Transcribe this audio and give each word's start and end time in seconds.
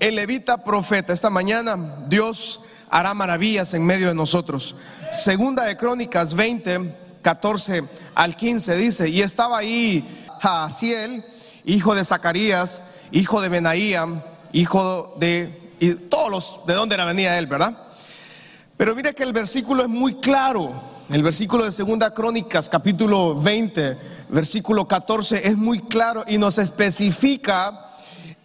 el 0.00 0.16
levita 0.16 0.62
profeta. 0.64 1.12
Esta 1.12 1.30
mañana 1.30 2.04
Dios 2.08 2.64
hará 2.90 3.14
maravillas 3.14 3.74
en 3.74 3.84
medio 3.84 4.08
de 4.08 4.14
nosotros. 4.14 4.76
Segunda 5.10 5.64
de 5.64 5.76
Crónicas 5.76 6.34
20, 6.34 6.94
14 7.22 7.84
al 8.14 8.36
15 8.36 8.76
dice, 8.76 9.08
y 9.08 9.22
estaba 9.22 9.58
ahí 9.58 10.06
Jaciel, 10.40 11.24
hijo 11.64 11.94
de 11.94 12.04
Zacarías, 12.04 12.82
hijo 13.10 13.40
de 13.40 13.48
Benaía, 13.48 14.06
hijo 14.52 15.14
de... 15.18 15.62
Todos 16.08 16.30
los... 16.30 16.66
¿De 16.66 16.74
dónde 16.74 16.94
era 16.94 17.04
venía 17.04 17.36
él, 17.38 17.46
verdad? 17.46 17.76
Pero 18.76 18.94
mire 18.94 19.14
que 19.14 19.22
el 19.22 19.32
versículo 19.32 19.82
es 19.82 19.88
muy 19.88 20.14
claro. 20.16 20.72
El 21.10 21.22
versículo 21.22 21.64
de 21.64 21.72
Segunda 21.72 22.12
Crónicas, 22.12 22.68
capítulo 22.68 23.34
20, 23.34 23.96
versículo 24.30 24.88
14, 24.88 25.46
es 25.46 25.56
muy 25.56 25.80
claro 25.80 26.24
y 26.26 26.38
nos 26.38 26.58
especifica 26.58 27.90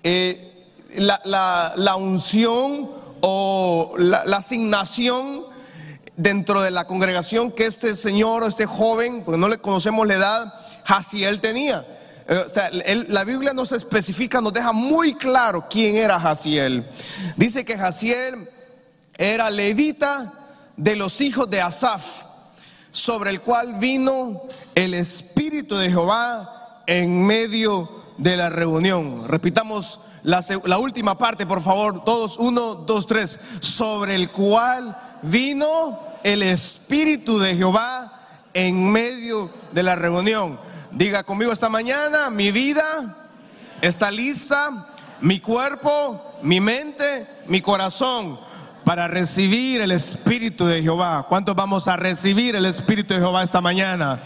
eh, 0.04 0.49
la, 0.96 1.96
unción 1.98 2.90
o 3.22 3.94
la, 3.98 4.22
asignación 4.38 5.44
dentro 6.18 6.62
de 6.62 6.72
la 6.72 6.86
congregación 6.86 7.52
que 7.52 7.66
este 7.66 7.96
señor 7.96 8.44
o 8.44 8.48
este 8.48 8.66
joven, 8.66 9.24
porque 9.24 9.40
no 9.40 9.48
le 9.48 9.58
conocemos 9.58 10.06
la 10.08 10.16
edad, 10.16 10.54
Jaciel 10.86 11.40
tenía. 11.40 11.86
Eh, 12.28 13.06
la 13.08 13.24
Biblia 13.24 13.54
nos 13.54 13.72
especifica, 13.72 14.42
nos 14.42 14.54
deja 14.54 14.72
muy 14.72 15.16
claro 15.16 15.66
quién 15.70 15.96
era 15.96 16.20
Jaciel. 16.20 16.86
Dice 17.36 17.66
que 17.66 17.78
Jaciel 17.78 18.50
era 19.18 19.50
levita 19.50 20.34
de 20.78 20.96
los 20.96 21.20
hijos 21.22 21.50
de 21.50 21.62
Asaf, 21.62 22.24
sobre 22.92 23.32
el 23.32 23.42
cual 23.42 23.76
vino 23.76 24.42
el 24.76 24.94
Espíritu 24.94 25.76
de 25.76 25.90
Jehová 25.90 26.84
en 26.88 27.24
medio 27.24 27.99
de 28.20 28.38
la 28.38 28.50
reunión. 28.50 29.28
Repitamos 29.28 30.02
la, 30.24 30.78
última 30.78 31.18
parte, 31.18 31.46
por 31.46 31.62
favor, 31.62 32.04
todos, 32.04 32.38
uno, 32.38 32.76
dos, 32.76 33.08
tres, 33.08 33.40
sobre 33.60 34.16
el 34.16 34.30
cual 34.30 34.96
vino 35.24 36.00
el 36.24 36.44
Espíritu 36.44 37.40
de 37.40 37.56
Jehová 37.56 38.14
en 38.54 38.92
medio 38.92 39.50
de 39.72 39.84
la 39.84 39.96
reunión. 39.96 40.60
Diga 40.92 41.24
conmigo 41.24 41.52
esta 41.52 41.70
mañana, 41.70 42.30
mi 42.30 42.52
vida 42.52 42.84
está 43.82 44.12
lista, 44.12 44.88
mi 45.22 45.40
cuerpo, 45.40 46.40
mi 46.44 46.60
mente, 46.60 47.28
mi 47.48 47.62
corazón 47.62 48.40
para 48.84 49.08
recibir 49.08 49.82
el 49.82 49.92
Espíritu 49.92 50.66
de 50.66 50.82
Jehová. 50.82 51.26
¿Cuántos 51.30 51.56
vamos 51.56 51.88
a 51.88 51.96
recibir 51.96 52.56
el 52.56 52.66
Espíritu 52.66 53.14
de 53.14 53.20
Jehová 53.20 53.44
esta 53.44 53.62
mañana? 53.62 54.20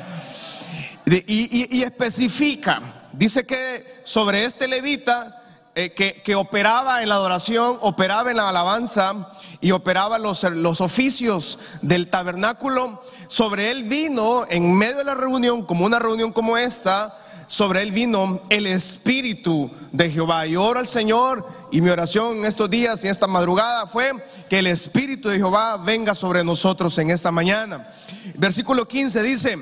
Y, 1.05 1.83
especifica, 1.83 2.81
dice 3.13 3.45
que 3.45 3.85
sobre 4.03 4.45
este 4.45 4.67
levita 4.67 5.41
eh, 5.75 5.91
que, 5.91 6.35
operaba 6.35 7.01
en 7.01 7.09
la 7.09 7.15
adoración, 7.15 7.77
operaba 7.81 8.29
en 8.29 8.37
la 8.37 8.49
alabanza 8.49 9.31
y 9.61 9.71
operaba 9.71 10.19
los, 10.19 10.43
los 10.43 10.81
oficios 10.81 11.57
del 11.81 12.09
tabernáculo, 12.09 13.01
sobre 13.27 13.71
él 13.71 13.83
vino 13.83 14.45
en 14.49 14.71
medio 14.73 14.97
de 14.97 15.03
la 15.03 15.15
reunión, 15.15 15.65
como 15.65 15.85
una 15.85 15.97
reunión 15.97 16.31
como 16.31 16.57
esta, 16.57 17.17
sobre 17.47 17.81
él 17.83 17.91
vino 17.91 18.41
el 18.49 18.67
Espíritu 18.67 19.69
de 19.91 20.09
Jehová. 20.09 20.45
Y 20.47 20.55
oro 20.55 20.79
al 20.79 20.87
Señor 20.87 21.47
y 21.71 21.81
mi 21.81 21.89
oración 21.89 22.37
en 22.37 22.45
estos 22.45 22.69
días 22.69 23.03
y 23.03 23.07
esta 23.07 23.27
madrugada 23.27 23.87
fue 23.87 24.11
que 24.49 24.59
el 24.59 24.67
Espíritu 24.67 25.29
de 25.29 25.37
Jehová 25.37 25.77
venga 25.77 26.15
sobre 26.15 26.43
nosotros 26.43 26.97
en 26.97 27.09
esta 27.09 27.31
mañana. 27.31 27.87
Versículo 28.35 28.87
15 28.87 29.23
dice, 29.23 29.57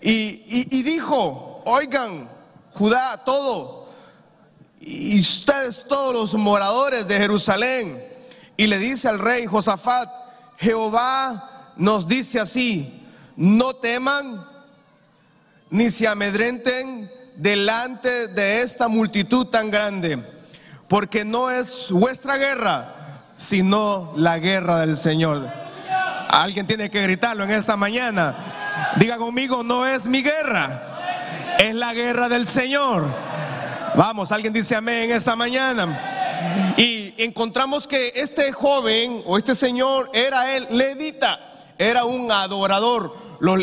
y, 0.00 0.82
dijo, 0.82 1.62
oigan, 1.66 2.28
Judá, 2.74 3.22
todo, 3.24 3.88
y 4.80 5.18
ustedes 5.20 5.84
todos 5.88 6.12
los 6.12 6.34
moradores 6.34 7.06
de 7.06 7.18
Jerusalén, 7.18 8.02
y 8.56 8.66
le 8.66 8.78
dice 8.78 9.08
al 9.08 9.18
rey 9.18 9.46
Josafat, 9.46 10.08
Jehová 10.58 11.72
nos 11.76 12.06
dice 12.06 12.40
así, 12.40 13.02
no 13.36 13.74
teman 13.74 14.44
ni 15.70 15.90
se 15.90 16.06
amedrenten 16.06 17.10
delante 17.36 18.28
de 18.28 18.62
esta 18.62 18.88
multitud 18.88 19.46
tan 19.46 19.70
grande, 19.70 20.24
porque 20.88 21.24
no 21.24 21.50
es 21.50 21.90
vuestra 21.90 22.36
guerra, 22.36 22.94
sino 23.36 24.12
la 24.16 24.38
guerra 24.38 24.80
del 24.80 24.96
Señor. 24.96 25.48
Alguien 26.28 26.66
tiene 26.66 26.90
que 26.90 27.02
gritarlo 27.02 27.44
en 27.44 27.50
esta 27.50 27.76
mañana. 27.76 28.36
Diga 28.96 29.16
conmigo, 29.18 29.62
no 29.62 29.86
es 29.86 30.06
mi 30.06 30.22
guerra, 30.22 30.93
es 31.58 31.74
la 31.74 31.92
guerra 31.94 32.28
del 32.28 32.46
Señor. 32.46 33.04
Vamos, 33.96 34.32
alguien 34.32 34.52
dice 34.52 34.74
amén 34.74 35.10
esta 35.10 35.36
mañana. 35.36 36.74
Y 36.76 37.14
encontramos 37.18 37.86
que 37.86 38.12
este 38.14 38.52
joven 38.52 39.22
o 39.24 39.38
este 39.38 39.54
señor 39.54 40.10
era 40.12 40.56
el 40.56 40.66
levita, 40.70 41.38
era 41.78 42.04
un 42.04 42.30
adorador 42.30 43.16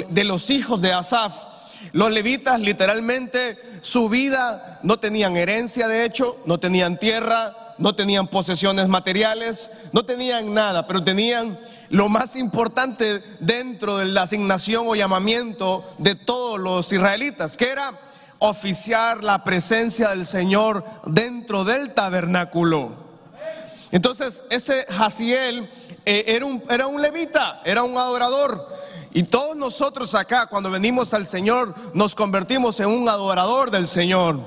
de 0.10 0.24
los 0.24 0.50
hijos 0.50 0.82
de 0.82 0.94
Asaf. 0.94 1.44
Los 1.92 2.12
levitas 2.12 2.60
literalmente 2.60 3.58
su 3.82 4.08
vida 4.08 4.80
no 4.84 4.98
tenían 4.98 5.36
herencia, 5.36 5.88
de 5.88 6.06
hecho, 6.06 6.38
no 6.46 6.60
tenían 6.60 6.98
tierra, 6.98 7.76
no 7.78 7.96
tenían 7.96 8.28
posesiones 8.28 8.88
materiales, 8.88 9.72
no 9.92 10.06
tenían 10.06 10.54
nada, 10.54 10.86
pero 10.88 11.04
tenían 11.04 11.58
lo 11.92 12.08
más 12.08 12.36
importante 12.38 13.22
dentro 13.40 13.98
de 13.98 14.06
la 14.06 14.24
asignación 14.24 14.86
o 14.88 14.96
llamamiento 14.96 15.84
de 15.98 16.16
todos 16.16 16.60
los 16.60 16.92
israelitas, 16.92 17.58
que 17.58 17.70
era 17.70 17.94
oficiar 18.40 19.24
la 19.24 19.44
presencia 19.44 20.10
del 20.10 20.26
Señor 20.26 20.84
dentro 21.06 21.66
del 21.66 21.94
tabernáculo. 21.94 22.96
Entonces, 23.92 24.42
este 24.50 24.86
Jaciel 24.90 25.70
eh, 26.06 26.24
era, 26.28 26.46
un, 26.46 26.64
era 26.70 26.88
un 26.88 27.02
levita, 27.02 27.62
era 27.66 27.84
un 27.84 27.98
adorador. 27.98 28.66
Y 29.14 29.24
todos 29.24 29.58
nosotros 29.58 30.16
acá, 30.16 30.48
cuando 30.48 30.72
venimos 30.72 31.14
al 31.14 31.28
Señor, 31.28 31.76
nos 31.94 32.16
convertimos 32.16 32.80
en 32.80 32.88
un 32.88 33.10
adorador 33.10 33.70
del 33.70 33.86
Señor. 33.86 34.40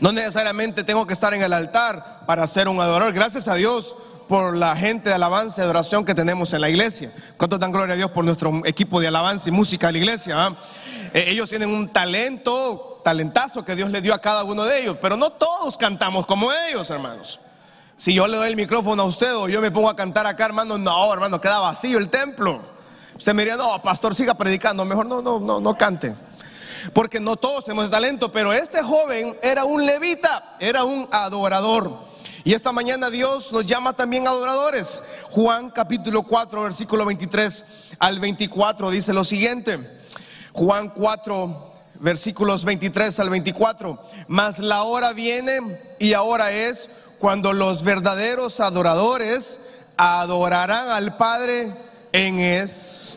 No 0.00 0.12
necesariamente 0.12 0.84
tengo 0.84 1.04
que 1.04 1.14
estar 1.14 1.34
en 1.34 1.42
el 1.42 1.52
altar 1.52 2.20
para 2.26 2.46
ser 2.46 2.68
un 2.68 2.80
adorador. 2.80 3.12
Gracias 3.12 3.48
a 3.48 3.56
Dios 3.56 3.96
por 4.28 4.56
la 4.56 4.74
gente 4.76 5.08
de 5.08 5.14
alabanza 5.14 5.60
y 5.60 5.64
adoración 5.64 6.04
que 6.04 6.14
tenemos 6.14 6.52
en 6.52 6.60
la 6.60 6.68
iglesia. 6.68 7.12
¿Cuánto 7.36 7.58
dan 7.58 7.72
gloria 7.72 7.94
a 7.94 7.96
Dios 7.96 8.10
por 8.10 8.24
nuestro 8.24 8.62
equipo 8.64 9.00
de 9.00 9.08
alabanza 9.08 9.48
y 9.48 9.52
música 9.52 9.88
de 9.88 9.92
la 9.94 9.98
iglesia? 9.98 10.36
Ah? 10.38 10.56
Eh, 11.12 11.26
ellos 11.28 11.48
tienen 11.48 11.70
un 11.70 11.88
talento, 11.88 13.00
talentazo 13.04 13.64
que 13.64 13.76
Dios 13.76 13.90
le 13.90 14.00
dio 14.00 14.14
a 14.14 14.20
cada 14.20 14.44
uno 14.44 14.64
de 14.64 14.80
ellos, 14.80 14.96
pero 15.00 15.16
no 15.16 15.30
todos 15.30 15.76
cantamos 15.76 16.26
como 16.26 16.50
ellos, 16.52 16.88
hermanos. 16.90 17.40
Si 17.96 18.12
yo 18.12 18.26
le 18.26 18.36
doy 18.36 18.48
el 18.48 18.56
micrófono 18.56 19.02
a 19.02 19.06
usted 19.06 19.34
o 19.36 19.48
yo 19.48 19.60
me 19.60 19.70
pongo 19.70 19.88
a 19.88 19.96
cantar 19.96 20.26
acá, 20.26 20.46
hermano, 20.46 20.78
no, 20.78 21.12
hermano, 21.12 21.40
queda 21.40 21.60
vacío 21.60 21.98
el 21.98 22.08
templo. 22.08 22.60
Usted 23.16 23.32
me 23.32 23.42
diría, 23.42 23.56
no, 23.56 23.80
pastor, 23.80 24.14
siga 24.14 24.34
predicando. 24.34 24.84
Mejor 24.84 25.06
no, 25.06 25.22
no, 25.22 25.38
no, 25.38 25.60
no 25.60 25.74
cante. 25.74 26.14
Porque 26.92 27.20
no 27.20 27.36
todos 27.36 27.64
tenemos 27.64 27.88
talento, 27.90 28.32
pero 28.32 28.52
este 28.52 28.82
joven 28.82 29.36
era 29.42 29.64
un 29.64 29.86
levita, 29.86 30.56
era 30.58 30.84
un 30.84 31.08
adorador. 31.12 32.13
Y 32.46 32.52
esta 32.52 32.72
mañana 32.72 33.08
Dios 33.08 33.50
nos 33.54 33.64
llama 33.64 33.94
también 33.94 34.28
adoradores. 34.28 35.02
Juan 35.30 35.70
capítulo 35.70 36.24
4, 36.24 36.64
versículo 36.64 37.06
23 37.06 37.94
al 37.98 38.20
24 38.20 38.90
dice 38.90 39.14
lo 39.14 39.24
siguiente. 39.24 39.78
Juan 40.52 40.90
4, 40.90 41.72
versículos 42.00 42.66
23 42.66 43.18
al 43.20 43.30
24. 43.30 43.98
Mas 44.28 44.58
la 44.58 44.82
hora 44.82 45.14
viene 45.14 45.58
y 45.98 46.12
ahora 46.12 46.52
es 46.52 46.90
cuando 47.18 47.54
los 47.54 47.82
verdaderos 47.82 48.60
adoradores 48.60 49.60
adorarán 49.96 50.90
al 50.90 51.16
Padre 51.16 51.74
en 52.12 52.40
es. 52.40 53.14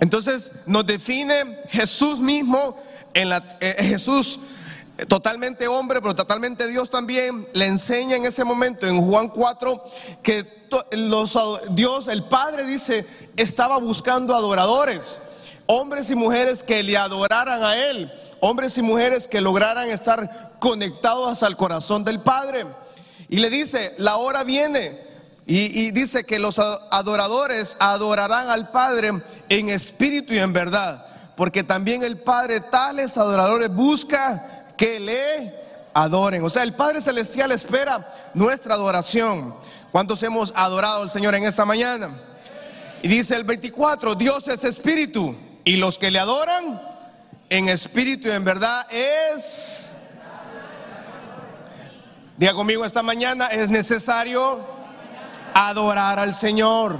Entonces 0.00 0.50
nos 0.66 0.84
define 0.86 1.60
Jesús 1.68 2.18
mismo, 2.18 2.76
en 3.14 3.28
la, 3.28 3.44
eh, 3.60 3.76
Jesús 3.78 4.40
totalmente 5.08 5.68
hombre, 5.68 6.00
pero 6.00 6.14
totalmente 6.14 6.66
Dios 6.66 6.90
también, 6.90 7.46
le 7.52 7.66
enseña 7.66 8.16
en 8.16 8.24
ese 8.24 8.44
momento 8.44 8.86
en 8.86 9.00
Juan 9.00 9.28
4 9.28 9.84
que 10.22 10.66
los, 10.92 11.38
Dios, 11.70 12.08
el 12.08 12.24
Padre 12.24 12.64
dice, 12.64 13.06
estaba 13.36 13.78
buscando 13.78 14.34
adoradores, 14.34 15.18
hombres 15.66 16.10
y 16.10 16.14
mujeres 16.14 16.62
que 16.62 16.82
le 16.82 16.96
adoraran 16.96 17.62
a 17.62 17.76
Él, 17.76 18.10
hombres 18.40 18.76
y 18.78 18.82
mujeres 18.82 19.28
que 19.28 19.40
lograran 19.40 19.88
estar 19.88 20.56
conectados 20.58 21.42
al 21.42 21.56
corazón 21.56 22.04
del 22.04 22.20
Padre. 22.20 22.66
Y 23.28 23.38
le 23.38 23.50
dice, 23.50 23.94
la 23.98 24.16
hora 24.16 24.44
viene 24.44 25.06
y, 25.48 25.92
dice 25.92 26.24
que 26.24 26.40
los 26.40 26.58
adoradores 26.58 27.76
adorarán 27.78 28.50
al 28.50 28.70
Padre 28.70 29.12
en 29.48 29.68
espíritu 29.68 30.34
y 30.34 30.38
en 30.38 30.52
verdad. 30.52 31.06
Porque 31.36 31.62
también 31.62 32.02
el 32.02 32.18
Padre 32.18 32.60
tales 32.60 33.16
adoradores 33.16 33.68
busca 33.72 34.55
que 34.76 35.00
le 35.00 35.52
adoren. 35.94 36.44
O 36.44 36.50
sea, 36.50 36.62
el 36.62 36.74
Padre 36.74 37.00
Celestial 37.00 37.52
espera 37.52 38.06
nuestra 38.34 38.74
adoración. 38.74 39.54
¿Cuántos 39.92 40.22
hemos 40.22 40.52
adorado 40.54 41.02
al 41.02 41.10
Señor 41.10 41.34
en 41.34 41.44
esta 41.44 41.64
mañana? 41.64 42.10
Y 43.02 43.08
dice 43.08 43.34
el 43.34 43.44
24, 43.44 44.14
Dios 44.14 44.48
es 44.48 44.64
espíritu. 44.64 45.34
Y 45.64 45.76
los 45.76 45.98
que 45.98 46.10
le 46.10 46.18
adoran 46.18 46.80
en 47.48 47.68
espíritu 47.68 48.28
y 48.28 48.32
en 48.32 48.44
verdad 48.44 48.86
es 48.90 49.96
Diga 52.36 52.52
conmigo 52.52 52.84
esta 52.84 53.02
mañana, 53.02 53.46
es 53.46 53.70
necesario 53.70 54.58
adorar 55.54 56.18
al 56.18 56.34
Señor. 56.34 56.98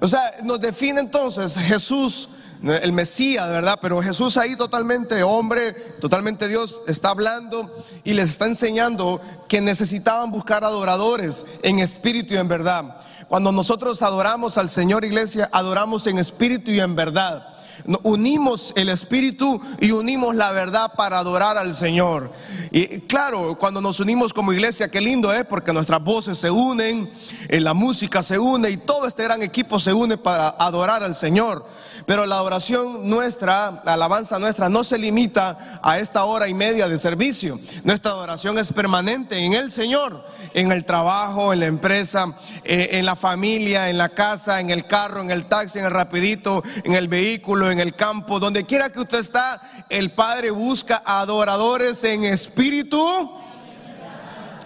O 0.00 0.08
sea, 0.08 0.36
nos 0.42 0.58
define 0.60 1.00
entonces 1.00 1.58
Jesús, 1.58 2.30
el 2.62 2.92
Mesías, 2.92 3.48
¿verdad? 3.48 3.78
Pero 3.80 4.02
Jesús 4.02 4.36
ahí 4.36 4.56
totalmente 4.56 5.22
hombre, 5.22 5.72
totalmente 6.00 6.48
Dios, 6.48 6.82
está 6.86 7.10
hablando 7.10 7.72
y 8.04 8.14
les 8.14 8.30
está 8.30 8.46
enseñando 8.46 9.20
que 9.48 9.60
necesitaban 9.60 10.30
buscar 10.30 10.64
adoradores 10.64 11.46
en 11.62 11.78
espíritu 11.78 12.34
y 12.34 12.38
en 12.38 12.48
verdad. 12.48 13.00
Cuando 13.28 13.52
nosotros 13.52 14.02
adoramos 14.02 14.58
al 14.58 14.70
Señor, 14.70 15.04
iglesia, 15.04 15.48
adoramos 15.52 16.06
en 16.06 16.18
espíritu 16.18 16.70
y 16.70 16.80
en 16.80 16.96
verdad 16.96 17.54
unimos 18.02 18.72
el 18.76 18.88
espíritu 18.88 19.60
y 19.80 19.92
unimos 19.92 20.34
la 20.34 20.52
verdad 20.52 20.92
para 20.96 21.18
adorar 21.18 21.56
al 21.58 21.74
Señor. 21.74 22.30
Y 22.70 23.00
claro, 23.00 23.56
cuando 23.58 23.80
nos 23.80 24.00
unimos 24.00 24.32
como 24.32 24.52
iglesia, 24.52 24.90
qué 24.90 25.00
lindo 25.00 25.32
es 25.32 25.44
porque 25.44 25.72
nuestras 25.72 26.02
voces 26.02 26.38
se 26.38 26.50
unen, 26.50 27.10
eh, 27.48 27.60
la 27.60 27.74
música 27.74 28.22
se 28.22 28.38
une 28.38 28.70
y 28.70 28.76
todo 28.76 29.06
este 29.06 29.24
gran 29.24 29.42
equipo 29.42 29.78
se 29.78 29.92
une 29.92 30.18
para 30.18 30.50
adorar 30.50 31.02
al 31.02 31.14
Señor. 31.14 31.64
Pero 32.06 32.26
la 32.26 32.36
adoración 32.36 33.08
nuestra, 33.08 33.82
la 33.84 33.94
alabanza 33.94 34.38
nuestra, 34.38 34.68
no 34.68 34.84
se 34.84 34.98
limita 34.98 35.80
a 35.82 35.98
esta 35.98 36.24
hora 36.24 36.48
y 36.48 36.54
media 36.54 36.88
de 36.88 36.98
servicio. 36.98 37.58
Nuestra 37.84 38.12
adoración 38.12 38.58
es 38.58 38.72
permanente 38.72 39.38
en 39.38 39.54
el 39.54 39.70
Señor, 39.70 40.24
en 40.54 40.72
el 40.72 40.84
trabajo, 40.84 41.52
en 41.52 41.60
la 41.60 41.66
empresa, 41.66 42.32
eh, 42.64 42.90
en 42.92 43.06
la 43.06 43.16
familia, 43.16 43.88
en 43.88 43.98
la 43.98 44.08
casa, 44.10 44.60
en 44.60 44.70
el 44.70 44.86
carro, 44.86 45.20
en 45.20 45.30
el 45.30 45.46
taxi, 45.46 45.78
en 45.78 45.86
el 45.86 45.90
rapidito, 45.90 46.62
en 46.84 46.94
el 46.94 47.08
vehículo, 47.08 47.70
en 47.70 47.80
el 47.80 47.94
campo, 47.94 48.40
donde 48.40 48.64
quiera 48.64 48.90
que 48.90 49.00
usted 49.00 49.18
está, 49.18 49.60
el 49.88 50.12
Padre 50.12 50.50
busca 50.50 51.02
adoradores 51.04 52.02
en 52.04 52.24
espíritu 52.24 53.38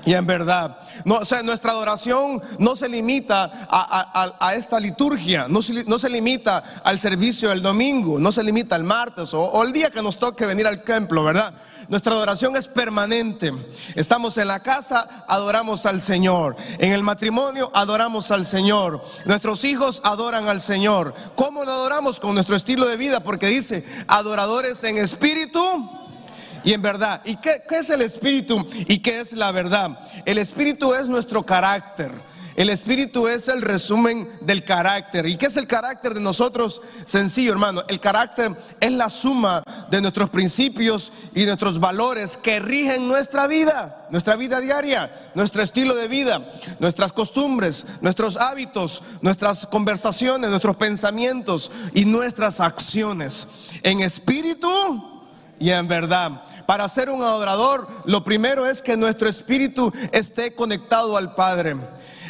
y 0.04 0.14
en 0.14 0.26
verdad. 0.26 0.76
No, 1.04 1.16
o 1.16 1.24
sea, 1.24 1.42
nuestra 1.42 1.72
adoración 1.72 2.40
no 2.58 2.76
se 2.76 2.88
limita 2.88 3.50
a, 3.70 4.54
esta 4.54 4.78
liturgia, 4.80 5.46
no 5.48 5.62
se, 5.62 6.10
limita 6.10 6.82
al 6.84 6.98
servicio 6.98 7.50
del 7.50 7.62
domingo, 7.62 8.18
no 8.18 8.32
se 8.32 8.42
limita 8.42 8.74
al 8.74 8.84
martes 8.84 9.34
o, 9.34 9.40
o 9.40 9.62
el 9.62 9.72
día 9.72 9.90
que 9.90 10.02
nos 10.02 10.18
toque 10.18 10.46
venir 10.46 10.66
al 10.66 10.82
templo, 10.82 11.24
¿verdad? 11.24 11.52
Nuestra 11.88 12.12
adoración 12.12 12.56
es 12.56 12.68
permanente. 12.68 13.52
Estamos 13.94 14.38
en 14.38 14.48
la 14.48 14.60
casa, 14.60 15.24
adoramos 15.28 15.84
al 15.86 16.00
Señor. 16.00 16.56
En 16.78 16.92
el 16.92 17.02
matrimonio, 17.02 17.70
adoramos 17.74 18.30
al 18.30 18.46
Señor. 18.46 19.02
Nuestros 19.26 19.64
hijos 19.64 20.00
adoran 20.04 20.48
al 20.48 20.60
Señor. 20.60 21.14
¿Cómo 21.34 21.64
lo 21.64 21.70
adoramos? 21.70 22.20
Con 22.20 22.34
nuestro 22.34 22.56
estilo 22.56 22.86
de 22.86 22.96
vida, 22.96 23.20
porque 23.20 23.46
dice, 23.46 23.84
adoradores 24.06 24.82
en 24.84 24.96
espíritu 24.96 25.60
y 26.64 26.72
en 26.72 26.82
verdad. 26.82 27.20
¿Y 27.24 27.36
qué, 27.36 27.62
es 27.70 27.90
el 27.90 28.02
espíritu 28.02 28.66
y 28.86 28.98
qué 28.98 29.20
es 29.20 29.32
la 29.32 29.52
verdad? 29.52 29.98
El 30.24 30.38
espíritu 30.38 30.94
es 30.94 31.08
nuestro 31.08 31.44
carácter. 31.44 32.10
El 32.54 32.68
espíritu 32.68 33.28
es 33.28 33.48
el 33.48 33.62
resumen 33.62 34.28
del 34.42 34.62
carácter. 34.62 35.26
¿Y 35.26 35.36
qué 35.36 35.46
es 35.46 35.56
el 35.56 35.66
carácter 35.66 36.12
de 36.12 36.20
nosotros? 36.20 36.82
Sencillo, 37.04 37.52
hermano. 37.52 37.82
El 37.88 37.98
carácter 37.98 38.54
es 38.78 38.92
la 38.92 39.08
suma 39.08 39.62
de 39.88 40.02
nuestros 40.02 40.28
principios 40.28 41.12
y 41.34 41.46
nuestros 41.46 41.80
valores 41.80 42.36
que 42.36 42.60
rigen 42.60 43.08
nuestra 43.08 43.46
vida, 43.46 44.06
nuestra 44.10 44.36
vida 44.36 44.60
diaria, 44.60 45.10
nuestro 45.34 45.62
estilo 45.62 45.94
de 45.94 46.08
vida, 46.08 46.46
nuestras 46.78 47.12
costumbres, 47.14 47.86
nuestros 48.02 48.36
hábitos, 48.36 49.02
nuestras 49.22 49.66
conversaciones, 49.66 50.50
nuestros 50.50 50.76
pensamientos 50.76 51.70
y 51.94 52.04
nuestras 52.04 52.60
acciones. 52.60 53.70
En 53.82 54.00
espíritu 54.00 55.11
y 55.62 55.70
en 55.70 55.86
verdad. 55.86 56.42
Para 56.66 56.88
ser 56.88 57.08
un 57.08 57.22
adorador, 57.22 57.86
lo 58.04 58.24
primero 58.24 58.66
es 58.66 58.82
que 58.82 58.96
nuestro 58.96 59.28
espíritu 59.28 59.92
esté 60.10 60.54
conectado 60.54 61.16
al 61.16 61.36
Padre. 61.36 61.76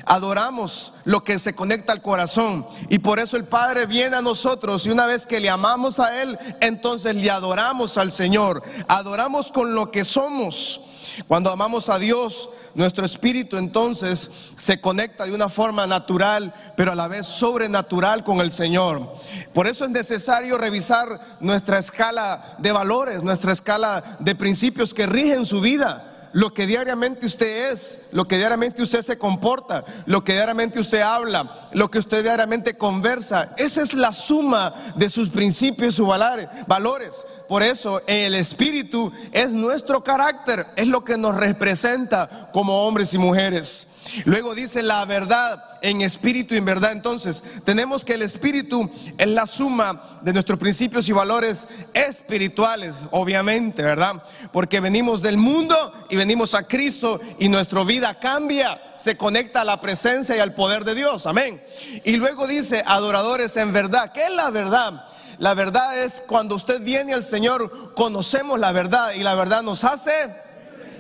Adoramos 0.05 0.95
lo 1.05 1.25
que 1.25 1.39
se 1.39 1.55
conecta 1.55 1.93
al 1.93 2.03
corazón 2.03 2.67
y 2.89 2.99
por 2.99 3.19
eso 3.19 3.37
el 3.37 3.45
Padre 3.45 3.87
viene 3.87 4.17
a 4.17 4.23
nosotros 4.23 4.87
y 4.87 4.91
una 4.91 5.07
vez 5.07 5.27
que 5.27 5.41
le 5.41 5.51
amamos 5.51 5.99
a 5.99 6.23
Él, 6.23 6.39
entonces 6.61 7.15
le 7.15 7.31
adoramos 7.31 7.99
al 7.99 8.13
Señor. 8.13 8.63
Adoramos 8.89 9.51
con 9.51 9.75
lo 9.75 9.91
que 9.91 10.05
somos. 10.05 10.81
Cuando 11.29 11.51
amamos 11.51 11.89
a 11.89 11.99
Dios, 11.99 12.49
nuestro 12.75 13.05
espíritu 13.05 13.59
entonces 13.59 14.53
se 14.57 14.81
conecta 14.81 15.25
de 15.25 15.35
una 15.35 15.49
forma 15.49 15.87
natural, 15.87 16.55
pero 16.77 16.93
a 16.93 16.95
la 16.95 17.09
vez 17.09 17.27
sobrenatural 17.27 18.25
con 18.25 18.41
el 18.41 18.51
Señor. 18.51 19.13
Por 19.53 19.67
eso 19.67 19.85
es 19.85 19.91
necesario 19.91 20.57
revisar 20.59 21.39
nuestra 21.41 21.79
escala 21.79 22.57
de 22.59 22.73
valores, 22.73 23.23
nuestra 23.23 23.53
escala 23.53 24.03
de 24.21 24.35
principios 24.35 24.95
que 24.95 25.07
rigen 25.07 25.45
su 25.45 25.61
vida 25.61 26.12
lo 26.33 26.55
que 26.55 26.67
diariamente 26.67 27.27
usted 27.27 27.73
es, 27.73 27.99
lo 28.13 28.27
que 28.27 28.37
diariamente 28.37 28.83
usted 28.83 29.03
se 29.03 29.19
comporta, 29.19 29.85
lo 30.07 30.25
que 30.25 30.33
diariamente 30.33 30.79
usted 30.79 31.01
habla, 31.01 31.51
lo 31.73 31.91
que 31.91 31.99
usted 31.99 32.23
diariamente 32.23 32.77
conversa. 32.77 33.55
Esa 33.57 33.83
es 33.83 33.95
la 33.95 34.13
suma 34.13 34.75
de 34.97 35.11
sus 35.11 35.31
principios 35.31 35.95
y 35.95 35.97
sus 35.97 36.09
valores. 36.09 37.27
Por 37.49 37.63
eso 37.63 38.03
el 38.07 38.35
espíritu 38.35 39.13
es 39.33 39.53
nuestro 39.53 40.03
carácter, 40.03 40.67
es 40.77 40.89
lo 40.89 41.05
que 41.05 41.19
nos 41.19 41.37
representa 41.37 42.51
como 42.53 42.87
hombres 42.87 43.13
y 43.15 43.19
mujeres. 43.19 43.92
Luego 44.25 44.55
dice 44.55 44.83
la 44.83 45.05
verdad 45.05 45.63
en 45.83 46.01
espíritu 46.01 46.55
y 46.55 46.59
en 46.59 46.65
verdad. 46.65 46.93
Entonces, 46.93 47.43
tenemos 47.65 48.05
que 48.05 48.15
el 48.15 48.23
espíritu 48.23 48.91
es 49.19 49.27
la 49.29 49.47
suma 49.47 50.03
de 50.23 50.33
nuestros 50.33 50.59
principios 50.59 51.09
y 51.09 51.13
valores 51.13 51.67
espirituales, 51.93 53.05
obviamente, 53.11 53.83
¿verdad? 53.83 54.23
Porque 54.53 54.81
venimos 54.81 55.23
del 55.23 55.37
mundo 55.37 55.77
y 56.09 56.17
venimos 56.17 56.55
a 56.55 56.67
Cristo 56.67 57.21
y 57.39 57.49
nuestra 57.49 57.83
vida 57.85 58.19
cambia, 58.19 58.81
se 58.97 59.17
conecta 59.17 59.63
a 59.63 59.65
la 59.65 59.81
presencia 59.81 60.37
y 60.37 60.41
al 60.41 60.55
poder 60.55 60.85
de 60.85 60.95
Dios. 60.95 61.27
Amén. 61.27 61.63
Y 62.05 62.17
luego 62.17 62.47
dice, 62.47 62.83
adoradores 62.87 63.57
en 63.57 63.73
verdad. 63.73 64.13
¿Qué 64.13 64.25
es 64.25 64.35
la 64.35 64.51
verdad? 64.51 65.05
La 65.39 65.55
verdad 65.55 65.99
es 65.99 66.23
cuando 66.27 66.55
usted 66.55 66.81
viene 66.83 67.15
al 67.15 67.25
Señor, 67.25 67.95
conocemos 67.95 68.61
la 68.61 68.71
verdad 68.71 69.13
y 69.15 69.23
la 69.23 69.35
verdad 69.35 69.63
nos 69.63 69.83
hace 69.83 70.13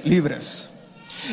libres. 0.04 0.71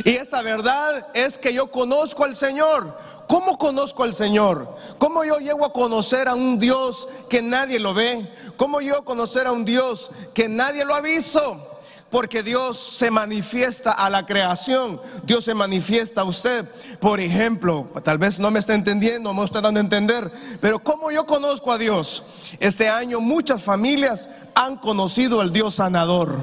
Y 0.03 0.11
esa 0.11 0.41
verdad 0.41 1.07
es 1.13 1.37
que 1.37 1.53
yo 1.53 1.71
conozco 1.71 2.23
al 2.23 2.35
Señor. 2.35 2.95
¿Cómo 3.27 3.57
conozco 3.57 4.03
al 4.03 4.13
Señor? 4.13 4.75
¿Cómo 4.97 5.23
yo 5.23 5.37
llego 5.37 5.65
a 5.65 5.71
conocer 5.73 6.27
a 6.27 6.33
un 6.33 6.57
Dios 6.57 7.07
que 7.29 7.41
nadie 7.41 7.79
lo 7.79 7.93
ve? 7.93 8.27
¿Cómo 8.57 8.81
yo 8.81 9.05
conocer 9.05 9.45
a 9.45 9.51
un 9.51 9.65
Dios 9.65 10.09
que 10.33 10.49
nadie 10.49 10.83
lo 10.83 10.95
ha 10.95 11.01
visto? 11.01 11.65
Porque 12.09 12.41
Dios 12.41 12.79
se 12.79 13.11
manifiesta 13.11 13.91
a 13.91 14.09
la 14.09 14.25
creación, 14.25 14.99
Dios 15.23 15.45
se 15.45 15.53
manifiesta 15.53 16.21
a 16.21 16.23
usted. 16.23 16.65
Por 16.99 17.19
ejemplo, 17.19 17.85
tal 18.03 18.17
vez 18.17 18.39
no 18.39 18.49
me 18.49 18.57
está 18.57 18.73
entendiendo, 18.73 19.31
no 19.31 19.39
me 19.41 19.45
está 19.45 19.61
dando 19.61 19.79
a 19.79 19.83
entender, 19.83 20.31
pero 20.59 20.79
¿cómo 20.79 21.11
yo 21.11 21.27
conozco 21.27 21.71
a 21.71 21.77
Dios? 21.77 22.23
Este 22.59 22.89
año 22.89 23.21
muchas 23.21 23.61
familias 23.61 24.27
han 24.55 24.77
conocido 24.77 25.39
al 25.39 25.53
Dios 25.53 25.75
sanador. 25.75 26.35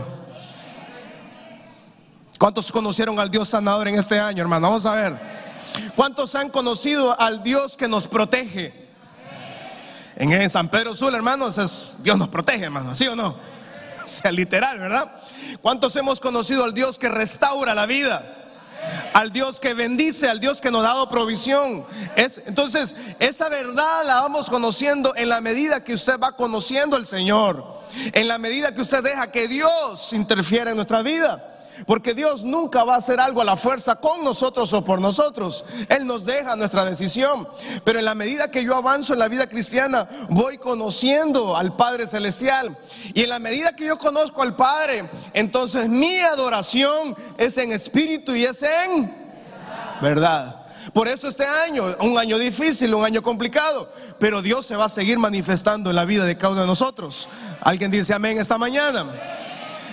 ¿Cuántos 2.38 2.70
conocieron 2.70 3.18
al 3.18 3.30
Dios 3.30 3.48
sanador 3.48 3.88
en 3.88 3.98
este 3.98 4.20
año, 4.20 4.42
hermano? 4.42 4.68
Vamos 4.68 4.84
a 4.84 4.94
ver. 4.94 5.16
¿Cuántos 5.94 6.34
han 6.34 6.50
conocido 6.50 7.18
al 7.18 7.42
Dios 7.42 7.76
que 7.76 7.88
nos 7.88 8.06
protege? 8.06 8.86
En 10.16 10.50
San 10.50 10.68
Pedro 10.68 10.94
Sur, 10.94 11.14
hermanos, 11.14 11.94
Dios 11.98 12.18
nos 12.18 12.28
protege, 12.28 12.64
hermano, 12.64 12.94
¿sí 12.94 13.06
o 13.06 13.16
no? 13.16 13.36
O 14.04 14.08
sea, 14.08 14.30
literal, 14.30 14.78
¿verdad? 14.78 15.10
¿Cuántos 15.60 15.96
hemos 15.96 16.20
conocido 16.20 16.62
al 16.62 16.72
Dios 16.72 16.96
que 16.96 17.08
restaura 17.08 17.74
la 17.74 17.86
vida? 17.86 18.24
Al 19.14 19.32
Dios 19.32 19.58
que 19.58 19.74
bendice, 19.74 20.28
al 20.28 20.38
Dios 20.38 20.60
que 20.60 20.70
nos 20.70 20.84
ha 20.84 20.90
dado 20.90 21.10
provisión. 21.10 21.84
Es, 22.14 22.40
entonces, 22.46 22.94
esa 23.18 23.48
verdad 23.48 24.04
la 24.06 24.20
vamos 24.20 24.48
conociendo 24.48 25.12
en 25.16 25.28
la 25.28 25.40
medida 25.40 25.82
que 25.82 25.92
usted 25.92 26.20
va 26.20 26.32
conociendo 26.32 26.94
al 26.94 27.04
Señor. 27.04 27.64
En 28.12 28.28
la 28.28 28.38
medida 28.38 28.72
que 28.72 28.82
usted 28.82 29.02
deja 29.02 29.32
que 29.32 29.48
Dios 29.48 30.12
interfiera 30.12 30.70
en 30.70 30.76
nuestra 30.76 31.02
vida. 31.02 31.55
Porque 31.86 32.14
Dios 32.14 32.44
nunca 32.44 32.84
va 32.84 32.94
a 32.94 32.98
hacer 32.98 33.20
algo 33.20 33.40
a 33.40 33.44
la 33.44 33.56
fuerza 33.56 33.96
con 33.96 34.24
nosotros 34.24 34.72
o 34.72 34.84
por 34.84 35.00
nosotros. 35.00 35.64
Él 35.88 36.06
nos 36.06 36.24
deja 36.24 36.56
nuestra 36.56 36.84
decisión. 36.84 37.46
Pero 37.84 37.98
en 37.98 38.04
la 38.04 38.14
medida 38.14 38.50
que 38.50 38.64
yo 38.64 38.74
avanzo 38.74 39.12
en 39.12 39.18
la 39.18 39.28
vida 39.28 39.46
cristiana, 39.48 40.08
voy 40.30 40.58
conociendo 40.58 41.56
al 41.56 41.76
Padre 41.76 42.06
Celestial. 42.06 42.76
Y 43.14 43.22
en 43.22 43.28
la 43.28 43.38
medida 43.38 43.74
que 43.74 43.86
yo 43.86 43.98
conozco 43.98 44.42
al 44.42 44.54
Padre, 44.54 45.08
entonces 45.32 45.88
mi 45.88 46.18
adoración 46.20 47.16
es 47.36 47.58
en 47.58 47.72
espíritu 47.72 48.34
y 48.34 48.44
es 48.44 48.62
en 48.62 49.26
verdad. 50.00 50.62
Por 50.92 51.08
eso 51.08 51.28
este 51.28 51.44
año, 51.44 51.84
un 52.00 52.16
año 52.16 52.38
difícil, 52.38 52.94
un 52.94 53.04
año 53.04 53.22
complicado, 53.22 53.88
pero 54.18 54.40
Dios 54.40 54.64
se 54.64 54.76
va 54.76 54.86
a 54.86 54.88
seguir 54.88 55.18
manifestando 55.18 55.90
en 55.90 55.96
la 55.96 56.04
vida 56.04 56.24
de 56.24 56.36
cada 56.36 56.52
uno 56.52 56.60
de 56.62 56.66
nosotros. 56.66 57.28
¿Alguien 57.60 57.90
dice 57.90 58.14
amén 58.14 58.38
esta 58.40 58.56
mañana? 58.56 59.04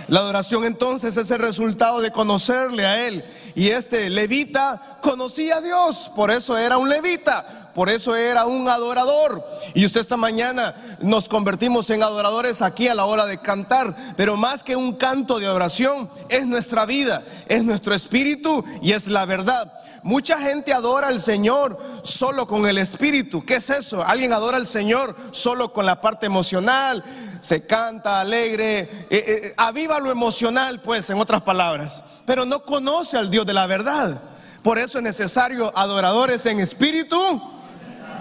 La 0.08 0.20
adoración 0.20 0.66
entonces 0.66 1.18
es 1.18 1.32
el 1.32 1.40
resultado 1.40 2.02
de 2.02 2.12
conocerle 2.12 2.86
a 2.86 3.08
Él. 3.08 3.24
Y 3.56 3.70
este 3.70 4.10
levita 4.10 4.98
conocía 5.02 5.58
a 5.58 5.62
Dios, 5.62 6.12
por 6.16 6.32
eso 6.32 6.58
era 6.58 6.78
un 6.78 6.90
levita. 6.90 7.72
por 7.74 7.90
eso 7.90 8.16
era 8.16 8.46
un 8.46 8.68
adorador. 8.70 9.44
Y 9.74 9.86
usted 9.86 10.02
esta 10.02 10.18
mañana 10.18 10.76
nos 11.02 11.28
convertimos 11.28 11.90
en 11.90 12.04
adoradores 12.04 12.62
aquí 12.62 12.88
a 12.88 12.96
la 12.96 13.06
hora 13.06 13.26
de 13.26 13.40
cantar, 13.40 13.96
pero 14.16 14.38
más 14.38 14.64
que 14.64 14.76
un 14.76 14.94
canto 14.94 15.40
de 15.40 15.48
adoración, 15.48 16.10
es 16.30 16.46
nuestra 16.46 16.86
vida, 16.86 17.24
es 17.48 17.64
nuestro 17.64 17.96
espíritu 17.96 18.64
y 18.82 18.92
es 18.92 19.08
la 19.08 19.26
verdad. 19.26 19.72
Mucha 20.04 20.38
gente 20.38 20.74
adora 20.74 21.08
al 21.08 21.22
Señor 21.22 21.80
solo 22.04 22.46
con 22.46 22.68
el 22.68 22.78
espíritu. 22.78 23.46
¿Qué 23.46 23.56
es 23.56 23.70
eso? 23.70 24.04
Alguien 24.04 24.34
adora 24.34 24.58
al 24.58 24.68
Señor 24.68 25.16
solo 25.32 25.72
con 25.72 25.86
la 25.86 26.02
parte 26.02 26.26
emocional. 26.26 27.02
Se 27.40 27.66
canta 27.66 28.20
alegre, 28.20 28.80
eh, 28.80 29.08
eh, 29.10 29.54
aviva 29.56 30.00
lo 30.00 30.12
emocional, 30.12 30.82
pues, 30.82 31.10
en 31.10 31.20
otras 31.20 31.42
palabras. 31.42 32.04
Pero 32.26 32.46
no 32.46 32.64
conoce 32.64 33.18
al 33.18 33.32
Dios 33.32 33.46
de 33.46 33.54
la 33.54 33.66
verdad. 33.66 34.22
Por 34.62 34.78
eso 34.78 34.98
es 34.98 35.04
necesario 35.04 35.72
adoradores 35.78 36.46
en 36.46 36.60
espíritu 36.60 37.42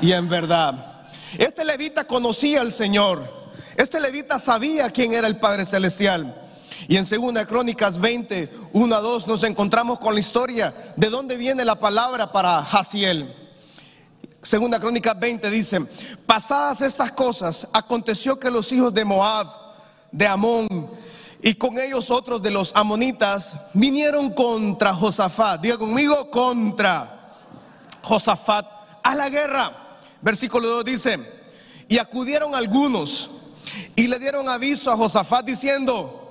y 0.00 0.12
en 0.12 0.28
verdad. 0.28 1.04
Este 1.38 1.64
levita 1.64 2.04
conocía 2.04 2.60
al 2.60 2.70
Señor. 2.70 3.22
Este 3.76 3.98
levita 3.98 4.38
sabía 4.38 4.90
quién 4.90 5.12
era 5.12 5.26
el 5.26 5.38
Padre 5.38 5.64
Celestial. 5.64 6.41
Y 6.88 6.96
en 6.96 7.04
2 7.08 7.46
Crónicas 7.46 8.00
20, 8.00 8.50
1 8.72 8.94
a 8.94 9.00
2 9.00 9.26
nos 9.26 9.42
encontramos 9.44 9.98
con 9.98 10.14
la 10.14 10.20
historia 10.20 10.74
de 10.96 11.10
dónde 11.10 11.36
viene 11.36 11.64
la 11.64 11.78
palabra 11.78 12.32
para 12.32 12.62
Jaciel. 12.64 13.34
Segunda 14.42 14.80
Crónicas 14.80 15.18
20 15.18 15.50
dice, 15.50 15.80
pasadas 16.26 16.82
estas 16.82 17.12
cosas, 17.12 17.68
aconteció 17.72 18.40
que 18.40 18.50
los 18.50 18.72
hijos 18.72 18.92
de 18.92 19.04
Moab, 19.04 19.46
de 20.10 20.26
Amón, 20.26 20.66
y 21.42 21.54
con 21.54 21.78
ellos 21.78 22.10
otros 22.10 22.40
de 22.42 22.50
los 22.50 22.72
amonitas, 22.74 23.56
vinieron 23.74 24.32
contra 24.32 24.92
Josafat. 24.94 25.60
Diga 25.60 25.76
conmigo, 25.76 26.30
contra 26.30 27.36
Josafat 28.02 28.64
a 29.02 29.14
la 29.14 29.28
guerra. 29.28 29.72
Versículo 30.20 30.68
2 30.68 30.84
dice, 30.84 31.18
y 31.88 31.98
acudieron 31.98 32.54
algunos 32.54 33.30
y 33.96 34.06
le 34.06 34.18
dieron 34.20 34.48
aviso 34.48 34.90
a 34.92 34.96
Josafat 34.96 35.44
diciendo, 35.44 36.21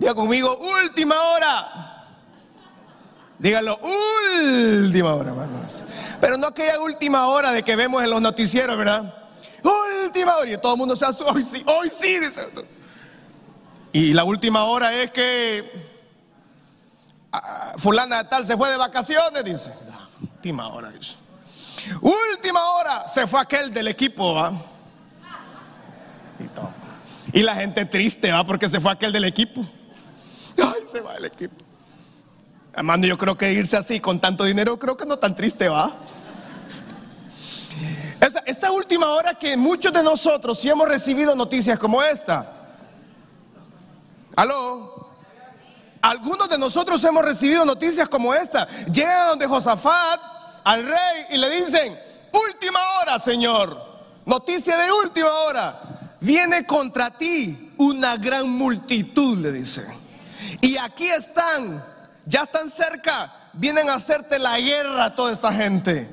Diga 0.00 0.14
conmigo, 0.14 0.56
última 0.56 1.14
hora. 1.14 2.06
Dígalo, 3.38 3.78
última 3.78 5.14
hora, 5.14 5.28
hermanos. 5.28 5.84
Pero 6.18 6.38
no 6.38 6.46
aquella 6.46 6.80
última 6.80 7.26
hora 7.26 7.52
de 7.52 7.62
que 7.62 7.76
vemos 7.76 8.02
en 8.02 8.08
los 8.08 8.20
noticieros, 8.22 8.78
¿verdad? 8.78 9.14
Última 10.02 10.36
hora. 10.36 10.50
Y 10.50 10.56
todo 10.58 10.72
el 10.72 10.78
mundo 10.78 10.96
se 10.96 11.04
hace, 11.04 11.22
hoy 11.22 11.44
sí, 11.44 11.62
hoy 11.66 11.90
sí. 11.90 12.18
Y 13.92 14.14
la 14.14 14.24
última 14.24 14.64
hora 14.64 14.94
es 14.94 15.10
que 15.10 15.70
ah, 17.32 17.74
fulana 17.76 18.22
de 18.22 18.24
tal 18.30 18.46
se 18.46 18.56
fue 18.56 18.70
de 18.70 18.78
vacaciones, 18.78 19.44
dice. 19.44 19.70
última 20.22 20.68
hora, 20.68 20.88
dice. 20.92 21.16
Última 22.00 22.64
hora 22.70 23.06
se 23.06 23.26
fue 23.26 23.38
aquel 23.38 23.70
del 23.70 23.88
equipo, 23.88 24.32
¿va? 24.32 24.52
Y, 27.32 27.38
y 27.38 27.42
la 27.42 27.54
gente 27.54 27.84
triste, 27.84 28.32
¿va? 28.32 28.46
Porque 28.46 28.66
se 28.66 28.80
fue 28.80 28.92
aquel 28.92 29.12
del 29.12 29.24
equipo 29.24 29.62
se 30.92 31.00
va 31.00 31.16
el 31.16 31.24
equipo. 31.24 31.54
Amando, 32.74 33.06
yo 33.06 33.18
creo 33.18 33.36
que 33.36 33.52
irse 33.52 33.76
así 33.76 34.00
con 34.00 34.20
tanto 34.20 34.44
dinero, 34.44 34.78
creo 34.78 34.96
que 34.96 35.04
no 35.04 35.18
tan 35.18 35.34
triste 35.34 35.68
va. 35.68 35.92
Esta, 38.20 38.70
última 38.70 39.08
hora 39.10 39.34
que 39.34 39.56
muchos 39.56 39.92
de 39.92 40.02
nosotros 40.02 40.58
sí 40.58 40.68
hemos 40.68 40.86
recibido 40.86 41.34
noticias 41.34 41.78
como 41.78 42.02
esta. 42.02 42.70
Aló. 44.36 45.08
Algunos 46.02 46.48
de 46.48 46.58
nosotros 46.58 47.02
hemos 47.04 47.24
recibido 47.24 47.64
noticias 47.64 48.08
como 48.08 48.34
esta. 48.34 48.68
Llegan 48.92 49.28
donde 49.30 49.46
Josafat, 49.46 50.20
al 50.64 50.84
rey, 50.84 51.26
y 51.30 51.36
le 51.38 51.50
dicen, 51.50 51.98
última 52.32 52.78
hora, 53.00 53.18
Señor. 53.18 53.90
Noticia 54.26 54.76
de 54.76 54.92
última 54.92 55.30
hora. 55.46 56.16
Viene 56.20 56.66
contra 56.66 57.10
ti 57.10 57.72
una 57.78 58.16
gran 58.16 58.48
multitud, 58.50 59.38
le 59.38 59.50
dice. 59.50 59.99
Y 60.60 60.76
aquí 60.76 61.08
están, 61.08 61.84
ya 62.26 62.42
están 62.42 62.70
cerca, 62.70 63.32
vienen 63.54 63.88
a 63.88 63.94
hacerte 63.94 64.38
la 64.38 64.58
guerra 64.58 65.14
toda 65.14 65.32
esta 65.32 65.52
gente. 65.52 66.10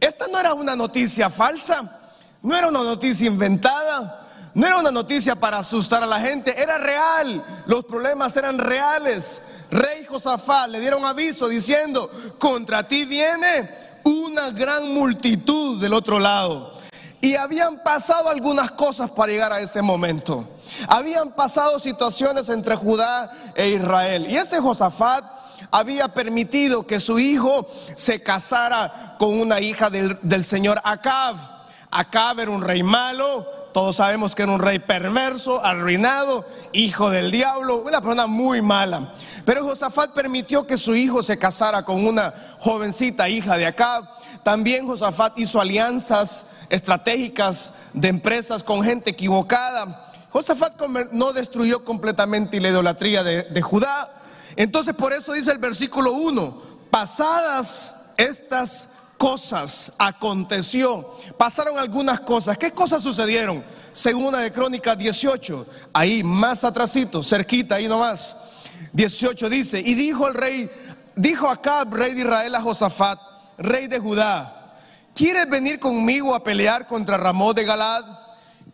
Esta 0.00 0.26
no 0.28 0.38
era 0.38 0.54
una 0.54 0.76
noticia 0.76 1.30
falsa, 1.30 2.00
no 2.42 2.54
era 2.54 2.68
una 2.68 2.82
noticia 2.82 3.26
inventada, 3.26 4.28
no 4.54 4.66
era 4.66 4.78
una 4.78 4.90
noticia 4.90 5.34
para 5.34 5.58
asustar 5.58 6.02
a 6.02 6.06
la 6.06 6.20
gente, 6.20 6.60
era 6.60 6.78
real, 6.78 7.64
los 7.66 7.84
problemas 7.84 8.36
eran 8.36 8.58
reales. 8.58 9.42
Rey 9.70 10.04
Josafat 10.04 10.68
le 10.68 10.78
dieron 10.78 11.04
aviso 11.04 11.48
diciendo, 11.48 12.10
contra 12.38 12.86
ti 12.86 13.06
viene 13.06 13.68
una 14.04 14.50
gran 14.50 14.92
multitud 14.92 15.80
del 15.80 15.94
otro 15.94 16.18
lado. 16.18 16.74
Y 17.20 17.36
habían 17.36 17.82
pasado 17.82 18.28
algunas 18.28 18.70
cosas 18.72 19.10
para 19.10 19.32
llegar 19.32 19.52
a 19.52 19.60
ese 19.60 19.80
momento. 19.80 20.46
Habían 20.88 21.30
pasado 21.32 21.78
situaciones 21.78 22.48
entre 22.48 22.74
Judá 22.76 23.30
e 23.54 23.70
Israel. 23.70 24.26
Y 24.28 24.36
este 24.36 24.60
Josafat 24.60 25.24
había 25.70 26.08
permitido 26.08 26.86
que 26.86 27.00
su 27.00 27.18
hijo 27.18 27.66
se 27.94 28.22
casara 28.22 29.16
con 29.18 29.40
una 29.40 29.60
hija 29.60 29.90
del, 29.90 30.44
señor 30.44 30.80
Acab. 30.84 31.36
Acab 31.90 32.40
era 32.40 32.50
un 32.50 32.62
rey 32.62 32.82
malo, 32.82 33.46
todos 33.72 33.96
sabemos 33.96 34.34
que 34.34 34.44
era 34.44 34.52
un 34.52 34.60
rey 34.60 34.78
perverso, 34.78 35.64
arruinado, 35.64 36.44
hijo 36.72 37.10
del 37.10 37.30
diablo, 37.30 37.78
una 37.78 38.00
persona 38.00 38.26
muy 38.26 38.62
mala. 38.62 39.12
Pero 39.44 39.64
Josafat 39.64 40.12
permitió 40.12 40.66
que 40.66 40.76
su 40.76 40.94
hijo 40.94 41.22
se 41.22 41.38
casara 41.38 41.84
con 41.84 42.06
una 42.06 42.32
jovencita 42.60 43.28
hija 43.28 43.56
de 43.56 43.66
Acab. 43.66 44.04
También 44.44 44.86
Josafat 44.86 45.38
hizo 45.38 45.60
alianzas 45.60 46.46
estratégicas 46.68 47.74
de 47.92 48.08
empresas 48.08 48.62
con 48.62 48.82
gente 48.84 49.10
equivocada. 49.10 50.12
Josafat 50.34 50.80
no 51.12 51.32
destruyó 51.32 51.84
completamente 51.84 52.60
la 52.60 52.70
idolatría 52.70 53.22
de, 53.22 53.62
Judá. 53.62 54.12
Entonces 54.56 54.92
por 54.92 55.12
eso 55.12 55.32
dice 55.32 55.52
el 55.52 55.58
versículo 55.58 56.10
1, 56.10 56.60
pasadas 56.90 58.14
estas 58.16 58.88
cosas 59.16 59.92
aconteció, 59.96 61.08
pasaron 61.38 61.78
algunas 61.78 62.18
cosas. 62.18 62.58
¿Qué 62.58 62.72
cosas 62.72 63.04
sucedieron? 63.04 63.62
Segunda 63.92 64.40
de 64.40 64.52
Crónicas 64.52 64.98
18, 64.98 65.66
ahí 65.92 66.24
más 66.24 66.64
atrasito, 66.64 67.22
cerquita, 67.22 67.76
ahí 67.76 67.86
nomás. 67.86 68.34
18 68.92 69.48
dice, 69.48 69.78
y 69.78 69.94
dijo 69.94 70.26
el 70.26 70.34
rey, 70.34 70.68
dijo 71.14 71.48
Acab, 71.48 71.94
rey 71.94 72.12
de 72.12 72.22
Israel, 72.22 72.56
a 72.56 72.60
Josafat, 72.60 73.20
rey 73.56 73.86
de 73.86 74.00
Judá, 74.00 74.74
¿quieres 75.14 75.48
venir 75.48 75.78
conmigo 75.78 76.34
a 76.34 76.42
pelear 76.42 76.88
contra 76.88 77.16
Ramón 77.16 77.54
de 77.54 77.64
Galad? 77.64 78.23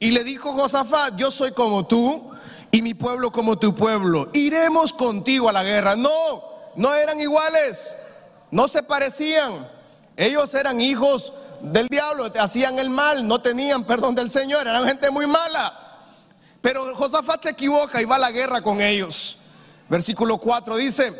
Y 0.03 0.13
le 0.13 0.25
dijo 0.25 0.55
Josafat, 0.55 1.15
yo 1.17 1.31
soy 1.31 1.53
como 1.53 1.87
tú 1.87 2.33
y 2.71 2.81
mi 2.81 2.95
pueblo 2.95 3.31
como 3.31 3.59
tu 3.59 3.75
pueblo. 3.75 4.31
Iremos 4.33 4.95
contigo 4.95 5.51
a 5.51 5.53
la 5.53 5.63
guerra. 5.63 5.95
No, 5.95 6.11
no 6.75 6.95
eran 6.95 7.21
iguales, 7.21 7.95
no 8.51 8.67
se 8.67 8.83
parecían. 8.83 9.69
Ellos 10.17 10.55
eran 10.55 10.81
hijos 10.81 11.35
del 11.61 11.87
diablo, 11.89 12.33
hacían 12.41 12.79
el 12.79 12.89
mal, 12.89 13.29
no 13.29 13.43
tenían 13.43 13.85
perdón 13.85 14.15
del 14.15 14.31
Señor, 14.31 14.67
eran 14.67 14.87
gente 14.87 15.11
muy 15.11 15.27
mala. 15.27 15.73
Pero 16.63 16.97
Josafat 16.97 17.43
se 17.43 17.51
equivoca 17.51 18.01
y 18.01 18.07
va 18.07 18.17
a 18.17 18.21
la 18.21 18.31
guerra 18.31 18.63
con 18.63 18.81
ellos. 18.81 19.37
Versículo 19.91 20.39
4 20.39 20.77
dice, 20.77 21.13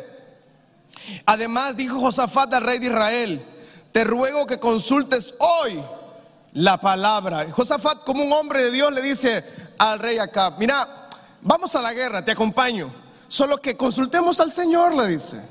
además 1.27 1.77
dijo 1.77 1.99
Josafat 1.99 2.51
al 2.55 2.63
rey 2.63 2.79
de 2.79 2.87
Israel, 2.87 3.45
te 3.91 4.03
ruego 4.03 4.47
que 4.47 4.59
consultes 4.59 5.35
hoy 5.37 5.83
la 6.53 6.79
palabra. 6.79 7.45
Josafat, 7.51 8.03
como 8.03 8.23
un 8.23 8.33
hombre 8.33 8.63
de 8.65 8.71
Dios, 8.71 8.91
le 8.91 9.01
dice 9.01 9.43
al 9.77 9.99
rey 9.99 10.17
Acab, 10.17 10.57
mira, 10.57 11.09
vamos 11.41 11.75
a 11.75 11.81
la 11.81 11.93
guerra, 11.93 12.23
te 12.23 12.31
acompaño. 12.31 12.91
Solo 13.27 13.57
que 13.57 13.77
consultemos 13.77 14.39
al 14.39 14.51
Señor, 14.51 14.95
le 14.95 15.07
dice. 15.07 15.41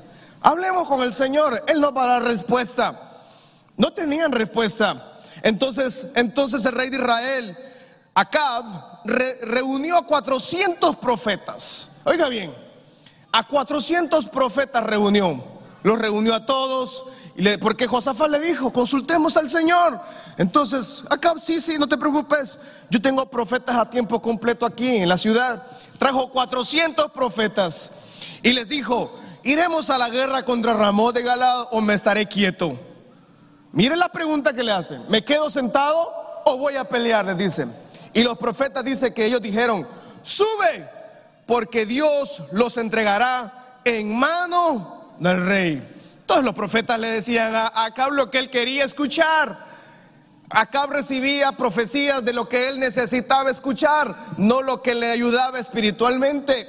Hablemos 0.41 0.87
con 0.87 1.01
el 1.01 1.13
Señor, 1.13 1.63
Él 1.67 1.81
nos 1.81 1.95
va 1.95 2.03
a 2.03 2.07
dar 2.07 2.23
respuesta. 2.23 2.99
No 3.77 3.91
tenían 3.93 4.31
respuesta. 4.31 5.19
Entonces, 5.41 6.07
entonces 6.15 6.63
el 6.65 6.73
rey 6.73 6.89
de 6.89 6.97
Israel, 6.97 7.57
Acab, 8.13 8.65
reunió 9.05 9.97
a 9.97 10.05
400 10.05 10.95
profetas. 10.97 11.97
Oiga 12.03 12.27
bien, 12.27 12.53
a 13.31 13.47
400 13.47 14.25
profetas 14.29 14.83
reunió. 14.83 15.43
Los 15.83 15.97
reunió 15.97 16.35
a 16.35 16.45
todos, 16.45 17.05
porque 17.59 17.87
Josafat 17.87 18.29
le 18.29 18.39
dijo, 18.39 18.71
consultemos 18.71 19.35
al 19.37 19.49
Señor. 19.49 19.99
Entonces, 20.41 21.03
acá 21.07 21.35
sí, 21.39 21.61
sí, 21.61 21.77
no 21.77 21.87
te 21.87 21.99
preocupes. 21.99 22.57
Yo 22.89 22.99
tengo 22.99 23.27
profetas 23.27 23.75
a 23.75 23.87
tiempo 23.87 24.19
completo 24.19 24.65
aquí 24.65 24.97
en 24.97 25.07
la 25.07 25.15
ciudad. 25.15 25.61
Trajo 25.99 26.31
400 26.31 27.11
profetas 27.11 27.91
y 28.41 28.51
les 28.51 28.67
dijo, 28.67 29.15
¿iremos 29.43 29.91
a 29.91 29.99
la 29.99 30.09
guerra 30.09 30.43
contra 30.43 30.73
Ramón 30.73 31.13
de 31.13 31.21
Galado 31.21 31.69
o 31.71 31.79
me 31.79 31.93
estaré 31.93 32.25
quieto? 32.25 32.75
Miren 33.71 33.99
la 33.99 34.09
pregunta 34.09 34.51
que 34.51 34.63
le 34.63 34.71
hacen. 34.71 35.03
¿Me 35.09 35.23
quedo 35.23 35.47
sentado 35.51 36.11
o 36.45 36.57
voy 36.57 36.75
a 36.75 36.85
pelear? 36.85 37.23
Les 37.23 37.37
dicen. 37.37 37.71
Y 38.11 38.23
los 38.23 38.35
profetas 38.35 38.83
dicen 38.83 39.13
que 39.13 39.27
ellos 39.27 39.43
dijeron, 39.43 39.87
sube, 40.23 40.89
porque 41.45 41.85
Dios 41.85 42.41
los 42.51 42.77
entregará 42.77 43.79
en 43.85 44.17
mano 44.17 45.13
del 45.19 45.45
rey. 45.45 45.87
Todos 46.25 46.43
los 46.43 46.55
profetas 46.55 46.99
le 46.99 47.09
decían 47.09 47.53
a 47.53 47.85
Acab 47.85 48.11
lo 48.11 48.31
que 48.31 48.39
él 48.39 48.49
quería 48.49 48.85
escuchar. 48.85 49.69
Acab 50.53 50.91
recibía 50.91 51.51
profecías 51.51 52.23
de 52.23 52.33
lo 52.33 52.47
que 52.49 52.67
él 52.67 52.79
necesitaba 52.79 53.51
escuchar, 53.51 54.15
no 54.37 54.61
lo 54.61 54.81
que 54.81 54.95
le 54.95 55.11
ayudaba 55.11 55.59
espiritualmente. 55.59 56.67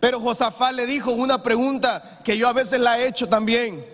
Pero 0.00 0.20
Josafat 0.20 0.72
le 0.72 0.86
dijo 0.86 1.12
una 1.12 1.42
pregunta 1.42 2.20
que 2.24 2.36
yo 2.36 2.48
a 2.48 2.52
veces 2.52 2.80
la 2.80 2.98
he 2.98 3.06
hecho 3.06 3.28
también. 3.28 3.84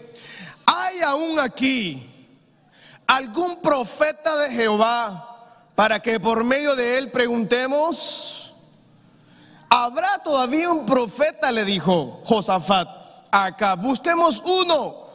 ¿Hay 0.66 1.00
aún 1.00 1.38
aquí 1.40 2.08
algún 3.06 3.60
profeta 3.60 4.36
de 4.36 4.50
Jehová 4.50 5.24
para 5.74 6.00
que 6.00 6.20
por 6.20 6.44
medio 6.44 6.76
de 6.76 6.98
él 6.98 7.10
preguntemos? 7.10 8.54
¿Habrá 9.68 10.18
todavía 10.24 10.70
un 10.70 10.86
profeta? 10.86 11.50
Le 11.52 11.64
dijo 11.64 12.22
Josafat. 12.24 12.88
Acá, 13.30 13.74
busquemos 13.74 14.40
uno. 14.44 15.07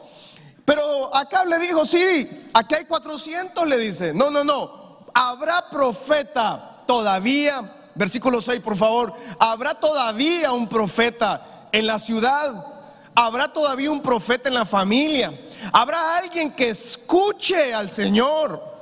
Pero 0.64 1.14
acá 1.14 1.44
le 1.44 1.58
dijo, 1.58 1.84
sí, 1.84 2.48
aquí 2.54 2.74
hay 2.74 2.84
400, 2.84 3.66
le 3.68 3.78
dice. 3.78 4.14
No, 4.14 4.30
no, 4.30 4.44
no. 4.44 4.84
¿Habrá 5.12 5.68
profeta 5.68 6.82
todavía? 6.86 7.60
Versículo 7.94 8.40
6, 8.40 8.60
por 8.62 8.76
favor. 8.76 9.12
¿Habrá 9.38 9.74
todavía 9.74 10.52
un 10.52 10.68
profeta 10.68 11.68
en 11.70 11.86
la 11.86 11.98
ciudad? 11.98 12.66
¿Habrá 13.14 13.52
todavía 13.52 13.90
un 13.90 14.02
profeta 14.02 14.48
en 14.48 14.54
la 14.54 14.64
familia? 14.64 15.32
¿Habrá 15.72 16.16
alguien 16.16 16.52
que 16.52 16.70
escuche 16.70 17.72
al 17.72 17.90
Señor? 17.90 18.74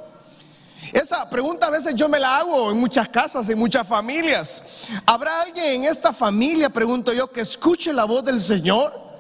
Esa 0.93 1.29
pregunta 1.29 1.67
a 1.67 1.71
veces 1.71 1.95
yo 1.95 2.09
me 2.09 2.19
la 2.19 2.39
hago 2.39 2.71
en 2.71 2.79
muchas 2.79 3.09
casas, 3.09 3.49
en 3.49 3.59
muchas 3.59 3.87
familias. 3.87 4.89
¿Habrá 5.05 5.43
alguien 5.43 5.67
en 5.67 5.85
esta 5.85 6.13
familia, 6.13 6.71
pregunto 6.71 7.13
yo, 7.13 7.31
que 7.31 7.43
escuche 7.43 7.93
la 7.93 8.05
voz 8.05 8.25
del 8.25 8.41
Señor? 8.41 9.12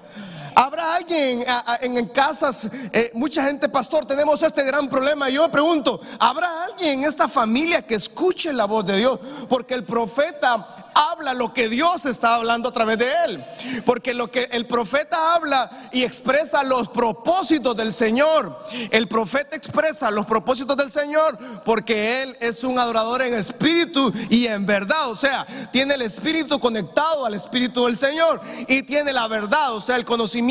Habrá 0.54 0.96
alguien 0.96 1.44
en, 1.80 2.08
casas, 2.08 2.68
eh, 2.92 3.10
mucha 3.14 3.44
gente, 3.44 3.68
pastor, 3.68 4.06
tenemos 4.06 4.42
este 4.42 4.64
gran 4.64 4.88
problema. 4.88 5.28
Yo 5.28 5.42
me 5.42 5.48
pregunto, 5.48 6.00
¿habrá 6.18 6.64
alguien 6.64 7.00
en 7.00 7.08
esta 7.08 7.28
familia 7.28 7.82
que 7.82 7.94
escuche 7.94 8.52
la 8.52 8.66
voz 8.66 8.86
de 8.86 8.98
Dios? 8.98 9.18
Porque 9.48 9.74
el 9.74 9.84
profeta 9.84 10.92
habla 10.94 11.32
lo 11.32 11.54
que 11.54 11.68
Dios 11.68 12.04
está 12.06 12.34
hablando 12.34 12.68
a 12.68 12.72
través 12.72 12.98
de 12.98 13.10
él. 13.24 13.44
Porque 13.84 14.14
lo 14.14 14.30
que 14.30 14.48
el 14.52 14.66
profeta 14.66 15.34
habla 15.34 15.70
y 15.92 16.02
expresa 16.02 16.62
los 16.62 16.88
propósitos 16.88 17.76
del 17.76 17.92
Señor. 17.92 18.58
El 18.90 19.08
profeta 19.08 19.56
expresa 19.56 20.10
los 20.10 20.26
propósitos 20.26 20.76
del 20.76 20.90
Señor 20.90 21.38
porque 21.64 22.22
él 22.22 22.36
es 22.40 22.64
un 22.64 22.78
adorador 22.78 23.22
en 23.22 23.34
espíritu 23.34 24.12
y 24.28 24.46
en 24.46 24.66
verdad. 24.66 25.10
O 25.10 25.16
sea, 25.16 25.46
tiene 25.70 25.94
el 25.94 26.02
espíritu 26.02 26.58
conectado 26.60 27.24
al 27.24 27.34
espíritu 27.34 27.86
del 27.86 27.96
Señor 27.96 28.40
y 28.68 28.82
tiene 28.82 29.12
la 29.12 29.28
verdad, 29.28 29.74
o 29.74 29.80
sea, 29.80 29.96
el 29.96 30.04
conocimiento. 30.04 30.41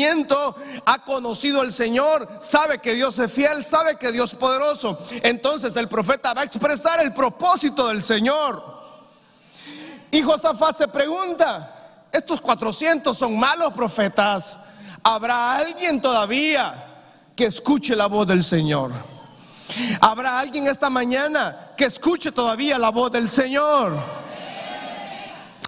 Ha 0.86 0.98
conocido 1.04 1.60
al 1.60 1.72
Señor, 1.72 2.28
sabe 2.40 2.78
que 2.78 2.94
Dios 2.94 3.18
es 3.18 3.32
fiel, 3.32 3.64
sabe 3.64 3.96
que 3.96 4.12
Dios 4.12 4.32
es 4.32 4.38
poderoso. 4.38 4.98
Entonces 5.22 5.76
el 5.76 5.88
profeta 5.88 6.34
va 6.34 6.42
a 6.42 6.44
expresar 6.44 7.00
el 7.00 7.12
propósito 7.12 7.88
del 7.88 8.02
Señor. 8.02 8.62
Y 10.10 10.22
Josafat 10.22 10.78
se 10.78 10.88
pregunta, 10.88 12.06
estos 12.12 12.40
400 12.40 13.16
son 13.16 13.38
malos 13.38 13.72
profetas. 13.72 14.58
¿Habrá 15.02 15.56
alguien 15.56 16.00
todavía 16.00 16.74
que 17.34 17.46
escuche 17.46 17.96
la 17.96 18.06
voz 18.06 18.26
del 18.26 18.44
Señor? 18.44 18.92
¿Habrá 20.00 20.38
alguien 20.38 20.66
esta 20.66 20.90
mañana 20.90 21.72
que 21.76 21.86
escuche 21.86 22.30
todavía 22.30 22.78
la 22.78 22.90
voz 22.90 23.10
del 23.10 23.28
Señor? 23.28 24.21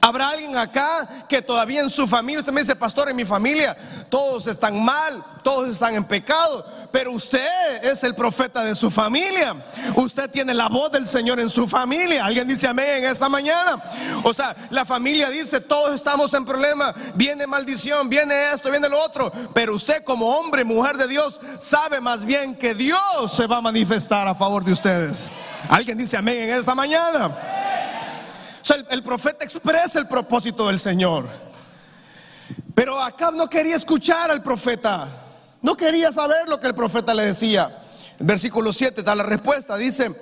¿Habrá 0.05 0.29
alguien 0.29 0.55
acá 0.55 1.09
que 1.27 1.41
todavía 1.41 1.81
en 1.81 1.89
su 1.89 2.07
familia, 2.07 2.41
usted 2.41 2.53
me 2.53 2.61
dice, 2.61 2.77
pastor, 2.77 3.09
en 3.09 3.17
mi 3.17 3.25
familia 3.25 3.75
todos 4.11 4.47
están 4.49 4.85
mal, 4.85 5.25
todos 5.43 5.71
están 5.71 5.95
en 5.95 6.05
pecado, 6.05 6.63
pero 6.93 7.11
usted 7.13 7.83
es 7.83 8.05
el 8.05 8.15
profeta 8.15 8.63
de 8.63 8.75
su 8.75 8.91
familia. 8.91 9.57
Usted 9.97 10.31
tiene 10.31 10.53
la 10.53 10.69
voz 10.69 10.93
del 10.93 11.07
Señor 11.07 11.41
en 11.41 11.49
su 11.49 11.67
familia. 11.67 12.27
Alguien 12.27 12.47
dice 12.47 12.69
amén 12.69 12.99
en 12.99 13.07
esta 13.07 13.31
mañana. 13.31 13.83
O 14.25 14.35
sea, 14.35 14.55
la 14.69 14.85
familia 14.85 15.31
dice, 15.31 15.63
todos 15.63 15.95
estamos 15.95 16.35
en 16.35 16.45
problema, 16.45 16.95
viene 17.15 17.47
maldición, 17.47 18.11
viene 18.11 18.51
esto, 18.53 18.71
viene 18.71 18.91
lo 18.91 19.03
otro, 19.03 19.33
pero 19.55 19.75
usted 19.75 20.05
como 20.05 20.37
hombre, 20.37 20.65
mujer 20.65 20.99
de 20.99 21.09
Dios, 21.09 21.41
sabe 21.59 21.99
más 22.03 22.27
bien 22.27 22.55
que 22.55 22.75
Dios 22.75 23.01
se 23.35 23.47
va 23.47 23.57
a 23.57 23.63
manifestar 23.63 24.29
a 24.29 24.35
favor 24.35 24.65
de 24.65 24.73
ustedes. 24.73 25.31
Alguien 25.71 25.97
dice 25.97 26.19
amén 26.19 26.43
en 26.43 26.59
esta 26.59 26.75
mañana. 26.75 27.74
El 28.91 29.03
profeta 29.03 29.45
expresa 29.45 29.99
el 29.99 30.09
propósito 30.09 30.69
del 30.69 30.79
Señor. 30.79 31.29
Pero 32.75 33.01
Acab 33.01 33.35
no 33.35 33.49
quería 33.49 33.77
escuchar 33.77 34.31
al 34.31 34.43
profeta. 34.43 35.07
No 35.61 35.77
quería 35.77 36.13
saber 36.13 36.49
lo 36.49 36.59
que 36.59 36.69
el 36.69 36.75
profeta 36.75 37.13
le 37.13 37.27
decía. 37.27 37.79
El 38.19 38.27
versículo 38.27 38.73
7 38.73 39.03
da 39.03 39.15
la 39.15 39.23
respuesta. 39.23 39.77
Dice, 39.77 40.15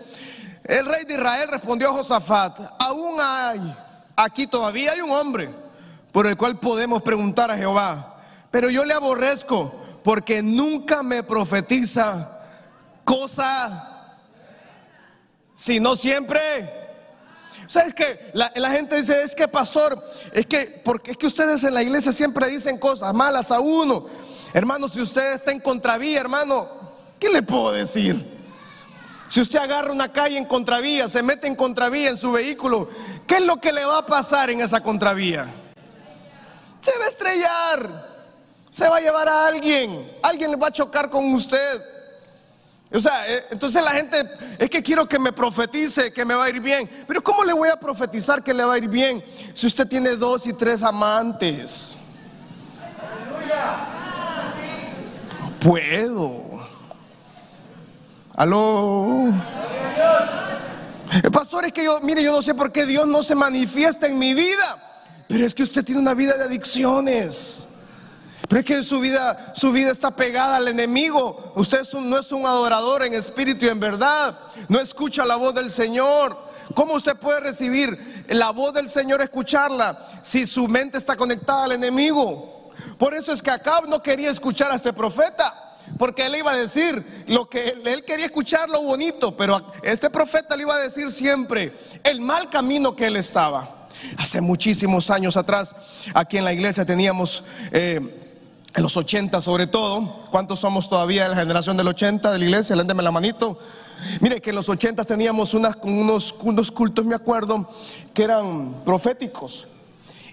el 0.65 0.87
rey 0.87 1.05
de 1.05 1.15
Israel 1.15 1.49
respondió 1.51 1.91
a 1.91 1.93
Josafat, 1.93 2.59
aún 2.79 3.17
hay, 3.21 3.77
aquí 4.17 4.47
todavía 4.47 4.93
hay 4.93 5.01
un 5.01 5.11
hombre 5.11 5.49
por 6.13 6.27
el 6.27 6.37
cual 6.37 6.59
podemos 6.59 7.03
preguntar 7.03 7.51
a 7.51 7.57
Jehová. 7.57 8.17
Pero 8.51 8.71
yo 8.71 8.85
le 8.85 8.95
aborrezco 8.95 9.73
porque 10.03 10.43
nunca 10.43 11.03
me 11.03 11.23
profetiza 11.23 12.41
cosa, 13.05 14.19
sino 15.55 15.97
siempre 15.97 16.82
¿Sabes 17.73 17.95
que 17.95 18.31
la, 18.35 18.53
la, 18.55 18.71
gente 18.71 18.97
dice, 18.97 19.23
es 19.23 19.35
que 19.35 19.49
pastor, 19.49 19.99
es 20.35 20.45
que, 20.45 20.83
porque 20.85 21.13
es 21.13 21.17
que 21.17 21.25
ustedes 21.25 21.65
en 21.65 21.73
la 21.73 21.83
iglesia 21.83 22.13
siempre 22.13 22.47
dicen 22.49 22.77
cosas 22.79 23.15
malas 23.15 23.51
a 23.51 23.61
uno. 23.61 24.05
Hermano, 24.53 24.91
si 24.91 25.01
usted 25.01 25.33
está 25.33 25.53
en 25.53 25.61
contravía, 25.61 26.21
hermano, 26.21 26.69
¿qué 27.19 27.31
le 27.31 27.43
puedo 27.43 27.73
decir? 27.73 28.23
Si 29.27 29.41
usted 29.41 29.59
agarra 29.59 29.91
una 29.91 30.13
calle 30.13 30.37
en 30.37 30.45
contravía, 30.45 31.09
se 31.09 31.23
mete 31.23 31.47
en 31.47 31.55
contravía 31.55 32.11
en 32.11 32.19
su 32.19 32.31
vehículo, 32.31 32.91
¿qué 33.27 33.37
es 33.37 33.47
lo 33.47 33.59
que 33.59 33.73
le 33.73 33.87
va 33.87 34.01
a 34.01 34.07
pasar 34.07 34.51
en 34.51 34.61
esa 34.61 34.83
contravía? 34.83 35.49
Se 36.83 36.99
va 36.99 37.07
a 37.07 37.09
estrellar, 37.09 38.07
se 38.69 38.87
va 38.87 38.99
a 38.99 39.01
llevar 39.01 39.31
a 39.31 39.47
alguien, 39.47 40.13
alguien 40.23 40.51
le 40.51 40.59
va 40.59 40.67
a 40.67 40.73
chocar 40.73 41.09
con 41.09 41.25
usted. 41.33 41.81
O 42.95 43.01
sea, 43.01 43.27
eh, 43.27 43.45
entonces 43.51 43.83
la 43.83 43.93
gente, 43.93 44.23
es 44.59 44.69
que 44.69 44.83
quiero 44.83 45.09
que 45.09 45.19
me 45.19 45.33
profetice 45.33 46.13
que 46.13 46.25
me 46.25 46.35
va 46.35 46.45
a 46.45 46.49
ir 46.51 46.61
bien. 46.61 46.89
Pero 47.07 47.23
¿cómo 47.23 47.45
le 47.45 47.53
voy 47.53 47.69
a 47.69 47.81
profetizar 47.81 48.43
que 48.43 48.53
le 48.53 48.65
va 48.65 48.75
a 48.75 48.79
ir 48.79 48.89
bien 48.89 49.23
si 49.55 49.67
usted 49.67 49.87
tiene 49.89 50.11
dos 50.17 50.47
y 50.47 50.53
tres 50.53 50.83
amantes? 50.83 51.99
puedo. 55.63 56.67
Aló. 58.35 59.33
Pastor, 61.33 61.67
es 61.67 61.73
que 61.73 61.85
yo, 61.85 62.01
mire, 62.01 62.23
yo 62.23 62.33
no 62.33 62.43
sé 62.43 62.55
por 62.55 62.73
qué 62.73 62.87
Dios 62.87 63.07
no 63.07 63.23
se 63.23 63.35
manifiesta 63.35 64.07
en 64.07 64.19
mi 64.19 64.35
vida. 64.35 64.79
Pero 65.29 65.45
es 65.45 65.55
que 65.55 65.63
usted 65.63 65.85
tiene 65.85 66.01
una 66.01 66.15
vida 66.15 66.37
de 66.37 66.45
adicciones. 66.45 67.69
Pero 68.53 68.61
es 68.61 68.67
que 68.67 68.83
su 68.83 69.01
vida, 69.01 69.55
su 69.55 69.73
vida 69.73 69.91
está 69.91 70.11
pegada 70.11 70.57
al 70.57 70.69
enemigo. 70.69 71.55
Usted 71.55 71.81
no 71.95 72.19
es 72.19 72.33
un 72.33 72.45
adorador 72.45 73.03
en 73.03 73.15
espíritu 73.15 73.65
y 73.65 73.71
en 73.71 73.81
verdad. 73.81 74.39
No 74.69 74.79
escucha 74.79 75.25
la 75.25 75.37
voz 75.37 75.55
del 75.55 75.71
Señor. 75.71 76.37
¿Cómo 76.75 76.93
usted 76.93 77.17
puede 77.17 77.41
recibir 77.41 78.27
la 78.29 78.51
voz 78.51 78.75
del 78.75 78.91
Señor, 78.91 79.23
escucharla, 79.23 79.99
si 80.21 80.45
su 80.45 80.69
mente 80.69 80.99
está 80.99 81.17
conectada 81.17 81.65
al 81.65 81.73
enemigo? 81.73 82.71
Por 82.99 83.15
eso 83.15 83.33
es 83.33 83.41
que 83.41 83.51
Acab 83.51 83.89
no 83.89 84.03
quería 84.03 84.31
escuchar 84.31 84.71
a 84.71 84.75
este 84.75 84.93
profeta. 84.93 85.79
Porque 85.97 86.27
él 86.27 86.37
iba 86.37 86.53
a 86.53 86.57
decir 86.57 87.25
lo 87.29 87.49
que 87.49 87.71
él, 87.87 88.05
quería 88.05 88.27
escuchar 88.27 88.69
lo 88.69 88.83
bonito, 88.83 89.35
pero 89.35 89.65
este 89.83 90.11
profeta 90.11 90.57
le 90.57 90.65
iba 90.65 90.75
a 90.75 90.81
decir 90.81 91.11
siempre 91.11 91.73
el 92.05 92.21
mal 92.21 92.51
camino 92.51 92.95
que 92.95 93.07
él 93.07 93.17
estaba. 93.17 93.89
Hace 94.19 94.43
muchísimos 94.43 95.09
años 95.09 95.39
atrás, 95.39 95.75
aquí 96.13 96.37
en 96.37 96.45
la 96.45 96.53
iglesia 96.53 96.85
teníamos 96.85 97.45
eh, 97.71 98.22
en 98.75 98.83
los 98.83 98.97
80 98.97 99.41
sobre 99.41 99.67
todo. 99.67 100.25
¿Cuántos 100.31 100.61
somos 100.61 100.89
todavía 100.89 101.25
de 101.25 101.31
la 101.31 101.37
generación 101.37 101.77
del 101.77 101.89
80 101.89 102.31
de 102.31 102.39
la 102.39 102.45
iglesia? 102.45 102.77
Léndeme 102.77 103.03
la 103.03 103.11
manito. 103.11 103.59
Mire 104.21 104.41
que 104.41 104.51
en 104.51 104.57
los 104.57 104.69
80 104.69 105.05
teníamos 105.05 105.55
unos, 105.55 106.33
cultos, 106.73 107.05
me 107.05 107.15
acuerdo, 107.15 107.69
que 108.13 108.25
eran 108.25 108.83
proféticos. 108.85 109.69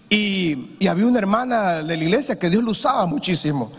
Y, 0.09 0.75
y, 0.79 0.87
había 0.87 1.05
una 1.05 1.19
hermana 1.19 1.83
de 1.83 1.95
la 1.95 2.03
iglesia 2.03 2.39
que 2.39 2.49
Dios 2.49 2.63
lo 2.63 2.71
usaba 2.71 3.05
muchísimo. 3.05 3.71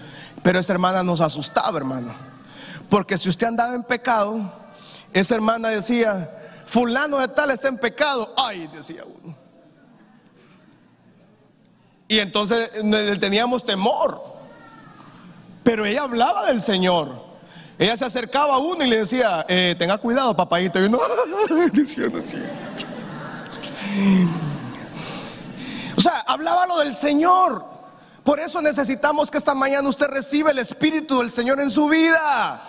Pero 0.44 0.60
esa 0.60 0.72
hermana 0.72 1.02
nos 1.02 1.20
asustaba, 1.20 1.76
hermano. 1.76 2.12
Porque 2.88 3.18
si 3.18 3.28
usted 3.28 3.48
andaba 3.48 3.74
en 3.74 3.82
pecado, 3.82 4.40
esa 5.12 5.34
hermana 5.34 5.70
decía, 5.70 6.30
fulano 6.66 7.18
de 7.18 7.28
tal 7.28 7.50
está 7.50 7.66
en 7.66 7.78
pecado. 7.78 8.32
Ay, 8.36 8.68
decía 8.72 9.02
uno. 9.04 9.34
Y 12.06 12.18
entonces 12.18 12.70
teníamos 13.18 13.64
temor. 13.64 14.29
Pero 15.62 15.84
ella 15.84 16.02
hablaba 16.02 16.46
del 16.46 16.62
Señor. 16.62 17.30
Ella 17.78 17.96
se 17.96 18.04
acercaba 18.04 18.54
a 18.54 18.58
uno 18.58 18.84
y 18.84 18.88
le 18.88 18.98
decía, 18.98 19.44
eh, 19.48 19.74
tenga 19.78 19.96
cuidado, 19.98 20.36
papadito. 20.36 20.78
Y 20.80 20.84
uno, 20.84 21.00
diciendo. 21.72 22.20
O 25.96 26.00
sea, 26.00 26.20
hablaba 26.26 26.66
lo 26.66 26.78
del 26.78 26.94
Señor. 26.94 27.64
Por 28.22 28.38
eso 28.38 28.60
necesitamos 28.60 29.30
que 29.30 29.38
esta 29.38 29.54
mañana 29.54 29.88
usted 29.88 30.08
reciba 30.08 30.50
el 30.50 30.58
Espíritu 30.58 31.20
del 31.20 31.30
Señor 31.30 31.58
en 31.60 31.70
su 31.70 31.88
vida. 31.88 32.62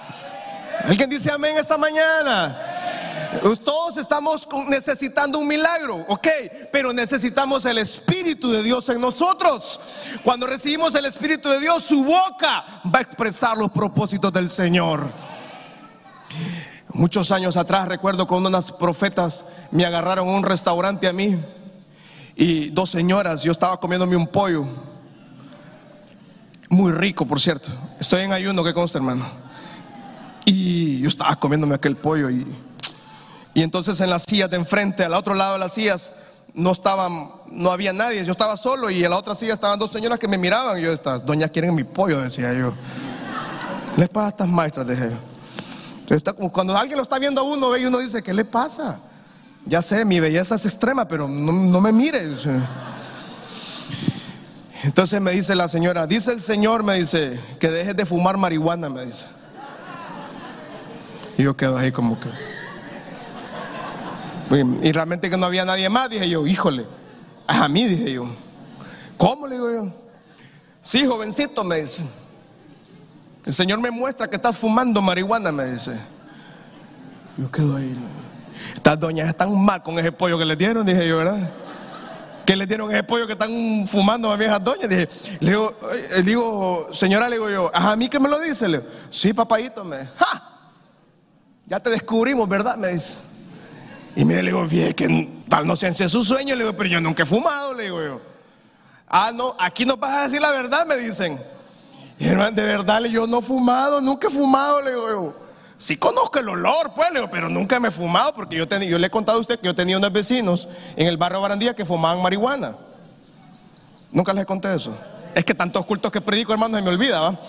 ¿Alguien 0.86 1.10
dice 1.10 1.30
amén 1.30 1.58
esta 1.58 1.78
mañana? 1.78 2.71
Todos 3.64 3.98
estamos 3.98 4.48
necesitando 4.68 5.40
un 5.40 5.48
milagro, 5.48 6.06
ok, 6.10 6.28
pero 6.72 6.92
necesitamos 6.92 7.66
el 7.66 7.78
Espíritu 7.78 8.52
de 8.52 8.62
Dios 8.62 8.90
en 8.90 9.00
nosotros. 9.00 9.80
Cuando 10.22 10.48
recibimos 10.48 10.94
el 10.96 11.06
Espíritu 11.06 11.50
de 11.50 11.60
Dios, 11.60 11.84
su 11.84 12.04
boca 12.04 12.82
va 12.94 13.00
a 13.00 13.02
expresar 13.02 13.58
los 13.58 13.72
propósitos 13.72 14.34
del 14.34 14.50
Señor. 14.50 15.06
Muchos 16.94 17.32
años 17.32 17.56
atrás 17.56 17.88
recuerdo 17.88 18.28
cuando 18.28 18.50
unas 18.50 18.74
profetas 18.74 19.46
me 19.72 19.86
agarraron 19.86 20.28
a 20.28 20.32
un 20.34 20.44
restaurante 20.44 21.08
a 21.08 21.14
mí 21.14 21.40
y 22.36 22.70
dos 22.70 22.90
señoras, 22.90 23.44
yo 23.44 23.52
estaba 23.54 23.78
comiéndome 23.80 24.18
un 24.18 24.28
pollo, 24.28 24.66
muy 26.70 26.92
rico 26.92 27.26
por 27.26 27.40
cierto, 27.40 27.70
estoy 27.98 28.22
en 28.24 28.34
ayuno, 28.34 28.64
¿qué 28.64 28.74
consta 28.74 28.98
hermano? 28.98 29.26
Y 30.44 31.00
yo 31.00 31.08
estaba 31.08 31.36
comiéndome 31.38 31.76
aquel 31.76 31.96
pollo 31.96 32.30
y, 32.30 32.46
y 33.54 33.64
entonces 33.64 34.00
en 34.02 34.10
las 34.10 34.24
sillas 34.24 34.50
de 34.50 34.58
enfrente, 34.58 35.04
al 35.04 35.14
otro 35.14 35.34
lado 35.34 35.54
de 35.54 35.60
las 35.60 35.74
sillas, 35.74 36.14
no 36.54 36.72
estaban, 36.72 37.32
no 37.52 37.72
había 37.72 37.94
nadie, 37.94 38.26
yo 38.26 38.32
estaba 38.32 38.58
solo 38.58 38.90
y 38.90 39.04
en 39.04 39.10
la 39.10 39.18
otra 39.18 39.36
silla 39.36 39.54
estaban 39.54 39.80
dos 39.80 39.92
señoras 39.92 40.20
que 40.20 40.28
me 40.28 40.38
miraban. 40.38 40.80
Y 40.80 40.84
yo, 40.84 40.92
estas 40.92 41.26
doñas 41.26 41.50
quieren 41.50 41.74
mi 41.74 41.84
pollo, 41.84 42.22
decía 42.22 42.54
yo. 42.54 42.74
¿Le 43.98 44.08
pasa 44.08 44.28
a 44.28 44.30
estas 44.30 44.48
maestras? 44.48 44.88
Dije. 44.88 45.10
Cuando 46.52 46.76
alguien 46.76 46.98
lo 46.98 47.04
está 47.04 47.20
viendo 47.20 47.42
a 47.42 47.44
uno, 47.44 47.70
ve 47.70 47.82
y 47.82 47.86
uno 47.86 48.00
dice, 48.00 48.22
¿qué 48.22 48.34
le 48.34 48.44
pasa? 48.44 49.00
Ya 49.66 49.82
sé, 49.82 50.04
mi 50.04 50.20
belleza 50.20 50.56
es 50.56 50.66
extrema, 50.66 51.08
pero 51.08 51.28
no, 51.28 51.52
no 51.52 51.80
me 51.80 51.92
mires. 51.92 52.46
Entonces 54.84 55.22
me 55.22 55.32
dice 55.32 55.56
la 55.56 55.68
señora, 55.68 56.08
dice 56.08 56.32
el 56.34 56.42
Señor, 56.42 56.84
me 56.84 56.96
dice, 56.96 57.40
que 57.60 57.70
dejes 57.70 57.96
de 57.96 58.06
fumar 58.06 58.36
marihuana, 58.38 58.90
me 58.90 59.06
dice. 59.06 59.28
Y 61.38 61.44
yo 61.44 61.56
quedo 61.56 61.78
ahí 61.78 61.92
como 61.92 62.20
que... 62.20 62.51
Y 64.52 64.92
realmente 64.92 65.30
que 65.30 65.38
no 65.38 65.46
había 65.46 65.64
nadie 65.64 65.90
más, 65.90 66.10
dije 66.10 66.28
yo, 66.28 66.46
híjole, 66.46 66.86
a 67.48 67.68
mí 67.68 67.86
dije 67.86 68.14
yo. 68.14 68.26
¿Cómo 69.18 69.48
le 69.48 69.56
digo 69.56 69.72
yo? 69.72 69.94
Sí, 70.82 71.06
jovencito, 71.06 71.64
me 71.64 71.82
dice. 71.82 72.04
El 73.46 73.54
Señor 73.54 73.80
me 73.80 73.92
muestra 73.92 74.30
que 74.30 74.36
estás 74.36 74.58
fumando 74.58 75.02
marihuana, 75.02 75.52
me 75.52 75.66
dice. 75.66 75.96
Yo 77.38 77.50
quedo 77.50 77.78
ahí. 77.78 77.96
Estas 78.76 79.00
doñas 79.00 79.30
están 79.30 79.58
mal 79.64 79.82
con 79.82 79.98
ese 80.00 80.12
pollo 80.12 80.38
que 80.38 80.46
le 80.46 80.56
dieron, 80.56 80.86
dije 80.86 81.08
yo, 81.08 81.18
¿verdad? 81.18 81.50
Que 82.46 82.56
le 82.56 82.66
dieron 82.66 82.92
ese 82.92 83.04
pollo 83.04 83.26
que 83.26 83.34
están 83.34 83.88
fumando 83.88 84.32
a 84.32 84.38
mi 84.38 84.46
esas 84.46 84.64
doñas. 84.64 84.90
Dije, 84.90 85.08
le 85.40 85.50
digo, 85.50 85.80
le 86.16 86.24
digo, 86.24 86.90
señora, 86.94 87.30
le 87.30 87.36
digo 87.38 87.50
yo, 87.50 87.72
¿a 87.74 87.96
mí 87.96 88.10
qué 88.10 88.20
me 88.20 88.28
lo 88.28 88.40
dice? 88.40 88.68
Le 88.68 88.80
digo, 88.80 88.90
sí, 89.10 89.34
papadito, 89.34 89.84
me 89.84 89.98
¡Ja! 90.18 90.50
Ya 91.68 91.80
te 91.80 91.90
descubrimos, 91.90 92.50
¿verdad? 92.50 92.76
Me 92.76 92.90
dice. 92.90 93.31
Y 94.16 94.26
mire, 94.26 94.44
le 94.44 94.52
digo, 94.52 94.68
fíjate 94.68 94.96
que 94.96 95.42
tal 95.48 95.66
no 95.66 95.76
sé 95.76 95.94
si 95.94 96.04
es 96.04 96.12
su 96.12 96.24
sueño. 96.24 96.56
Le 96.56 96.64
digo, 96.64 96.76
pero 96.76 96.90
yo 96.90 97.02
nunca 97.02 97.24
he 97.24 97.26
fumado, 97.26 97.74
le 97.74 97.84
digo 97.84 98.02
yo. 98.02 98.22
Ah, 99.08 99.32
no, 99.34 99.56
aquí 99.60 99.86
no 99.86 99.98
vas 99.98 100.12
a 100.14 100.24
decir 100.24 100.42
la 100.42 100.52
verdad, 100.52 100.86
me 100.86 100.98
dicen. 100.98 101.40
Y 102.18 102.28
hermano, 102.28 102.52
de 102.52 102.64
verdad, 102.64 103.04
yo 103.06 103.26
no 103.26 103.40
he 103.40 103.42
fumado, 103.42 104.00
nunca 104.00 104.28
he 104.28 104.32
fumado, 104.32 104.82
le 104.82 104.92
digo 104.92 105.10
yo. 105.10 105.36
Sí 105.78 105.98
conozco 105.98 106.38
el 106.38 106.48
olor, 106.48 106.92
pues, 106.96 107.10
le 107.12 107.20
digo, 107.20 107.32
pero 107.32 107.50
nunca 107.50 107.80
me 107.80 107.88
he 107.88 107.92
fumado 107.92 108.34
porque 108.34 108.56
yo, 108.56 108.66
yo 108.66 108.98
le 109.00 109.08
he 109.08 109.10
contado 109.10 109.40
a 109.40 109.42
usted 109.42 109.60
que 109.60 109.66
yo 109.66 109.74
tenía 109.74 109.98
unos 109.98 110.14
vecinos 110.14 110.68
en 110.96 111.08
el 111.08 111.18
barrio 111.18 111.42
Barandía 111.42 111.76
que 111.76 111.84
fumaban 111.84 112.22
marihuana. 112.22 112.76
Nunca 114.12 114.34
les 114.34 114.46
conté 114.46 114.74
eso. 114.76 114.96
Es 115.34 115.44
que 115.44 115.56
tantos 115.56 115.86
cultos 115.86 116.12
que 116.12 116.22
predico, 116.22 116.54
hermano, 116.54 116.78
se 116.78 116.84
me 116.84 116.90
olvida, 116.90 117.20
¿va? 117.20 117.40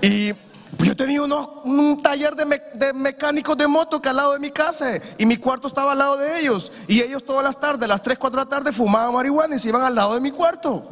Y 0.00 0.32
pues 0.76 0.88
yo 0.88 0.96
tenía 0.96 1.22
un 1.22 2.02
taller 2.02 2.34
de, 2.34 2.92
mecánicos 2.92 3.56
de 3.56 3.66
moto 3.66 4.02
que 4.02 4.08
al 4.08 4.16
lado 4.16 4.32
de 4.32 4.40
mi 4.40 4.50
casa 4.50 4.98
y 5.16 5.24
mi 5.24 5.36
cuarto 5.36 5.68
estaba 5.68 5.92
al 5.92 5.98
lado 5.98 6.16
de 6.16 6.40
ellos. 6.40 6.72
Y 6.88 7.00
ellos 7.00 7.24
todas 7.24 7.44
las 7.44 7.58
tardes, 7.58 7.88
las 7.88 8.02
3, 8.02 8.18
4 8.18 8.40
de 8.40 8.44
la 8.44 8.50
tarde, 8.50 8.72
fumaban 8.72 9.14
marihuana 9.14 9.56
y 9.56 9.58
se 9.58 9.68
iban 9.68 9.82
al 9.82 9.94
lado 9.94 10.14
de 10.14 10.20
mi 10.20 10.32
cuarto. 10.32 10.84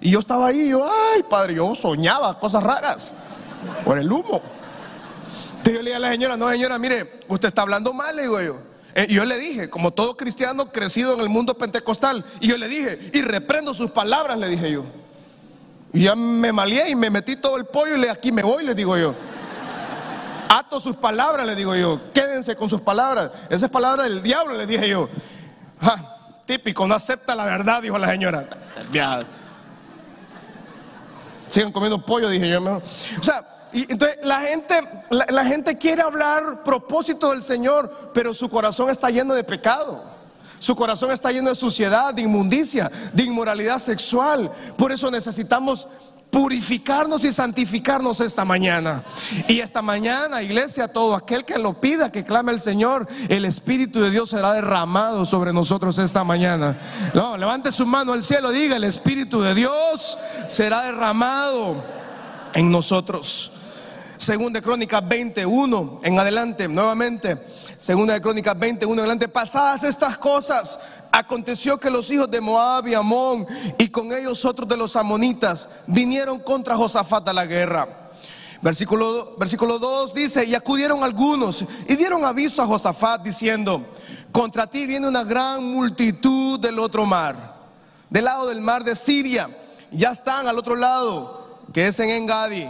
Y 0.00 0.10
yo 0.10 0.20
estaba 0.20 0.46
ahí, 0.46 0.68
yo, 0.68 0.84
ay, 0.84 1.22
padre, 1.28 1.54
yo 1.54 1.74
soñaba 1.74 2.38
cosas 2.38 2.62
raras 2.62 3.12
por 3.84 3.98
el 3.98 4.10
humo. 4.10 4.40
Entonces 5.58 5.74
yo 5.74 5.82
le 5.82 5.90
dije 5.90 5.96
a 5.96 5.98
la 5.98 6.10
señora, 6.10 6.36
no, 6.36 6.48
señora, 6.48 6.78
mire, 6.78 7.20
usted 7.28 7.48
está 7.48 7.62
hablando 7.62 7.92
mal, 7.92 8.14
le 8.14 8.22
digo 8.22 8.40
yo. 8.40 8.58
Eh, 8.94 9.06
y 9.10 9.14
yo 9.14 9.24
le 9.24 9.36
dije, 9.38 9.68
como 9.68 9.90
todo 9.90 10.16
cristiano 10.16 10.70
crecido 10.70 11.14
en 11.14 11.20
el 11.20 11.28
mundo 11.28 11.54
pentecostal, 11.54 12.24
y 12.40 12.48
yo 12.48 12.56
le 12.56 12.68
dije, 12.68 13.10
y 13.12 13.22
reprendo 13.22 13.74
sus 13.74 13.90
palabras, 13.90 14.38
le 14.38 14.48
dije 14.48 14.70
yo. 14.70 14.84
Y 15.96 16.02
ya 16.02 16.14
me 16.14 16.52
malié 16.52 16.90
y 16.90 16.94
me 16.94 17.08
metí 17.08 17.36
todo 17.36 17.56
el 17.56 17.64
pollo 17.64 17.94
y 17.94 17.98
le 17.98 18.10
aquí 18.10 18.30
me 18.30 18.42
voy, 18.42 18.66
le 18.66 18.74
digo 18.74 18.98
yo. 18.98 19.14
Ato 20.46 20.78
sus 20.78 20.94
palabras, 20.94 21.46
le 21.46 21.54
digo 21.54 21.74
yo. 21.74 22.12
Quédense 22.12 22.54
con 22.54 22.68
sus 22.68 22.82
palabras. 22.82 23.30
Esa 23.48 23.64
es 23.64 23.72
palabra 23.72 24.02
del 24.02 24.22
diablo, 24.22 24.58
le 24.58 24.66
dije 24.66 24.90
yo. 24.90 25.08
típico, 26.44 26.86
no 26.86 26.94
acepta 26.94 27.34
la 27.34 27.46
verdad, 27.46 27.80
dijo 27.80 27.96
la 27.96 28.08
señora. 28.08 28.46
Sigan 31.48 31.72
comiendo 31.72 32.04
pollo, 32.04 32.28
dije 32.28 32.46
yo. 32.46 32.62
O 32.62 32.82
sea, 33.22 33.46
y 33.72 33.90
entonces 33.90 34.18
la 34.22 34.40
gente, 34.40 34.78
la 35.08 35.44
gente 35.46 35.78
quiere 35.78 36.02
hablar 36.02 36.62
propósito 36.62 37.30
del 37.30 37.42
Señor, 37.42 38.10
pero 38.12 38.34
su 38.34 38.50
corazón 38.50 38.90
está 38.90 39.08
lleno 39.08 39.32
de 39.32 39.44
pecado. 39.44 40.15
Su 40.58 40.74
corazón 40.74 41.10
está 41.10 41.30
lleno 41.32 41.50
de 41.50 41.54
suciedad, 41.54 42.14
de 42.14 42.22
inmundicia, 42.22 42.90
de 43.12 43.22
inmoralidad 43.22 43.78
sexual. 43.78 44.50
Por 44.76 44.92
eso 44.92 45.10
necesitamos 45.10 45.86
purificarnos 46.30 47.24
y 47.24 47.32
santificarnos 47.32 48.20
esta 48.20 48.44
mañana. 48.44 49.02
Y 49.48 49.60
esta 49.60 49.80
mañana, 49.80 50.42
iglesia, 50.42 50.88
todo 50.88 51.14
aquel 51.14 51.44
que 51.44 51.58
lo 51.58 51.80
pida, 51.80 52.12
que 52.12 52.24
clame 52.24 52.52
al 52.52 52.60
Señor, 52.60 53.06
el 53.28 53.44
Espíritu 53.44 54.00
de 54.00 54.10
Dios 54.10 54.30
será 54.30 54.52
derramado 54.52 55.24
sobre 55.24 55.52
nosotros 55.52 55.98
esta 55.98 56.24
mañana. 56.24 56.78
No, 57.14 57.36
levante 57.36 57.72
su 57.72 57.86
mano 57.86 58.12
al 58.12 58.22
cielo, 58.22 58.50
diga, 58.50 58.76
el 58.76 58.84
Espíritu 58.84 59.40
de 59.40 59.54
Dios 59.54 60.18
será 60.48 60.82
derramado 60.82 61.76
en 62.54 62.70
nosotros. 62.70 63.52
Segunda 64.18 64.60
Crónica 64.62 65.00
21 65.00 66.00
en 66.02 66.18
adelante, 66.18 66.68
nuevamente. 66.68 67.38
Segunda 67.78 68.14
de 68.14 68.22
Crónicas 68.22 68.58
21 68.58 68.92
en 68.94 68.98
adelante. 69.00 69.28
Pasadas 69.28 69.84
estas 69.84 70.16
cosas, 70.16 70.78
aconteció 71.12 71.78
que 71.78 71.90
los 71.90 72.10
hijos 72.10 72.30
de 72.30 72.40
Moab 72.40 72.88
y 72.88 72.94
Amón 72.94 73.46
y 73.78 73.88
con 73.88 74.12
ellos 74.12 74.44
otros 74.44 74.68
de 74.68 74.76
los 74.76 74.96
amonitas 74.96 75.68
vinieron 75.86 76.38
contra 76.38 76.74
Josafat 76.74 77.28
a 77.28 77.34
la 77.34 77.44
guerra. 77.44 78.10
Versículo, 78.62 79.36
versículo 79.38 79.78
2 79.78 80.14
dice, 80.14 80.44
y 80.46 80.54
acudieron 80.54 81.04
algunos 81.04 81.64
y 81.86 81.96
dieron 81.96 82.24
aviso 82.24 82.62
a 82.62 82.66
Josafat 82.66 83.22
diciendo, 83.22 83.84
contra 84.32 84.66
ti 84.66 84.86
viene 84.86 85.06
una 85.06 85.24
gran 85.24 85.62
multitud 85.62 86.58
del 86.58 86.78
otro 86.78 87.04
mar, 87.04 87.36
del 88.08 88.24
lado 88.24 88.46
del 88.46 88.62
mar 88.62 88.82
de 88.82 88.96
Siria. 88.96 89.48
Ya 89.92 90.10
están 90.10 90.48
al 90.48 90.58
otro 90.58 90.74
lado, 90.74 91.60
que 91.72 91.88
es 91.88 92.00
en 92.00 92.08
Engadi. 92.08 92.66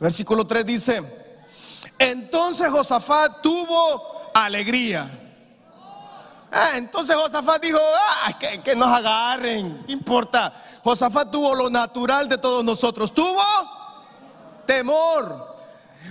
Versículo 0.00 0.46
3 0.46 0.66
dice, 0.66 1.02
entonces 1.98 2.68
Josafat 2.68 3.40
tuvo 3.40 4.17
alegría. 4.44 5.10
Ah, 6.50 6.72
entonces 6.76 7.14
Josafat 7.14 7.62
dijo, 7.62 7.78
ah, 7.78 8.38
que, 8.38 8.74
nos 8.74 8.88
agarren, 8.90 9.84
¿qué 9.86 9.92
importa? 9.92 10.52
Josafat 10.82 11.30
tuvo 11.30 11.54
lo 11.54 11.68
natural 11.68 12.28
de 12.28 12.38
todos 12.38 12.64
nosotros, 12.64 13.12
tuvo 13.12 13.42
temor. 14.66 15.56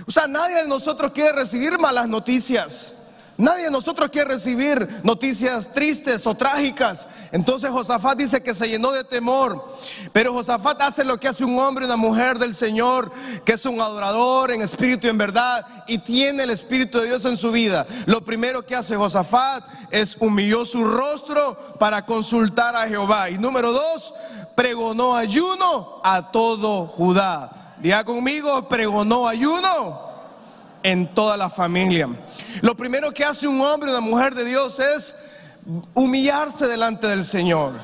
O 0.06 0.10
sea, 0.10 0.26
nadie 0.26 0.62
de 0.62 0.68
nosotros 0.68 1.12
quiere 1.12 1.32
recibir 1.32 1.78
malas 1.78 2.08
noticias. 2.08 2.97
Nadie 3.38 3.66
de 3.66 3.70
nosotros 3.70 4.10
quiere 4.10 4.30
recibir 4.30 5.00
noticias 5.04 5.72
tristes 5.72 6.26
o 6.26 6.34
trágicas. 6.34 7.06
Entonces 7.30 7.70
Josafat 7.70 8.18
dice 8.18 8.42
que 8.42 8.52
se 8.52 8.68
llenó 8.68 8.90
de 8.90 9.04
temor. 9.04 9.64
Pero 10.12 10.32
Josafat 10.32 10.82
hace 10.82 11.04
lo 11.04 11.20
que 11.20 11.28
hace 11.28 11.44
un 11.44 11.56
hombre 11.56 11.84
y 11.84 11.86
una 11.86 11.96
mujer 11.96 12.40
del 12.40 12.52
Señor, 12.52 13.12
que 13.44 13.52
es 13.52 13.64
un 13.64 13.80
adorador 13.80 14.50
en 14.50 14.60
espíritu 14.60 15.06
y 15.06 15.10
en 15.10 15.18
verdad, 15.18 15.64
y 15.86 15.98
tiene 15.98 16.42
el 16.42 16.50
Espíritu 16.50 16.98
de 16.98 17.06
Dios 17.06 17.24
en 17.26 17.36
su 17.36 17.52
vida. 17.52 17.86
Lo 18.06 18.24
primero 18.24 18.66
que 18.66 18.74
hace 18.74 18.96
Josafat 18.96 19.62
es 19.92 20.16
humilló 20.18 20.64
su 20.64 20.84
rostro 20.84 21.56
para 21.78 22.04
consultar 22.04 22.74
a 22.74 22.88
Jehová. 22.88 23.30
Y 23.30 23.38
número 23.38 23.70
dos, 23.70 24.14
pregonó 24.56 25.14
ayuno 25.14 26.00
a 26.02 26.32
todo 26.32 26.88
Judá. 26.88 27.76
Diga 27.78 28.02
conmigo, 28.02 28.68
pregonó 28.68 29.28
ayuno 29.28 30.07
en 30.88 31.06
toda 31.14 31.36
la 31.36 31.50
familia. 31.50 32.08
Lo 32.62 32.74
primero 32.74 33.12
que 33.12 33.24
hace 33.24 33.46
un 33.46 33.60
hombre 33.60 33.90
y 33.90 33.92
una 33.92 34.00
mujer 34.00 34.34
de 34.34 34.44
Dios 34.44 34.80
es 34.80 35.16
humillarse 35.92 36.66
delante 36.66 37.06
del 37.06 37.24
Señor. 37.26 37.74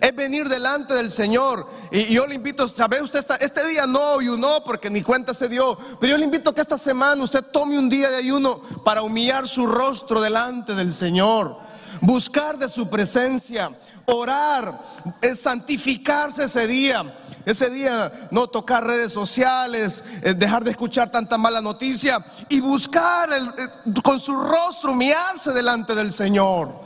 Es 0.00 0.14
venir 0.14 0.48
delante 0.48 0.94
del 0.94 1.10
Señor. 1.10 1.64
Y 1.92 2.12
yo 2.12 2.26
le 2.26 2.34
invito, 2.34 2.66
¿sabe 2.66 3.00
usted? 3.00 3.24
este 3.40 3.66
día 3.68 3.86
no 3.86 4.18
ayunó 4.18 4.62
porque 4.64 4.90
ni 4.90 5.02
cuenta 5.02 5.34
se 5.34 5.48
dio. 5.48 5.78
Pero 6.00 6.12
yo 6.12 6.18
le 6.18 6.24
invito 6.24 6.52
que 6.52 6.60
esta 6.60 6.78
semana 6.78 7.22
usted 7.22 7.44
tome 7.52 7.78
un 7.78 7.88
día 7.88 8.10
de 8.10 8.16
ayuno 8.16 8.60
para 8.84 9.02
humillar 9.02 9.46
su 9.46 9.66
rostro 9.66 10.20
delante 10.20 10.74
del 10.74 10.92
Señor. 10.92 11.56
Buscar 12.00 12.58
de 12.58 12.68
su 12.68 12.88
presencia. 12.88 13.70
Orar. 14.06 14.80
Es 15.20 15.40
santificarse 15.40 16.44
ese 16.44 16.66
día 16.66 17.04
Ese 17.44 17.70
día 17.70 18.12
no 18.30 18.46
tocar 18.46 18.86
redes 18.86 19.12
sociales, 19.12 20.04
eh, 20.22 20.34
dejar 20.34 20.64
de 20.64 20.70
escuchar 20.70 21.10
tanta 21.10 21.36
mala 21.36 21.60
noticia 21.60 22.24
y 22.48 22.60
buscar 22.60 23.30
eh, 23.32 23.92
con 24.02 24.20
su 24.20 24.34
rostro, 24.34 24.94
mirarse 24.94 25.52
delante 25.52 25.94
del 25.94 26.12
Señor 26.12 26.82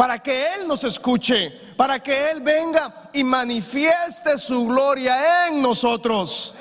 para 0.00 0.18
que 0.18 0.54
Él 0.54 0.66
nos 0.66 0.82
escuche, 0.84 1.50
para 1.76 2.02
que 2.02 2.30
Él 2.30 2.40
venga 2.40 3.10
y 3.12 3.22
manifieste 3.22 4.38
su 4.38 4.64
gloria 4.64 5.48
en 5.48 5.60
nosotros. 5.60 6.54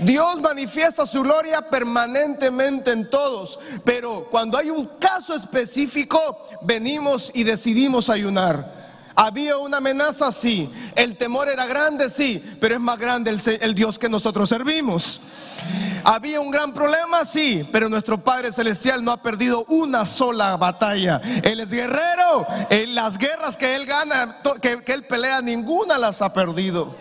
Dios 0.00 0.38
manifiesta 0.42 1.06
su 1.06 1.22
gloria 1.22 1.62
permanentemente 1.62 2.90
en 2.90 3.08
todos, 3.08 3.58
pero 3.84 4.28
cuando 4.30 4.58
hay 4.58 4.68
un 4.68 4.84
caso 4.98 5.34
específico, 5.34 6.46
venimos 6.60 7.30
y 7.32 7.44
decidimos 7.44 8.10
ayunar. 8.10 8.83
Había 9.16 9.56
una 9.58 9.76
amenaza, 9.76 10.32
sí. 10.32 10.68
El 10.96 11.16
temor 11.16 11.48
era 11.48 11.66
grande, 11.66 12.08
sí. 12.08 12.42
Pero 12.60 12.74
es 12.74 12.80
más 12.80 12.98
grande 12.98 13.30
el, 13.60 13.74
Dios 13.74 13.98
que 13.98 14.08
nosotros 14.08 14.48
servimos. 14.48 15.20
Había 16.02 16.40
un 16.40 16.50
gran 16.50 16.74
problema, 16.74 17.24
sí. 17.24 17.68
Pero 17.70 17.88
nuestro 17.88 18.18
Padre 18.18 18.50
Celestial 18.50 19.04
no 19.04 19.12
ha 19.12 19.22
perdido 19.22 19.64
una 19.68 20.04
sola 20.04 20.56
batalla. 20.56 21.20
Él 21.44 21.60
es 21.60 21.70
guerrero. 21.70 22.46
En 22.70 22.94
las 22.94 23.16
guerras 23.16 23.56
que 23.56 23.76
Él 23.76 23.86
gana, 23.86 24.40
que, 24.60 24.82
Él 24.84 25.04
pelea, 25.04 25.40
ninguna 25.40 25.96
las 25.96 26.20
ha 26.20 26.32
perdido. 26.32 26.96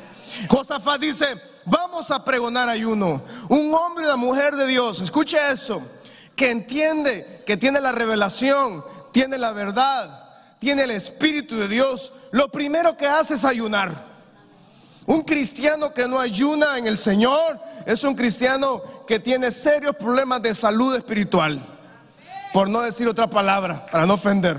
Josafat 0.49 1.01
dice, 1.01 1.25
vamos 1.65 2.11
a 2.11 2.23
pregonar 2.23 2.69
ayuno. 2.69 3.23
Un 3.49 3.73
hombre 3.73 4.03
y 4.03 4.07
una 4.07 4.17
mujer 4.17 4.55
de 4.55 4.67
Dios, 4.67 4.99
escuche 4.99 5.37
eso, 5.51 5.81
que 6.35 6.51
entiende, 6.51 7.43
que 7.45 7.57
tiene 7.57 7.81
la 7.81 7.91
revelación, 7.91 8.83
tiene 9.11 9.37
la 9.37 9.51
verdad 9.51 10.22
tiene 10.63 10.83
el 10.83 10.91
Espíritu 10.91 11.57
de 11.57 11.67
Dios, 11.67 12.13
lo 12.31 12.47
primero 12.47 12.95
que 12.95 13.05
hace 13.05 13.33
es 13.33 13.43
ayunar. 13.43 13.91
Un 15.05 15.21
cristiano 15.23 15.93
que 15.93 16.07
no 16.07 16.17
ayuna 16.17 16.77
en 16.77 16.87
el 16.87 16.97
Señor 16.97 17.59
es 17.85 18.05
un 18.05 18.15
cristiano 18.15 18.81
que 19.05 19.19
tiene 19.19 19.51
serios 19.51 19.93
problemas 19.97 20.41
de 20.41 20.55
salud 20.55 20.95
espiritual. 20.95 21.61
Por 22.53 22.69
no 22.69 22.79
decir 22.79 23.09
otra 23.09 23.29
palabra, 23.29 23.85
para 23.91 24.05
no 24.05 24.13
ofender. 24.13 24.57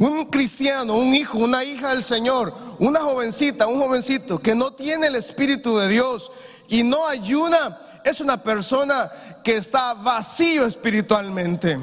Un 0.00 0.24
cristiano, 0.24 0.94
un 0.94 1.14
hijo, 1.14 1.38
una 1.38 1.62
hija 1.62 1.90
del 1.90 2.02
Señor, 2.02 2.52
una 2.80 2.98
jovencita, 2.98 3.68
un 3.68 3.78
jovencito 3.78 4.40
que 4.40 4.56
no 4.56 4.72
tiene 4.72 5.06
el 5.06 5.14
Espíritu 5.14 5.78
de 5.78 5.86
Dios 5.86 6.32
y 6.66 6.82
no 6.82 7.06
ayuna, 7.06 7.78
es 8.02 8.20
una 8.20 8.42
persona 8.42 9.08
que 9.44 9.58
está 9.58 9.94
vacío 9.94 10.66
espiritualmente 10.66 11.78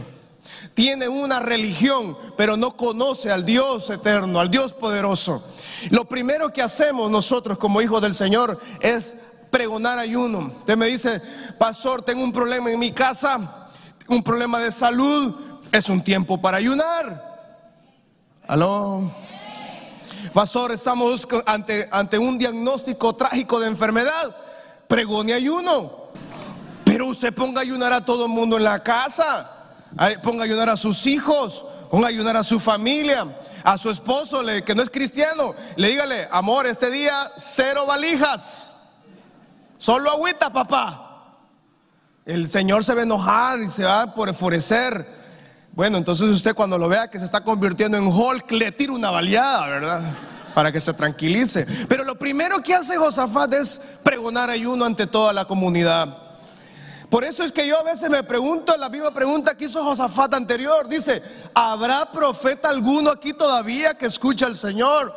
tiene 0.74 1.08
una 1.08 1.40
religión, 1.40 2.18
pero 2.38 2.58
no 2.58 2.76
conoce 2.76 3.32
al 3.32 3.46
Dios 3.46 3.90
eterno, 3.90 4.40
al 4.40 4.50
Dios 4.50 4.74
poderoso. 4.74 5.44
Lo 5.90 6.06
primero 6.06 6.52
que 6.54 6.62
hacemos 6.62 7.10
nosotros 7.12 7.58
como 7.58 7.82
hijos 7.82 8.02
del 8.02 8.16
Señor 8.16 8.60
es 8.80 9.16
pregonar 9.50 10.00
ayuno. 10.00 10.54
Usted 10.60 10.78
me 10.78 10.88
dice, 10.88 11.22
pastor, 11.58 12.02
tengo 12.02 12.24
un 12.24 12.32
problema 12.32 12.72
en 12.72 12.80
mi 12.80 12.92
casa, 12.92 13.70
un 14.08 14.24
problema 14.24 14.60
de 14.60 14.72
salud, 14.72 15.36
es 15.72 15.90
un 15.90 16.02
tiempo 16.02 16.40
para 16.40 16.58
ayunar. 16.58 17.30
Aló. 18.48 19.12
Pastor, 20.34 20.72
estamos 20.72 21.28
ante, 21.46 22.18
un 22.18 22.38
diagnóstico 22.38 23.16
trágico 23.16 23.60
de 23.60 23.68
enfermedad. 23.68 24.36
Pregone 24.88 25.34
ayuno. 25.34 25.92
Pero 26.84 27.08
usted 27.08 27.34
ponga 27.34 27.60
a 27.60 27.64
ayunar 27.64 27.94
a 27.94 28.04
todo 28.04 28.26
el 28.26 28.32
mundo 28.32 28.58
en 28.58 28.64
la 28.64 28.82
casa 28.82 29.59
ponga 30.24 30.42
a 30.42 30.46
ayudar 30.46 30.70
a 30.70 30.78
sus 30.78 31.06
hijos, 31.08 31.66
ponga 31.90 32.08
a 32.08 32.10
ayudar 32.10 32.38
a 32.38 32.44
su 32.44 32.60
familia, 32.60 33.26
a 33.64 33.78
su 33.78 33.90
esposo 33.90 34.42
que 34.66 34.76
no 34.76 34.84
es 34.84 34.90
cristiano. 34.90 35.54
Le 35.76 35.90
dígale, 35.90 36.28
amor, 36.32 36.68
este 36.68 36.92
día 36.92 37.32
cero 37.38 37.86
valijas, 37.86 38.74
solo 39.78 40.12
agüita, 40.12 40.52
papá. 40.52 41.06
El 42.26 42.48
Señor 42.48 42.84
se 42.84 42.94
va 42.94 43.02
a 43.02 43.04
enojar 43.04 43.60
y 43.60 43.70
se 43.70 43.84
va 43.84 44.14
por 44.14 44.30
enfurecer. 44.30 45.04
Bueno, 45.72 45.98
entonces 45.98 46.30
usted 46.30 46.54
cuando 46.54 46.78
lo 46.78 46.88
vea 46.88 47.10
que 47.10 47.18
se 47.18 47.26
está 47.26 47.44
convirtiendo 47.44 47.98
en 47.98 48.08
Hulk, 48.08 48.52
le 48.52 48.72
tira 48.72 48.94
una 48.94 49.10
baleada, 49.10 49.66
¿verdad? 49.68 50.02
Para 50.54 50.72
que 50.72 50.80
se 50.80 50.94
tranquilice. 50.94 51.66
Pero 51.88 52.04
lo 52.04 52.16
primero 52.16 52.62
que 52.62 52.76
hace 52.76 52.98
Josafat 52.98 53.54
es 53.54 53.98
pregonar 54.04 54.50
ayuno 54.50 54.86
ante 54.86 55.08
toda 55.08 55.34
la 55.34 55.46
comunidad. 55.46 56.29
Por 57.10 57.24
eso 57.24 57.44
es 57.44 57.52
que 57.52 57.68
yo 57.68 57.80
a 57.80 57.84
veces 57.84 58.10
me 58.10 58.24
pregunto, 58.24 58.78
la 58.78 58.88
misma 58.88 59.12
pregunta 59.12 59.58
que 59.58 59.66
hizo 59.66 59.84
Josafat 59.84 60.36
anterior, 60.36 60.88
dice, 60.88 61.24
¿habrá 61.56 62.12
profeta 62.12 62.70
alguno 62.70 63.10
aquí 63.10 63.34
todavía 63.34 63.96
que 63.96 64.06
escucha 64.06 64.46
al 64.46 64.56
Señor? 64.56 65.12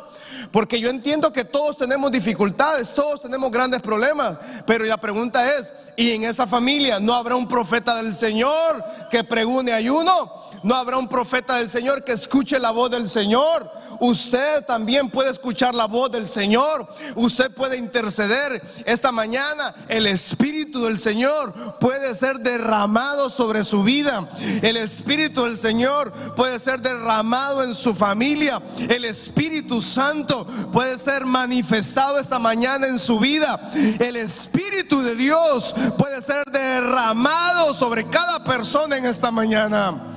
Porque 0.51 0.79
yo 0.79 0.89
entiendo 0.89 1.31
que 1.31 1.45
todos 1.45 1.77
tenemos 1.77 2.11
dificultades, 2.11 2.93
todos 2.95 3.21
tenemos 3.21 3.51
grandes 3.51 3.83
problemas, 3.83 4.37
pero 4.65 4.85
la 4.85 4.97
pregunta 4.97 5.55
es, 5.55 5.71
¿y 5.95 6.11
en 6.11 6.23
esa 6.23 6.47
familia 6.47 6.99
no 6.99 7.13
habrá 7.13 7.35
un 7.35 7.47
profeta 7.47 7.95
del 7.97 8.15
Señor 8.15 8.83
que 9.11 9.23
pregune 9.23 9.71
ayuno? 9.71 10.43
¿No 10.63 10.75
habrá 10.75 10.97
un 10.97 11.07
profeta 11.07 11.57
del 11.57 11.69
Señor 11.69 12.03
que 12.03 12.13
escuche 12.13 12.57
la 12.57 12.71
voz 12.71 12.89
del 12.89 13.07
Señor? 13.07 13.69
Usted 13.99 14.65
también 14.65 15.09
puede 15.09 15.31
escuchar 15.31 15.73
la 15.73 15.85
voz 15.85 16.11
del 16.11 16.27
Señor. 16.27 16.87
Usted 17.15 17.51
puede 17.51 17.77
interceder. 17.77 18.61
Esta 18.85 19.11
mañana 19.11 19.73
el 19.87 20.07
Espíritu 20.07 20.83
del 20.85 20.99
Señor 20.99 21.53
puede 21.79 22.15
ser 22.15 22.39
derramado 22.39 23.29
sobre 23.29 23.63
su 23.63 23.83
vida. 23.83 24.29
El 24.61 24.77
Espíritu 24.77 25.43
del 25.43 25.57
Señor 25.57 26.11
puede 26.35 26.59
ser 26.59 26.81
derramado 26.81 27.63
en 27.63 27.73
su 27.73 27.93
familia. 27.93 28.61
El 28.89 29.05
Espíritu 29.05 29.81
Santo 29.81 30.45
puede 30.71 30.97
ser 30.97 31.25
manifestado 31.25 32.19
esta 32.19 32.39
mañana 32.39 32.87
en 32.87 32.99
su 32.99 33.19
vida. 33.19 33.59
El 33.99 34.15
Espíritu 34.15 35.01
de 35.01 35.15
Dios 35.15 35.73
puede 35.97 36.21
ser 36.21 36.43
derramado 36.51 37.73
sobre 37.73 38.09
cada 38.09 38.43
persona 38.43 38.97
en 38.97 39.05
esta 39.05 39.31
mañana. 39.31 40.09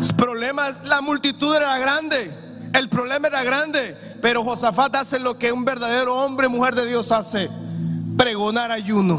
El 0.00 0.14
problema 0.14 0.68
es 0.68 0.82
la 0.84 1.00
multitud 1.00 1.54
era 1.54 1.78
grande. 1.78 2.45
El 2.76 2.90
problema 2.90 3.28
era 3.28 3.42
grande, 3.42 3.96
pero 4.20 4.44
Josafat 4.44 4.94
hace 4.96 5.18
lo 5.18 5.38
que 5.38 5.50
un 5.50 5.64
verdadero 5.64 6.14
hombre, 6.14 6.46
mujer 6.46 6.74
de 6.74 6.86
Dios 6.86 7.10
hace, 7.10 7.48
pregonar 8.18 8.70
ayuno. 8.70 9.18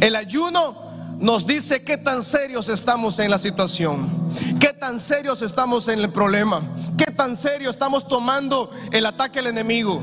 El 0.00 0.16
ayuno 0.16 0.74
nos 1.20 1.46
dice 1.46 1.82
qué 1.82 1.98
tan 1.98 2.22
serios 2.22 2.70
estamos 2.70 3.18
en 3.18 3.30
la 3.30 3.38
situación, 3.38 4.30
qué 4.58 4.72
tan 4.72 4.98
serios 5.00 5.42
estamos 5.42 5.88
en 5.88 6.00
el 6.00 6.10
problema, 6.10 6.62
qué 6.96 7.12
tan 7.12 7.36
serio 7.36 7.68
estamos 7.68 8.08
tomando 8.08 8.70
el 8.90 9.04
ataque 9.04 9.40
al 9.40 9.48
enemigo. 9.48 10.00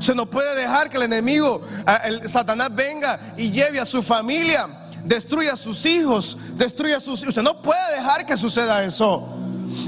Se 0.00 0.16
no 0.16 0.26
puede 0.26 0.56
dejar 0.56 0.90
que 0.90 0.96
el 0.96 1.04
enemigo, 1.04 1.60
el 2.04 2.28
Satanás 2.28 2.74
venga 2.74 3.20
y 3.36 3.52
lleve 3.52 3.78
a 3.78 3.86
su 3.86 4.02
familia, 4.02 4.66
destruya 5.04 5.52
a 5.52 5.56
sus 5.56 5.86
hijos, 5.86 6.36
destruya 6.56 6.96
a 6.96 7.00
sus 7.00 7.22
Usted 7.22 7.42
no 7.42 7.62
puede 7.62 7.94
dejar 7.94 8.26
que 8.26 8.36
suceda 8.36 8.82
eso. 8.82 9.38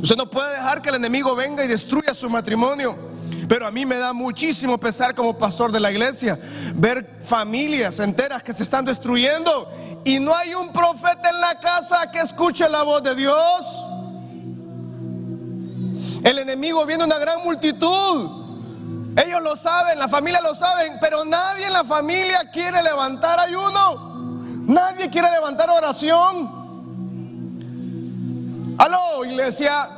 Usted 0.02 0.16
no 0.16 0.28
puede 0.28 0.54
dejar 0.54 0.82
que 0.82 0.90
el 0.90 0.96
enemigo 0.96 1.34
venga 1.34 1.64
y 1.64 1.68
destruya 1.68 2.14
su 2.14 2.28
matrimonio. 2.28 3.10
Pero 3.48 3.66
a 3.66 3.70
mí 3.70 3.84
me 3.84 3.96
da 3.96 4.12
muchísimo 4.12 4.78
pesar 4.78 5.14
como 5.14 5.36
pastor 5.36 5.72
de 5.72 5.80
la 5.80 5.90
iglesia 5.90 6.38
ver 6.76 7.18
familias 7.20 7.98
enteras 7.98 8.44
que 8.44 8.52
se 8.52 8.62
están 8.62 8.84
destruyendo 8.84 9.68
y 10.04 10.20
no 10.20 10.34
hay 10.34 10.54
un 10.54 10.72
profeta 10.72 11.30
en 11.30 11.40
la 11.40 11.58
casa 11.58 12.10
que 12.12 12.20
escuche 12.20 12.68
la 12.68 12.82
voz 12.82 13.02
de 13.02 13.14
Dios. 13.14 13.82
El 16.22 16.38
enemigo 16.38 16.86
viene 16.86 17.04
una 17.04 17.18
gran 17.18 17.42
multitud. 17.42 18.40
Ellos 19.16 19.42
lo 19.42 19.56
saben, 19.56 19.98
la 19.98 20.08
familia 20.08 20.40
lo 20.40 20.54
saben, 20.54 20.98
pero 21.00 21.24
nadie 21.24 21.66
en 21.66 21.72
la 21.72 21.84
familia 21.84 22.48
quiere 22.52 22.82
levantar 22.82 23.40
ayuno. 23.40 24.10
Nadie 24.66 25.10
quiere 25.10 25.30
levantar 25.30 25.68
oración. 25.70 26.59
Aló, 28.80 29.26
iglesia. 29.26 29.90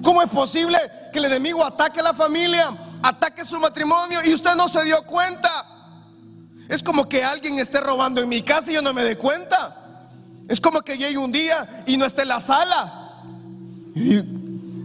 ¿Cómo 0.00 0.22
es 0.22 0.30
posible 0.30 0.78
que 1.12 1.18
el 1.18 1.24
enemigo 1.24 1.64
ataque 1.64 1.98
a 1.98 2.04
la 2.04 2.14
familia, 2.14 2.70
ataque 3.02 3.44
su 3.44 3.58
matrimonio 3.58 4.20
y 4.24 4.32
usted 4.32 4.54
no 4.54 4.68
se 4.68 4.84
dio 4.84 5.02
cuenta? 5.02 5.50
Es 6.68 6.80
como 6.80 7.08
que 7.08 7.24
alguien 7.24 7.58
esté 7.58 7.80
robando 7.80 8.20
en 8.20 8.28
mi 8.28 8.42
casa 8.42 8.70
y 8.70 8.74
yo 8.74 8.82
no 8.82 8.94
me 8.94 9.02
dé 9.02 9.18
cuenta. 9.18 9.74
Es 10.48 10.60
como 10.60 10.80
que 10.82 10.96
llegue 10.96 11.18
un 11.18 11.32
día 11.32 11.82
y 11.84 11.96
no 11.96 12.04
esté 12.04 12.22
en 12.22 12.28
la 12.28 12.38
sala. 12.38 13.24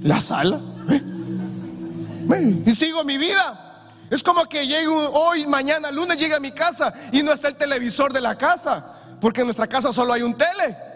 ¿La 0.02 0.20
sala? 0.20 0.60
¿Eh? 0.90 2.64
Y 2.66 2.74
sigo 2.74 3.04
mi 3.04 3.20
vida. 3.20 4.00
Es 4.10 4.24
como 4.24 4.46
que 4.46 4.66
llegue 4.66 4.88
hoy, 4.88 5.46
mañana, 5.46 5.92
lunes, 5.92 6.18
llegue 6.18 6.34
a 6.34 6.40
mi 6.40 6.54
casa 6.54 6.92
y 7.12 7.22
no 7.22 7.32
está 7.32 7.50
el 7.50 7.56
televisor 7.56 8.12
de 8.12 8.22
la 8.22 8.36
casa. 8.36 8.96
Porque 9.22 9.42
en 9.42 9.48
nuestra 9.48 9.68
casa 9.68 9.94
solo 9.94 10.12
hay 10.12 10.24
un 10.24 10.36
tele. 10.36 10.93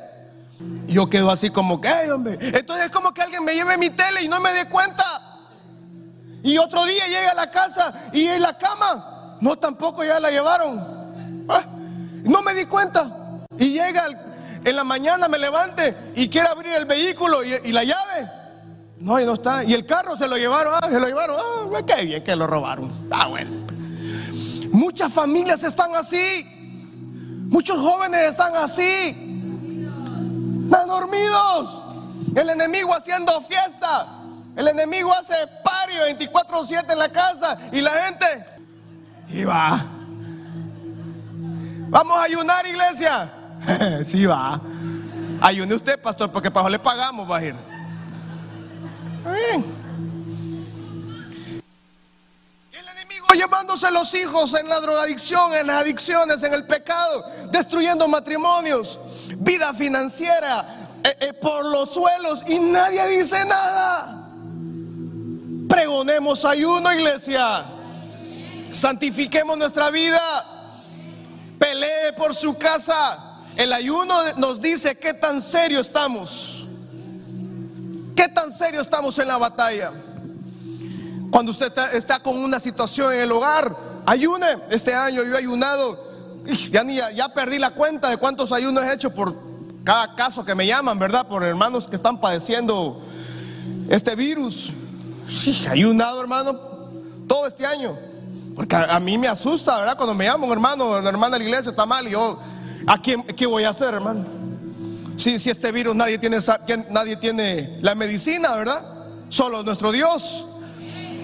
Yo 0.87 1.09
quedo 1.09 1.29
así 1.29 1.49
como 1.49 1.79
que, 1.79 2.11
hombre. 2.11 2.37
Entonces 2.41 2.85
es 2.85 2.91
como 2.91 3.13
que 3.13 3.21
alguien 3.21 3.43
me 3.43 3.53
lleve 3.53 3.77
mi 3.77 3.89
tele 3.89 4.23
y 4.23 4.27
no 4.27 4.39
me 4.39 4.51
dé 4.53 4.67
cuenta. 4.67 5.03
Y 6.43 6.57
otro 6.57 6.85
día 6.85 7.05
llega 7.07 7.31
a 7.31 7.35
la 7.35 7.51
casa 7.51 7.93
y 8.13 8.25
en 8.25 8.41
la 8.41 8.57
cama, 8.57 9.37
no 9.41 9.57
tampoco 9.57 10.03
ya 10.03 10.19
la 10.19 10.31
llevaron. 10.31 11.45
Ah, 11.49 11.63
no 12.23 12.41
me 12.41 12.53
di 12.53 12.65
cuenta. 12.65 13.11
Y 13.57 13.73
llega 13.73 14.05
en 14.63 14.75
la 14.75 14.83
mañana, 14.83 15.27
me 15.27 15.37
levante 15.37 15.95
y 16.15 16.29
quiere 16.29 16.47
abrir 16.47 16.73
el 16.73 16.85
vehículo 16.85 17.43
y, 17.43 17.71
la 17.71 17.83
llave. 17.83 18.29
No, 18.99 19.19
y 19.19 19.25
no 19.25 19.33
está. 19.33 19.63
Y 19.63 19.73
el 19.73 19.85
carro 19.85 20.17
se 20.17 20.27
lo 20.27 20.37
llevaron, 20.37 20.73
ah, 20.81 20.87
se 20.89 20.99
lo 20.99 21.07
llevaron, 21.07 21.37
ah, 21.39 21.81
qué 21.85 22.03
bien 22.03 22.23
que 22.23 22.35
lo 22.35 22.47
robaron. 22.47 22.91
Ah, 23.11 23.27
bueno. 23.27 23.67
Muchas 24.71 25.11
familias 25.11 25.63
están 25.63 25.95
así. 25.95 26.45
Muchos 27.49 27.79
jóvenes 27.79 28.29
están 28.29 28.55
así. 28.55 29.26
Están 30.67 30.89
dormidos. 30.89 31.83
El 32.35 32.49
enemigo 32.49 32.93
haciendo 32.93 33.39
fiesta. 33.39 34.05
El 34.53 34.67
enemigo 34.67 35.13
hace 35.13 35.33
pario 35.63 36.01
24-7 36.09 36.91
en 36.91 36.99
la 36.99 37.09
casa. 37.09 37.57
Y 37.71 37.79
la 37.79 37.91
gente. 37.91 38.45
Y 39.29 39.45
va. 39.45 39.85
Vamos 41.89 42.17
a 42.17 42.23
ayunar, 42.23 42.67
iglesia. 42.67 43.31
sí 44.05 44.25
va. 44.25 44.59
Ayune 45.39 45.73
usted, 45.73 46.01
pastor, 46.01 46.29
porque 46.31 46.51
para 46.51 46.67
le 46.69 46.79
pagamos, 46.79 47.29
va 47.31 47.37
a 47.37 47.43
ir. 47.43 47.55
bien. 49.23 49.65
El 52.73 52.87
enemigo 52.89 53.27
llevándose 53.33 53.89
los 53.89 54.13
hijos 54.15 54.53
en 54.53 54.67
la 54.67 54.81
drogadicción, 54.81 55.53
en 55.55 55.67
las 55.67 55.83
adicciones, 55.83 56.43
en 56.43 56.53
el 56.53 56.65
pecado, 56.65 57.23
destruyendo 57.51 58.05
matrimonios, 58.09 58.99
vida 59.39 59.73
financiera, 59.73 60.65
eh, 61.03 61.15
eh, 61.19 61.33
por 61.33 61.65
los 61.65 61.91
suelos 61.93 62.43
y 62.47 62.59
nadie 62.59 63.07
dice 63.07 63.43
nada. 63.45 64.27
Pregonemos 65.69 66.45
ayuno, 66.45 66.91
iglesia. 66.93 67.65
Santifiquemos 68.71 69.57
nuestra 69.57 69.89
vida. 69.89 70.21
Pelee 71.59 72.13
por 72.17 72.35
su 72.35 72.57
casa. 72.57 73.43
El 73.55 73.73
ayuno 73.73 74.13
nos 74.37 74.61
dice 74.61 74.97
qué 74.97 75.13
tan 75.13 75.41
serio 75.41 75.79
estamos. 75.79 76.65
¿Qué 78.15 78.27
tan 78.29 78.51
serio 78.51 78.81
estamos 78.81 79.17
en 79.19 79.27
la 79.27 79.37
batalla? 79.37 79.91
Cuando 81.31 81.51
usted 81.51 81.71
está, 81.93 82.19
con 82.19 82.37
una 82.37 82.59
situación 82.59 83.13
en 83.13 83.21
el 83.21 83.31
hogar, 83.31 83.75
ayune. 84.05 84.47
Este 84.69 84.93
año 84.93 85.23
yo 85.23 85.35
he 85.35 85.37
ayunado. 85.37 86.06
Ya, 86.71 86.83
ni, 86.83 86.95
ya 86.95 87.29
perdí 87.29 87.59
la 87.59 87.71
cuenta 87.71 88.09
de 88.09 88.17
cuántos 88.17 88.51
ayunos 88.51 88.83
he 88.83 88.93
hecho 88.93 89.13
por 89.13 89.35
cada 89.83 90.15
caso 90.15 90.45
que 90.45 90.55
me 90.55 90.65
llaman, 90.65 90.97
¿verdad? 90.97 91.27
Por 91.27 91.43
hermanos 91.43 91.87
que 91.87 91.95
están 91.95 92.19
padeciendo 92.19 93.01
este 93.89 94.15
virus. 94.15 94.69
Sí, 95.29 95.65
ayunado, 95.69 96.21
hermano, 96.21 96.57
todo 97.27 97.47
este 97.47 97.65
año. 97.65 97.95
Porque 98.55 98.75
a, 98.75 98.99
mí 98.99 99.17
me 99.17 99.27
asusta, 99.27 99.77
¿verdad? 99.77 99.97
Cuando 99.97 100.13
me 100.13 100.25
llaman, 100.25 100.49
hermano, 100.51 100.97
una 100.97 101.09
hermana 101.09 101.37
de 101.37 101.43
la 101.43 101.49
iglesia 101.49 101.69
está 101.69 101.85
mal 101.85 102.07
y 102.07 102.11
yo 102.11 102.39
¿A 102.87 103.01
quién, 103.01 103.21
qué 103.23 103.45
voy 103.45 103.65
a 103.65 103.69
hacer, 103.69 103.93
hermano? 103.93 104.25
Si, 105.17 105.39
si 105.39 105.49
este 105.49 105.73
virus 105.73 105.93
nadie 105.93 106.17
tiene, 106.17 106.37
nadie 106.89 107.17
tiene 107.17 107.79
la 107.81 107.95
medicina, 107.95 108.55
¿verdad? 108.55 108.81
Solo 109.27 109.61
nuestro 109.63 109.91
Dios. 109.91 110.45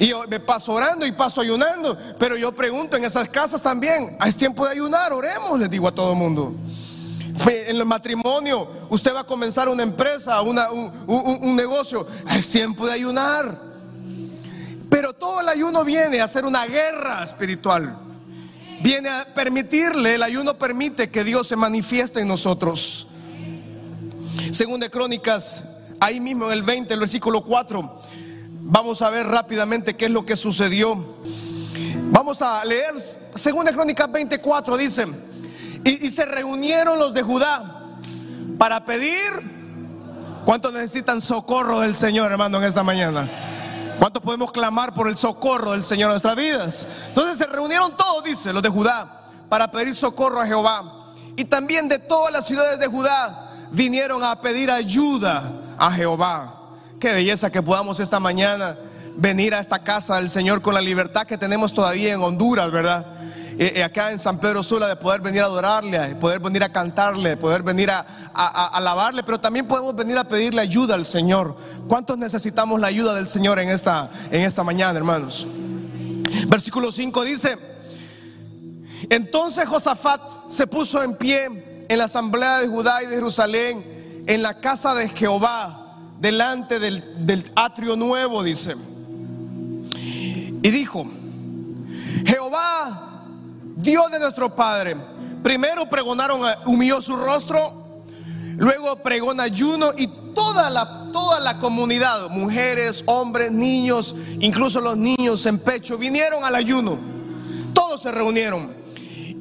Y 0.03 0.09
yo 0.09 0.25
me 0.27 0.37
paso 0.37 0.73
orando 0.73 1.05
y 1.05 1.13
paso 1.13 1.39
ayunando. 1.39 1.97
Pero 2.19 2.35
yo 2.35 2.53
pregunto 2.53 2.97
en 2.97 3.05
esas 3.05 3.29
casas 3.29 3.61
también, 3.61 4.17
¿es 4.25 4.35
tiempo 4.35 4.65
de 4.65 4.71
ayunar? 4.71 5.13
Oremos, 5.13 5.57
les 5.57 5.69
digo 5.69 5.87
a 5.87 5.93
todo 5.93 6.11
el 6.11 6.17
mundo. 6.17 6.53
En 7.45 7.77
el 7.77 7.85
matrimonio, 7.85 8.67
usted 8.89 9.15
va 9.15 9.21
a 9.21 9.23
comenzar 9.23 9.69
una 9.69 9.81
empresa, 9.81 10.41
un, 10.41 11.55
negocio. 11.55 12.05
Es 12.29 12.49
tiempo 12.49 12.85
de 12.85 12.91
ayunar. 12.91 13.57
Pero 14.89 15.13
todo 15.13 15.39
el 15.39 15.47
ayuno 15.47 15.85
viene 15.85 16.19
a 16.19 16.27
ser 16.27 16.43
una 16.43 16.65
guerra 16.65 17.23
espiritual 17.23 17.99
viene 18.81 19.07
a 19.07 19.25
permitirle, 19.33 20.15
el 20.15 20.23
ayuno 20.23 20.55
permite 20.55 21.09
que 21.09 21.23
Dios 21.23 21.47
se 21.47 21.55
manifieste 21.55 22.19
en 22.19 22.27
nosotros. 22.27 23.07
Según 24.51 24.81
de 24.81 24.89
Crónicas, 24.89 25.63
ahí 26.01 26.19
mismo 26.19 26.47
en 26.47 26.51
el 26.51 26.63
20, 26.63 26.93
el 26.93 26.99
versículo 26.99 27.45
4, 27.45 28.01
vamos 28.63 29.01
a 29.01 29.09
ver 29.09 29.27
rápidamente 29.27 29.95
qué 29.95 30.05
es 30.05 30.11
lo 30.11 30.25
que 30.25 30.35
sucedió. 30.35 30.95
Vamos 32.11 32.41
a 32.41 32.63
leer, 32.63 32.95
según 33.35 33.65
Crónicas 33.67 34.11
24, 34.11 34.77
dice, 34.77 35.05
y, 35.83 36.07
y 36.07 36.11
se 36.11 36.25
reunieron 36.25 36.97
los 36.97 37.13
de 37.13 37.21
Judá 37.21 37.97
para 38.57 38.85
pedir, 38.85 39.31
¿cuántos 40.45 40.71
necesitan 40.73 41.21
socorro 41.21 41.81
del 41.81 41.95
Señor, 41.95 42.31
hermano, 42.31 42.57
en 42.57 42.63
esta 42.63 42.83
mañana? 42.83 43.29
¿Cuántos 43.99 44.23
podemos 44.23 44.51
clamar 44.51 44.93
por 44.93 45.07
el 45.07 45.17
socorro 45.17 45.71
del 45.71 45.83
Señor 45.83 46.07
en 46.07 46.13
nuestras 46.13 46.35
vidas? 46.35 46.87
Entonces 47.07 47.37
se 47.37 47.45
reunieron 47.45 47.95
todos, 47.95 48.23
dice, 48.23 48.53
los 48.53 48.63
de 48.63 48.69
Judá, 48.69 49.29
para 49.49 49.69
pedir 49.71 49.93
socorro 49.93 50.39
a 50.39 50.45
Jehová. 50.45 51.13
Y 51.35 51.45
también 51.45 51.87
de 51.89 51.99
todas 51.99 52.31
las 52.31 52.47
ciudades 52.47 52.79
de 52.79 52.87
Judá 52.87 53.51
vinieron 53.71 54.23
a 54.23 54.39
pedir 54.39 54.69
ayuda 54.71 55.51
a 55.77 55.91
Jehová. 55.91 56.62
Qué 57.03 57.11
belleza 57.11 57.51
que 57.51 57.61
podamos 57.61 57.99
esta 57.99 58.21
mañana 58.21 58.77
venir 59.17 59.53
a 59.53 59.59
esta 59.59 59.79
casa 59.79 60.15
del 60.15 60.29
Señor 60.29 60.61
con 60.61 60.73
la 60.73 60.79
libertad 60.79 61.27
que 61.27 61.37
tenemos 61.37 61.73
todavía 61.73 62.13
en 62.13 62.21
Honduras, 62.21 62.71
¿verdad? 62.71 63.05
Eh, 63.59 63.73
eh, 63.75 63.83
acá 63.83 64.13
en 64.13 64.19
San 64.19 64.39
Pedro 64.39 64.63
Sula 64.63 64.87
de 64.87 64.95
poder 64.95 65.19
venir 65.19 65.41
a 65.41 65.47
adorarle, 65.47 65.99
de 65.99 66.15
poder 66.15 66.39
venir 66.39 66.63
a 66.63 66.71
cantarle, 66.71 67.31
de 67.31 67.35
poder 67.35 67.61
venir 67.61 67.91
a, 67.91 68.05
alabarle, 68.71 69.21
pero 69.21 69.37
también 69.37 69.67
podemos 69.67 69.93
venir 69.93 70.17
a 70.17 70.23
pedirle 70.23 70.61
ayuda 70.61 70.95
al 70.95 71.03
Señor. 71.03 71.57
¿Cuántos 71.89 72.17
necesitamos 72.17 72.79
la 72.79 72.87
ayuda 72.87 73.13
del 73.15 73.27
Señor 73.27 73.59
en 73.59 73.67
esta, 73.67 74.09
en 74.31 74.39
esta 74.39 74.63
mañana, 74.63 74.97
hermanos? 74.97 75.45
Versículo 76.47 76.89
5 76.89 77.21
dice, 77.25 77.57
entonces 79.09 79.67
Josafat 79.67 80.21
se 80.47 80.67
puso 80.67 81.03
en 81.03 81.17
pie 81.17 81.85
en 81.89 81.97
la 81.97 82.05
asamblea 82.05 82.59
de 82.59 82.69
Judá 82.69 83.03
y 83.03 83.07
de 83.07 83.15
Jerusalén, 83.15 84.23
en 84.25 84.41
la 84.41 84.53
casa 84.53 84.95
de 84.95 85.09
Jehová, 85.09 85.82
delante 86.23 86.79
del, 86.79 87.25
del 87.25 87.51
atrio 87.53 87.97
nuevo, 87.97 88.41
dice. 88.43 88.75
Y 90.61 90.69
dijo, 90.69 91.05
Jehová 92.25 93.25
Dios 93.75 94.09
de 94.09 94.19
nuestro 94.19 94.55
Padre. 94.55 94.95
Primero 95.43 95.89
pregonaron, 95.89 96.39
humilló 96.65 97.01
su 97.01 97.17
rostro, 97.17 97.59
luego 98.55 98.95
pregona 99.03 99.43
ayuno 99.43 99.91
y 99.97 100.07
toda 100.33 100.69
la, 100.69 101.09
toda 101.11 101.41
la 101.41 101.59
comunidad, 101.59 102.29
mujeres, 102.29 103.03
hombres, 103.07 103.51
niños, 103.51 104.15
incluso 104.39 104.79
los 104.79 104.95
niños 104.95 105.45
en 105.45 105.59
pecho, 105.59 105.97
vinieron 105.97 106.45
al 106.45 106.55
ayuno. 106.55 106.97
Todos 107.73 108.01
se 108.01 108.13
reunieron. 108.13 108.73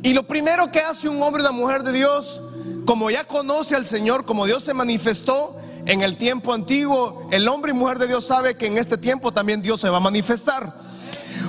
Y 0.02 0.14
lo 0.14 0.24
primero 0.24 0.72
que 0.72 0.80
hace 0.80 1.08
un 1.08 1.22
hombre 1.22 1.44
y 1.44 1.46
una 1.46 1.52
mujer 1.52 1.84
de 1.84 1.92
Dios, 1.92 2.40
como 2.84 3.08
ya 3.08 3.22
conoce 3.22 3.76
al 3.76 3.86
Señor, 3.86 4.24
como 4.24 4.46
Dios 4.46 4.64
se 4.64 4.74
manifestó 4.74 5.61
en 5.86 6.02
el 6.02 6.16
tiempo 6.16 6.52
antiguo, 6.52 7.28
el 7.32 7.48
hombre 7.48 7.72
y 7.72 7.74
mujer 7.74 7.98
de 7.98 8.06
Dios 8.06 8.26
sabe 8.26 8.56
que 8.56 8.66
en 8.66 8.78
este 8.78 8.96
tiempo 8.96 9.32
también 9.32 9.62
Dios 9.62 9.80
se 9.80 9.88
va 9.88 9.96
a 9.96 10.00
manifestar. 10.00 10.72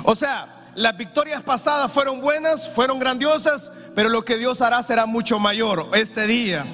O 0.03 0.15
sea, 0.15 0.71
las 0.75 0.97
victorias 0.97 1.43
pasadas 1.43 1.91
fueron 1.91 2.19
buenas, 2.19 2.67
fueron 2.67 2.99
grandiosas, 2.99 3.71
pero 3.95 4.09
lo 4.09 4.25
que 4.25 4.37
Dios 4.37 4.61
hará 4.61 4.81
será 4.81 5.05
mucho 5.05 5.37
mayor 5.39 5.89
este 5.93 6.25
día. 6.25 6.65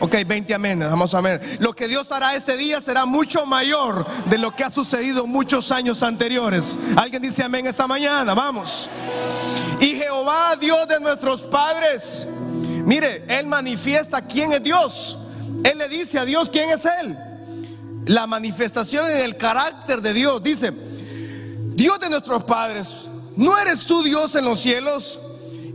Ok, 0.00 0.14
20 0.26 0.54
amén, 0.54 0.78
vamos 0.80 1.12
a 1.14 1.20
ver. 1.20 1.40
Lo 1.58 1.72
que 1.72 1.88
Dios 1.88 2.12
hará 2.12 2.34
este 2.34 2.56
día 2.56 2.80
será 2.80 3.04
mucho 3.04 3.46
mayor 3.46 4.06
de 4.26 4.38
lo 4.38 4.54
que 4.54 4.62
ha 4.62 4.70
sucedido 4.70 5.26
muchos 5.26 5.72
años 5.72 6.02
anteriores. 6.02 6.78
Alguien 6.94 7.22
dice 7.22 7.42
amén 7.42 7.66
esta 7.66 7.86
mañana, 7.86 8.34
vamos. 8.34 8.88
Y 9.80 9.94
Jehová, 9.94 10.54
Dios 10.56 10.86
de 10.86 11.00
nuestros 11.00 11.42
padres, 11.42 12.28
mire, 12.84 13.24
Él 13.28 13.46
manifiesta 13.46 14.20
quién 14.22 14.52
es 14.52 14.62
Dios. 14.62 15.18
Él 15.64 15.78
le 15.78 15.88
dice 15.88 16.18
a 16.18 16.24
Dios 16.24 16.50
quién 16.50 16.70
es 16.70 16.84
Él. 17.00 17.16
La 18.06 18.26
manifestación 18.26 19.10
en 19.10 19.18
el 19.18 19.36
carácter 19.36 20.00
de 20.00 20.12
Dios. 20.12 20.42
Dice, 20.42 20.72
Dios 21.74 22.00
de 22.00 22.08
nuestros 22.08 22.44
padres, 22.44 23.08
¿No 23.38 23.56
eres 23.56 23.86
tú 23.86 24.02
Dios 24.02 24.34
en 24.34 24.44
los 24.44 24.58
cielos 24.58 25.20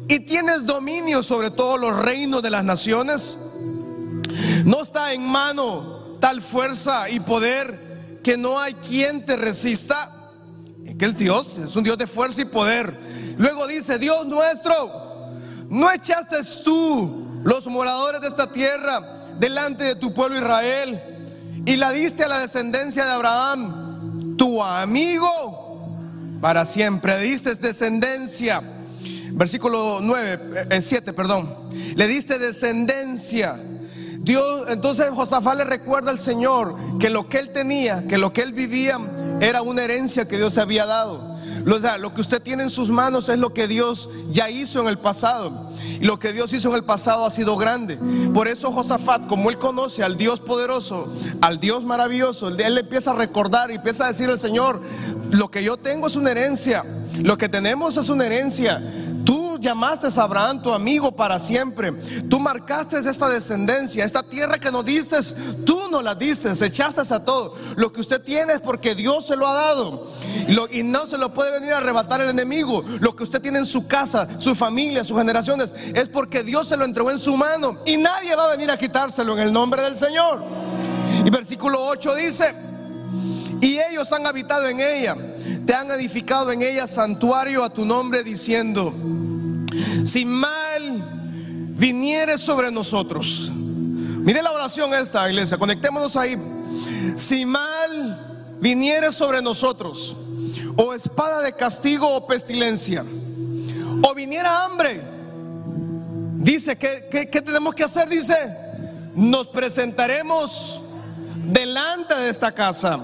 y 0.10 0.20
tienes 0.20 0.66
dominio 0.66 1.24
sobre 1.24 1.50
todos 1.50 1.80
los 1.80 1.98
reinos 1.98 2.42
de 2.42 2.50
las 2.50 2.66
naciones? 2.66 3.38
¿No 4.66 4.82
está 4.82 5.14
en 5.14 5.26
mano 5.26 6.18
tal 6.20 6.42
fuerza 6.42 7.10
y 7.10 7.22
poder 7.22 8.20
que 8.22 8.36
no 8.36 8.60
hay 8.60 8.74
quien 8.74 9.26
te 9.26 9.38
resista? 9.38 10.12
Que 11.00 11.06
el 11.06 11.16
Dios 11.16 11.58
es 11.58 11.74
un 11.78 11.86
Dios 11.86 11.98
de 11.98 12.06
fuerza 12.06 12.42
y 12.42 12.46
poder. 12.46 13.00
Luego 13.38 13.66
dice, 13.66 13.98
Dios 13.98 14.26
nuestro, 14.26 15.32
¿no 15.70 15.90
echaste 15.90 16.40
tú 16.66 17.42
los 17.46 17.66
moradores 17.68 18.20
de 18.20 18.28
esta 18.28 18.52
tierra 18.52 19.23
delante 19.40 19.84
de 19.84 19.96
tu 19.96 20.14
pueblo 20.14 20.38
Israel 20.40 21.02
y 21.66 21.76
la 21.76 21.92
diste 21.92 22.24
a 22.24 22.28
la 22.28 22.40
descendencia 22.40 23.06
de 23.06 23.12
Abraham, 23.12 24.36
tu 24.38 24.62
amigo? 24.62 25.64
para 26.44 26.66
siempre. 26.66 27.18
Diste 27.20 27.56
descendencia. 27.56 28.62
Versículo 29.32 30.00
9, 30.02 30.68
7, 30.82 31.10
eh, 31.10 31.14
perdón. 31.14 31.50
Le 31.96 32.06
diste 32.06 32.38
descendencia. 32.38 33.58
Dios, 34.20 34.66
entonces 34.68 35.10
Josafat 35.10 35.56
le 35.56 35.64
recuerda 35.64 36.12
al 36.12 36.20
Señor 36.20 36.76
que 37.00 37.10
lo 37.10 37.30
que 37.30 37.40
él 37.40 37.52
tenía, 37.54 38.06
que 38.10 38.18
lo 38.18 38.34
que 38.34 38.42
él 38.42 38.52
vivía 38.52 39.00
era 39.40 39.62
una 39.62 39.84
herencia 39.84 40.28
que 40.28 40.36
Dios 40.36 40.58
había 40.58 40.86
dado. 40.86 41.33
Lo 41.66 42.14
que 42.14 42.22
usted 42.22 42.42
tiene 42.42 42.64
en 42.64 42.70
sus 42.70 42.90
manos 42.90 43.30
es 43.30 43.40
lo 43.40 43.54
que 43.54 43.68
Dios 43.68 44.10
ya 44.32 44.50
hizo 44.50 44.82
en 44.82 44.88
el 44.88 44.98
pasado. 44.98 45.72
Y 46.00 46.06
lo 46.06 46.20
que 46.20 46.34
Dios 46.34 46.52
hizo 46.54 46.70
en 46.70 46.76
el 46.76 46.84
pasado 46.84 47.26
ha 47.26 47.32
sido 47.32 47.56
grande. 47.58 47.98
Por 48.34 48.48
eso 48.48 48.72
Josafat, 48.72 49.28
como 49.28 49.50
él 49.50 49.58
conoce 49.58 50.04
al 50.04 50.18
Dios 50.18 50.40
poderoso, 50.40 51.08
al 51.42 51.60
Dios 51.60 51.84
maravilloso, 51.86 52.50
él 52.50 52.78
empieza 52.78 53.12
a 53.12 53.16
recordar 53.16 53.72
y 53.72 53.76
empieza 53.76 54.06
a 54.06 54.08
decir 54.10 54.30
al 54.30 54.40
Señor, 54.40 54.82
lo 55.32 55.50
que 55.50 55.64
yo 55.64 55.78
tengo 55.78 56.08
es 56.08 56.16
una 56.16 56.32
herencia. 56.32 56.84
Lo 57.22 57.38
que 57.38 57.48
tenemos 57.48 57.96
es 57.98 58.10
una 58.10 58.26
herencia 58.26 58.82
llamaste 59.64 60.08
a 60.08 60.24
Abraham 60.24 60.62
tu 60.62 60.72
amigo 60.72 61.12
para 61.16 61.40
siempre. 61.40 61.92
Tú 62.30 62.40
marcaste 62.40 63.00
esta 63.00 63.30
descendencia, 63.30 64.06
esta 64.06 64.22
tierra 64.22 64.60
que 64.60 64.72
nos 64.72 64.86
diste, 64.86 65.18
tú 65.66 65.80
no 65.90 66.02
la 66.02 66.14
diste, 66.14 66.52
echaste 66.52 67.02
a 67.02 67.24
todo. 67.24 67.56
Lo 67.76 67.92
que 67.92 68.02
usted 68.02 68.22
tiene 68.22 68.54
es 68.54 68.60
porque 68.60 68.94
Dios 68.94 69.26
se 69.26 69.36
lo 69.36 69.48
ha 69.48 69.54
dado. 69.54 70.12
y 70.72 70.84
no 70.84 71.06
se 71.08 71.18
lo 71.18 71.34
puede 71.34 71.52
venir 71.52 71.74
a 71.74 71.78
arrebatar 71.78 72.22
el 72.22 72.30
enemigo. 72.30 72.84
Lo 73.00 73.16
que 73.16 73.24
usted 73.24 73.42
tiene 73.42 73.60
en 73.60 73.66
su 73.66 73.88
casa, 73.88 74.28
su 74.38 74.54
familia, 74.54 75.04
sus 75.04 75.18
generaciones, 75.18 75.74
es 75.96 76.10
porque 76.10 76.44
Dios 76.44 76.68
se 76.68 76.78
lo 76.78 76.86
entregó 76.86 77.10
en 77.10 77.20
su 77.20 77.36
mano. 77.38 77.78
Y 77.86 77.98
nadie 77.98 78.36
va 78.36 78.46
a 78.46 78.50
venir 78.50 78.70
a 78.70 78.78
quitárselo 78.78 79.34
en 79.34 79.40
el 79.40 79.54
nombre 79.54 79.82
del 79.82 79.98
Señor. 79.98 80.44
Y 81.26 81.30
versículo 81.30 81.82
8 81.86 82.16
dice, 82.16 82.54
y 83.62 83.80
ellos 83.80 84.12
han 84.12 84.28
habitado 84.28 84.68
en 84.68 84.82
ella, 84.82 85.16
te 85.66 85.74
han 85.74 85.90
edificado 85.92 86.52
en 86.52 86.62
ella 86.62 86.86
santuario 86.86 87.64
a 87.64 87.70
tu 87.70 87.86
nombre 87.86 88.22
diciendo, 88.22 88.94
si 90.04 90.26
mal 90.26 91.74
viniere 91.76 92.38
sobre 92.38 92.72
nosotros. 92.72 93.50
Mire 93.52 94.42
la 94.42 94.52
oración 94.52 94.94
esta, 94.94 95.30
iglesia, 95.30 95.58
conectémonos 95.58 96.16
ahí. 96.16 96.38
Si 97.16 97.46
mal 97.46 98.58
viniere 98.60 99.12
sobre 99.12 99.42
nosotros, 99.42 100.16
o 100.78 100.94
espada 100.94 101.42
de 101.42 101.54
castigo 101.54 102.08
o 102.08 102.26
pestilencia, 102.26 103.04
o 104.02 104.16
viniera 104.16 104.66
hambre, 104.66 105.02
dice, 106.38 106.78
que 106.78 107.30
qué 107.32 107.42
tenemos 107.42 107.76
que 107.76 107.84
hacer? 107.84 108.08
Dice, 108.08 108.36
nos 109.16 109.48
presentaremos 109.48 110.82
delante 111.52 112.16
de 112.16 112.30
esta 112.30 112.52
casa 112.52 113.00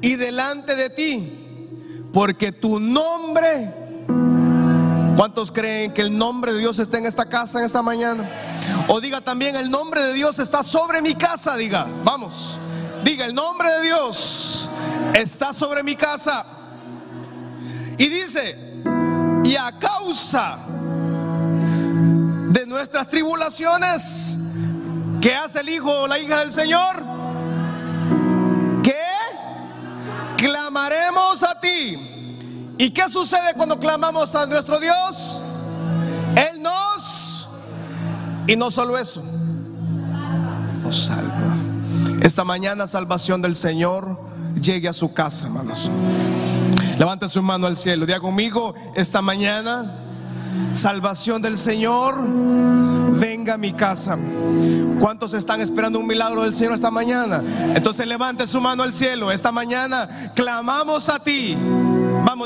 y 0.00 0.16
delante 0.16 0.74
de 0.74 0.90
ti, 0.90 2.08
porque 2.12 2.52
tu 2.52 2.80
nombre 2.80 3.81
¿Cuántos 5.16 5.52
creen 5.52 5.92
que 5.92 6.00
el 6.00 6.16
nombre 6.16 6.52
de 6.52 6.58
Dios 6.58 6.78
está 6.78 6.98
en 6.98 7.06
esta 7.06 7.26
casa 7.26 7.58
en 7.58 7.66
esta 7.66 7.82
mañana? 7.82 8.28
O 8.88 9.00
diga 9.00 9.20
también, 9.20 9.56
el 9.56 9.70
nombre 9.70 10.02
de 10.02 10.14
Dios 10.14 10.38
está 10.38 10.62
sobre 10.62 11.02
mi 11.02 11.14
casa, 11.14 11.56
diga, 11.56 11.86
vamos. 12.02 12.58
Diga, 13.04 13.26
el 13.26 13.34
nombre 13.34 13.70
de 13.70 13.82
Dios 13.82 14.68
está 15.14 15.52
sobre 15.52 15.82
mi 15.82 15.96
casa. 15.96 16.46
Y 17.98 18.08
dice, 18.08 18.82
y 19.44 19.54
a 19.56 19.72
causa 19.78 20.58
de 22.48 22.66
nuestras 22.66 23.06
tribulaciones, 23.08 24.34
¿qué 25.20 25.34
hace 25.34 25.60
el 25.60 25.68
hijo 25.68 25.90
o 25.90 26.06
la 26.06 26.18
hija 26.18 26.40
del 26.40 26.52
Señor? 26.52 27.02
Que 28.82 29.04
clamaremos 30.38 31.42
a 31.42 31.60
ti 31.60 32.11
¿Y 32.82 32.90
qué 32.90 33.08
sucede 33.08 33.54
cuando 33.56 33.78
clamamos 33.78 34.34
a 34.34 34.44
nuestro 34.44 34.80
Dios? 34.80 35.40
Él 36.34 36.60
nos... 36.60 37.46
Y 38.48 38.56
no 38.56 38.72
solo 38.72 38.98
eso, 38.98 39.22
nos 40.82 41.04
salva. 41.04 41.54
Esta 42.22 42.42
mañana 42.42 42.88
salvación 42.88 43.40
del 43.40 43.54
Señor 43.54 44.18
llegue 44.60 44.88
a 44.88 44.92
su 44.92 45.14
casa, 45.14 45.46
hermanos. 45.46 45.88
Levante 46.98 47.28
su 47.28 47.40
mano 47.40 47.68
al 47.68 47.76
cielo. 47.76 48.04
Diga 48.04 48.18
conmigo, 48.18 48.74
esta 48.96 49.22
mañana, 49.22 49.92
salvación 50.72 51.40
del 51.40 51.58
Señor, 51.58 52.16
venga 53.12 53.54
a 53.54 53.58
mi 53.58 53.74
casa. 53.74 54.18
¿Cuántos 54.98 55.34
están 55.34 55.60
esperando 55.60 56.00
un 56.00 56.06
milagro 56.08 56.42
del 56.42 56.52
Señor 56.52 56.74
esta 56.74 56.90
mañana? 56.90 57.44
Entonces 57.76 58.08
levante 58.08 58.44
su 58.48 58.60
mano 58.60 58.82
al 58.82 58.92
cielo. 58.92 59.30
Esta 59.30 59.52
mañana 59.52 60.32
clamamos 60.34 61.08
a 61.08 61.20
ti. 61.20 61.56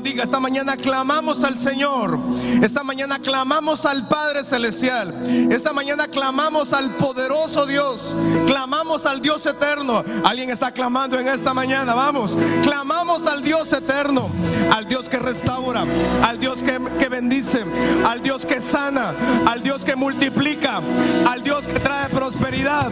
Diga, 0.03 0.23
esta 0.23 0.41
mañana 0.41 0.77
clamamos 0.77 1.43
al 1.43 1.59
Señor. 1.59 2.19
Esta 2.63 2.83
mañana 2.83 3.19
clamamos 3.19 3.87
al 3.87 4.07
Padre 4.07 4.45
Celestial. 4.45 5.15
Esta 5.51 5.73
mañana 5.73 6.07
clamamos 6.07 6.73
al 6.73 6.97
poderoso 6.97 7.67
Dios. 7.67 8.15
Clamamos 8.47 9.07
al 9.07 9.23
Dios 9.23 9.47
eterno. 9.47 10.05
Alguien 10.25 10.51
está 10.51 10.71
clamando 10.71 11.19
en 11.19 11.29
esta 11.29 11.55
mañana. 11.55 11.95
Vamos. 11.95 12.37
Clamamos 12.63 13.27
al 13.27 13.43
Dios 13.43 13.73
eterno. 13.73 14.29
Al 14.75 14.87
Dios 14.87 15.09
que 15.09 15.19
restaura. 15.19 15.85
Al 16.23 16.39
Dios 16.39 16.63
que, 16.63 16.79
que 16.99 17.09
bendice. 17.09 17.65
Al 18.07 18.23
Dios 18.23 18.45
que 18.45 18.61
sana. 18.61 19.15
Al 19.47 19.63
Dios 19.63 19.85
que 19.85 19.97
multiplica. 19.97 20.81
Al 21.29 21.43
Dios 21.43 21.67
que 21.67 21.81
trae 21.81 22.09
prosperidad. 22.11 22.91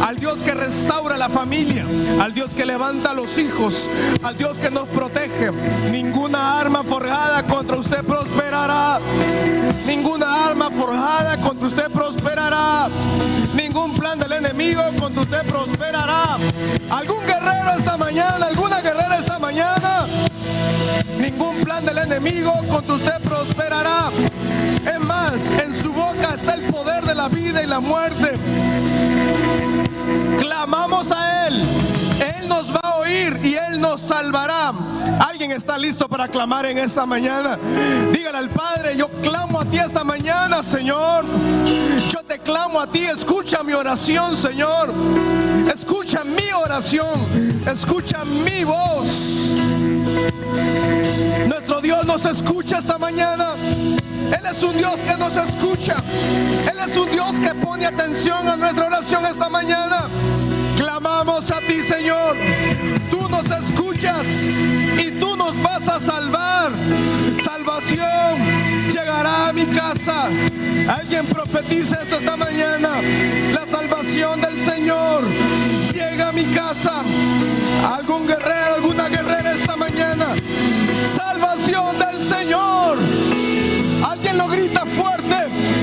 Al 0.00 0.16
Dios 0.16 0.42
que 0.42 0.52
restaura 0.52 1.16
la 1.16 1.28
familia. 1.28 1.84
Al 2.20 2.32
Dios 2.32 2.54
que 2.54 2.64
levanta 2.64 3.10
a 3.10 3.14
los 3.14 3.36
hijos. 3.38 3.88
Al 4.22 4.36
Dios 4.36 4.58
que 4.58 4.70
nos 4.70 4.88
protege. 4.88 5.52
Ningún 5.90 6.34
Arma 6.46 6.84
forjada 6.84 7.42
contra 7.42 7.76
usted 7.76 8.04
prosperará. 8.04 9.00
Ninguna 9.84 10.46
arma 10.46 10.70
forjada 10.70 11.36
contra 11.38 11.66
usted 11.66 11.90
prosperará. 11.90 12.88
Ningún 13.52 13.92
plan 13.94 14.20
del 14.20 14.30
enemigo 14.30 14.80
contra 14.96 15.22
usted 15.22 15.44
prosperará. 15.46 16.38
¿Algún 16.88 17.26
guerrero 17.26 17.72
esta 17.76 17.96
mañana? 17.96 18.46
¿Alguna 18.46 18.80
guerrera 18.80 19.18
esta 19.18 19.40
mañana? 19.40 20.06
Ningún 21.18 21.56
plan 21.64 21.84
del 21.84 21.98
enemigo 21.98 22.52
contra 22.70 22.94
usted 22.94 23.20
prosperará. 23.24 24.10
Es 24.86 25.00
más, 25.00 25.50
en 25.50 25.74
su 25.74 25.92
boca 25.92 26.34
está 26.36 26.54
el 26.54 26.62
poder 26.72 27.04
de 27.04 27.16
la 27.16 27.28
vida 27.28 27.60
y 27.60 27.66
la 27.66 27.80
muerte. 27.80 28.34
Clamamos 30.38 31.10
a 31.10 31.48
Él. 31.48 31.64
Él 32.20 32.48
nos 32.48 32.72
va 32.72 32.85
y 33.08 33.54
Él 33.54 33.80
nos 33.80 34.00
salvará. 34.00 34.72
¿Alguien 35.26 35.52
está 35.52 35.78
listo 35.78 36.08
para 36.08 36.28
clamar 36.28 36.66
en 36.66 36.78
esta 36.78 37.06
mañana? 37.06 37.58
Dígale 38.12 38.38
al 38.38 38.50
Padre, 38.50 38.96
yo 38.96 39.08
clamo 39.22 39.60
a 39.60 39.64
ti 39.64 39.78
esta 39.78 40.04
mañana, 40.04 40.62
Señor. 40.62 41.24
Yo 42.08 42.22
te 42.24 42.38
clamo 42.38 42.80
a 42.80 42.86
ti, 42.86 43.04
escucha 43.04 43.62
mi 43.62 43.72
oración, 43.72 44.36
Señor. 44.36 44.92
Escucha 45.72 46.24
mi 46.24 46.50
oración, 46.52 47.26
escucha 47.66 48.24
mi 48.24 48.64
voz. 48.64 49.08
Nuestro 51.48 51.80
Dios 51.80 52.04
nos 52.06 52.24
escucha 52.24 52.78
esta 52.78 52.98
mañana. 52.98 53.54
Él 54.26 54.46
es 54.50 54.62
un 54.62 54.76
Dios 54.76 54.96
que 55.00 55.16
nos 55.16 55.36
escucha. 55.36 55.96
Él 56.70 56.78
es 56.88 56.96
un 56.96 57.10
Dios 57.10 57.38
que 57.40 57.54
pone 57.54 57.86
atención 57.86 58.48
a 58.48 58.56
nuestra 58.56 58.86
oración 58.86 59.24
esta 59.26 59.48
mañana. 59.48 60.08
Clamamos 60.98 61.50
a 61.50 61.60
ti, 61.60 61.82
Señor. 61.82 62.38
Tú 63.10 63.28
nos 63.28 63.44
escuchas 63.50 64.26
y 64.98 65.10
tú 65.20 65.36
nos 65.36 65.62
vas 65.62 65.86
a 65.86 66.00
salvar. 66.00 66.72
Salvación 67.44 68.40
llegará 68.90 69.48
a 69.48 69.52
mi 69.52 69.66
casa. 69.66 70.30
Alguien 70.88 71.26
profetiza 71.26 72.00
esto 72.02 72.16
esta 72.16 72.34
mañana. 72.38 73.02
La 73.52 73.66
salvación 73.66 74.40
del 74.40 74.58
Señor 74.58 75.24
llega 75.92 76.30
a 76.30 76.32
mi 76.32 76.44
casa. 76.44 77.02
Algún 77.94 78.26
guerrero, 78.26 78.76
alguna 78.76 79.10
guerrera 79.10 79.52
esta 79.52 79.76
mañana. 79.76 80.28
Salvación 81.14 81.98
del 81.98 82.22
Señor. 82.22 82.96
Alguien 84.02 84.38
lo 84.38 84.48
grita 84.48 84.86
fuerte. 84.86 85.36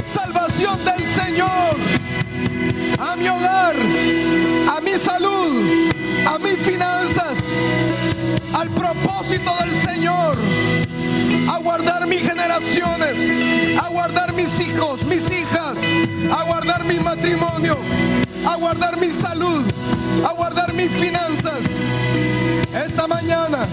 Salvación 0.08 0.84
del 0.84 1.06
Señor. 1.06 1.78
A 3.00 3.16
mi 3.16 3.28
hogar 3.30 3.76
a 4.68 4.82
mi 4.82 4.94
salud, 4.94 5.90
a 6.26 6.40
mis 6.40 6.58
finanzas, 6.58 7.38
al 8.54 8.70
propósito 8.70 9.54
del 9.60 9.76
Señor, 9.78 10.38
a 11.50 11.58
guardar 11.60 12.08
mis 12.08 12.22
generaciones, 12.22 13.30
a 13.82 13.90
guardar 13.90 14.34
mis 14.34 14.60
hijos, 14.60 15.04
mis 15.06 15.30
hijas, 15.32 15.76
a 16.32 16.44
guardar 16.44 16.86
mi 16.86 17.00
matrimonio, 17.00 17.78
a 18.48 18.56
guardar 18.56 18.98
mi 18.98 19.10
salud, 19.10 19.66
a 20.26 20.34
guardar 20.34 20.74
mis 20.74 20.92
finanzas. 20.92 21.64
Esta 22.74 23.08
mañana, 23.08 23.68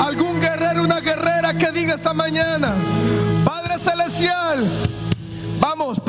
algún 0.00 0.40
guerrero, 0.40 0.82
una 0.82 1.00
guerrera 1.00 1.54
que 1.54 1.70
diga 1.72 1.94
esta 1.94 2.12
mañana, 2.12 2.74
Padre 3.44 3.78
Celestial, 3.78 4.66
vamos, 5.60 6.00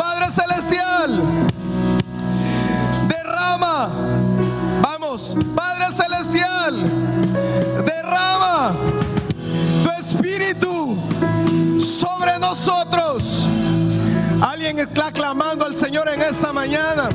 esta 16.33 16.51
mañana. 16.51 17.09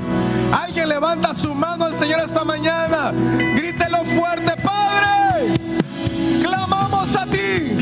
Alguien 0.53 0.89
levanta 0.89 1.35
su 1.35 1.53
mano 1.53 1.87
al 1.87 1.95
Señor 1.97 2.21
esta 2.21 2.45
mañana. 2.45 3.13
Grítelo 3.57 4.05
fuerte, 4.05 4.55
Padre. 4.63 5.55
Clamamos 6.41 7.17
a 7.17 7.27
ti. 7.27 7.81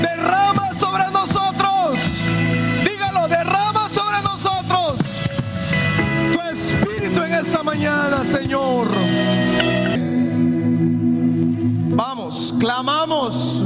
Derrama 0.00 0.72
sobre 0.78 1.04
nosotros. 1.12 2.00
Dígalo, 2.84 3.28
derrama 3.28 3.86
sobre 3.90 4.22
nosotros. 4.22 5.00
Tu 6.32 6.40
espíritu 6.40 7.22
en 7.22 7.34
esta 7.34 7.62
mañana, 7.62 8.24
Señor. 8.24 8.88
Vamos, 11.96 12.54
clamamos. 12.58 13.60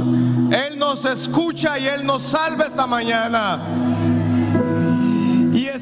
Él 0.51 0.77
nos 0.77 1.05
escucha 1.05 1.79
y 1.79 1.87
Él 1.87 2.05
nos 2.05 2.21
salva 2.21 2.65
esta 2.65 2.85
mañana. 2.85 3.94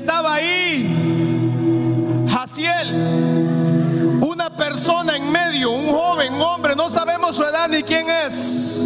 Estaba 0.04 0.34
ahí 0.34 2.28
Jaciel, 2.30 4.20
una 4.20 4.50
persona 4.50 5.16
en 5.16 5.32
medio, 5.32 5.72
un 5.72 5.94
joven, 5.94 6.34
un 6.34 6.42
hombre, 6.42 6.76
no 6.76 6.90
sabemos 6.90 7.38
su 7.38 7.44
edad 7.44 7.70
ni 7.70 7.84
quién 7.84 8.10
es. 8.10 8.86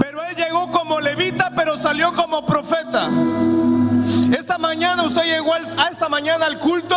Pero 0.00 0.24
él 0.24 0.34
llegó 0.34 0.70
como 0.70 0.98
levita, 0.98 1.52
pero 1.54 1.76
salió 1.76 2.14
como 2.14 2.46
profeta. 2.46 3.10
Esta 4.34 4.56
mañana 4.56 5.02
usted 5.02 5.24
llegó 5.24 5.52
a 5.52 5.88
esta 5.90 6.08
mañana 6.08 6.46
al 6.46 6.58
culto 6.58 6.96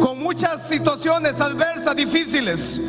con 0.00 0.18
muchas 0.18 0.66
situaciones 0.66 1.38
adversas, 1.42 1.65
difíciles. 1.94 2.80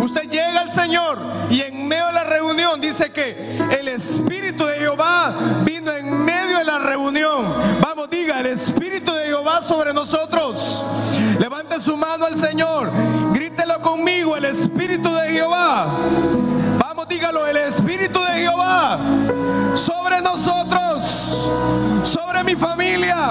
Usted 0.00 0.28
llega 0.28 0.60
al 0.60 0.72
Señor 0.72 1.18
y 1.50 1.60
en 1.62 1.88
medio 1.88 2.06
de 2.06 2.12
la 2.12 2.24
reunión 2.24 2.80
dice 2.80 3.10
que 3.10 3.36
el 3.78 3.88
Espíritu 3.88 4.64
de 4.66 4.76
Jehová 4.78 5.34
vino 5.64 5.90
en 5.92 6.24
medio 6.24 6.58
de 6.58 6.64
la 6.64 6.78
reunión. 6.78 7.46
Vamos, 7.80 8.08
diga, 8.10 8.40
el 8.40 8.46
Espíritu 8.46 9.12
de 9.12 9.26
Jehová 9.26 9.62
sobre 9.62 9.92
nosotros. 9.92 10.84
Levante 11.38 11.80
su 11.80 11.96
mano 11.96 12.26
al 12.26 12.36
Señor. 12.36 12.90
Grítelo 13.32 13.80
conmigo, 13.80 14.36
el 14.36 14.44
Espíritu 14.44 15.12
de 15.14 15.30
Jehová. 15.30 15.88
Vamos, 16.78 17.08
dígalo, 17.08 17.46
el 17.46 17.56
Espíritu 17.56 18.20
de 18.20 18.40
Jehová 18.40 18.98
sobre 19.74 20.20
nosotros, 20.20 21.50
sobre 22.04 22.44
mi 22.44 22.54
familia, 22.54 23.30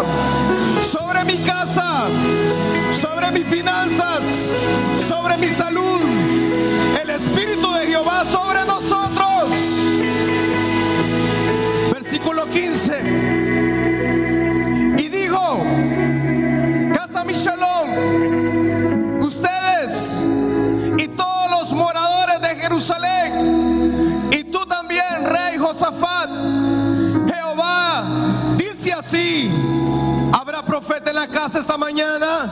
sobre 0.81 1.23
mi 1.25 1.37
casa, 1.37 2.07
sobre 3.05 3.31
mis 3.31 3.47
finanzas, 3.47 4.51
sobre 5.07 5.37
mi 5.37 5.47
salud. 5.47 6.01
El 6.99 7.09
Espíritu 7.11 7.71
de 7.73 7.85
Jehová 7.85 8.25
sobre 8.25 8.65
nosotros. 8.65 9.51
Versículo 11.93 12.47
15. 12.49 13.44
Profeta 30.95 31.09
en 31.09 31.15
la 31.15 31.27
casa 31.27 31.59
esta 31.59 31.77
mañana, 31.77 32.49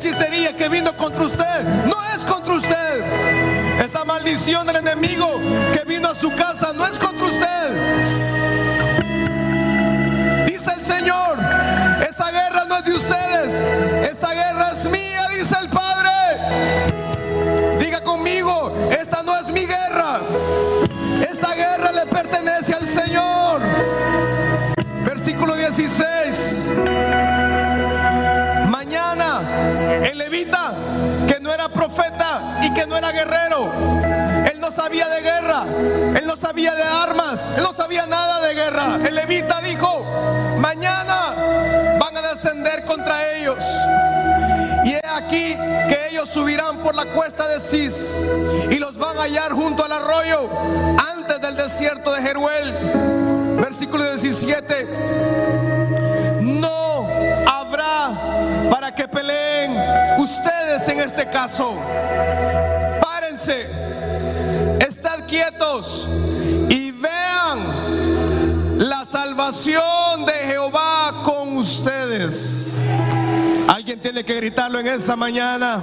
hechicería 0.00 0.56
que 0.56 0.70
vino 0.70 0.96
contra 0.96 1.24
usted, 1.24 1.62
no 1.86 1.96
es 2.16 2.24
contra 2.24 2.54
usted. 2.54 3.04
Esa 3.84 4.02
maldición 4.04 4.66
del 4.66 4.76
enemigo 4.76 5.38
que 5.74 5.79
no 32.86 32.96
era 32.96 33.12
guerrero, 33.12 33.70
él 34.50 34.60
no 34.60 34.70
sabía 34.70 35.08
de 35.08 35.20
guerra, 35.20 35.64
él 36.16 36.26
no 36.26 36.36
sabía 36.36 36.74
de 36.74 36.82
armas, 36.82 37.52
él 37.56 37.62
no 37.62 37.72
sabía 37.72 38.06
nada 38.06 38.46
de 38.46 38.54
guerra. 38.54 38.98
El 39.04 39.14
levita 39.14 39.60
dijo, 39.60 40.04
mañana 40.58 41.98
van 42.00 42.16
a 42.16 42.22
descender 42.34 42.84
contra 42.84 43.36
ellos. 43.36 43.64
Y 44.84 44.92
he 44.92 45.02
aquí 45.14 45.56
que 45.88 46.08
ellos 46.10 46.28
subirán 46.28 46.78
por 46.78 46.94
la 46.94 47.06
cuesta 47.06 47.48
de 47.48 47.60
Cis 47.60 48.16
y 48.70 48.76
los 48.78 48.96
van 48.96 49.18
a 49.18 49.22
hallar 49.22 49.52
junto 49.52 49.84
al 49.84 49.92
arroyo 49.92 50.48
antes 51.12 51.40
del 51.40 51.56
desierto 51.56 52.12
de 52.12 52.22
Jeruel. 52.22 52.72
Versículo 53.60 54.04
17 54.04 55.30
no 55.80 55.90
habrá 55.90 56.09
que 58.92 59.08
peleen 59.08 59.72
ustedes 60.18 60.88
en 60.88 61.00
este 61.00 61.26
caso. 61.26 61.76
Párense, 63.00 63.66
estad 64.80 65.26
quietos 65.26 66.08
y 66.68 66.90
vean 66.90 68.78
la 68.78 69.04
salvación 69.04 70.24
de 70.26 70.32
Jehová 70.32 71.22
con 71.24 71.56
ustedes. 71.56 72.74
Alguien 73.68 74.00
tiene 74.00 74.24
que 74.24 74.34
gritarlo 74.34 74.80
en 74.80 74.88
esta 74.88 75.16
mañana. 75.16 75.80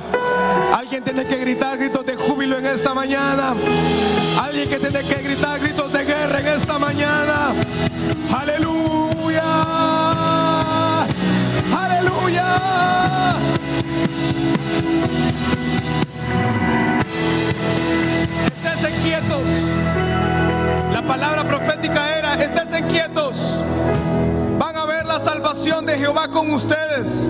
Alguien 0.75 1.03
tiene 1.03 1.25
que 1.25 1.37
gritar 1.37 1.77
gritos 1.77 2.05
de 2.05 2.15
júbilo 2.15 2.57
en 2.57 2.65
esta 2.65 2.93
mañana. 2.93 3.55
Alguien 4.41 4.69
que 4.69 4.77
tiene 4.77 4.99
que 5.01 5.15
gritar 5.21 5.59
gritos 5.59 5.91
de 5.93 6.03
guerra 6.03 6.39
en 6.39 6.47
esta 6.47 6.77
mañana. 6.77 7.53
Aleluya. 8.37 8.76
Quietos. 19.07 19.49
La 20.91 21.01
palabra 21.01 21.45
profética 21.45 22.17
era, 22.17 22.33
estése 22.35 22.83
quietos. 22.87 23.61
Van 24.59 24.75
a 24.75 24.85
ver 24.85 25.05
la 25.05 25.19
salvación 25.19 25.85
de 25.85 25.97
Jehová 25.97 26.27
con 26.27 26.51
ustedes. 26.51 27.25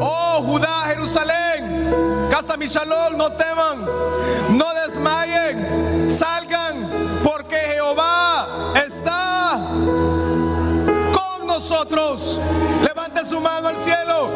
Oh 0.00 0.42
Judá, 0.42 0.84
Jerusalén, 0.86 2.28
casa 2.30 2.56
mi 2.56 2.66
shalom, 2.66 3.16
no 3.16 3.30
teman, 3.32 3.84
no 4.50 4.66
desmayen, 4.82 6.10
salgan, 6.10 6.88
porque 7.22 7.56
Jehová 7.74 8.46
está 8.74 9.58
con 11.12 11.46
nosotros. 11.46 12.40
Levante 12.82 13.24
su 13.26 13.40
mano 13.40 13.68
al 13.68 13.78
cielo, 13.78 14.30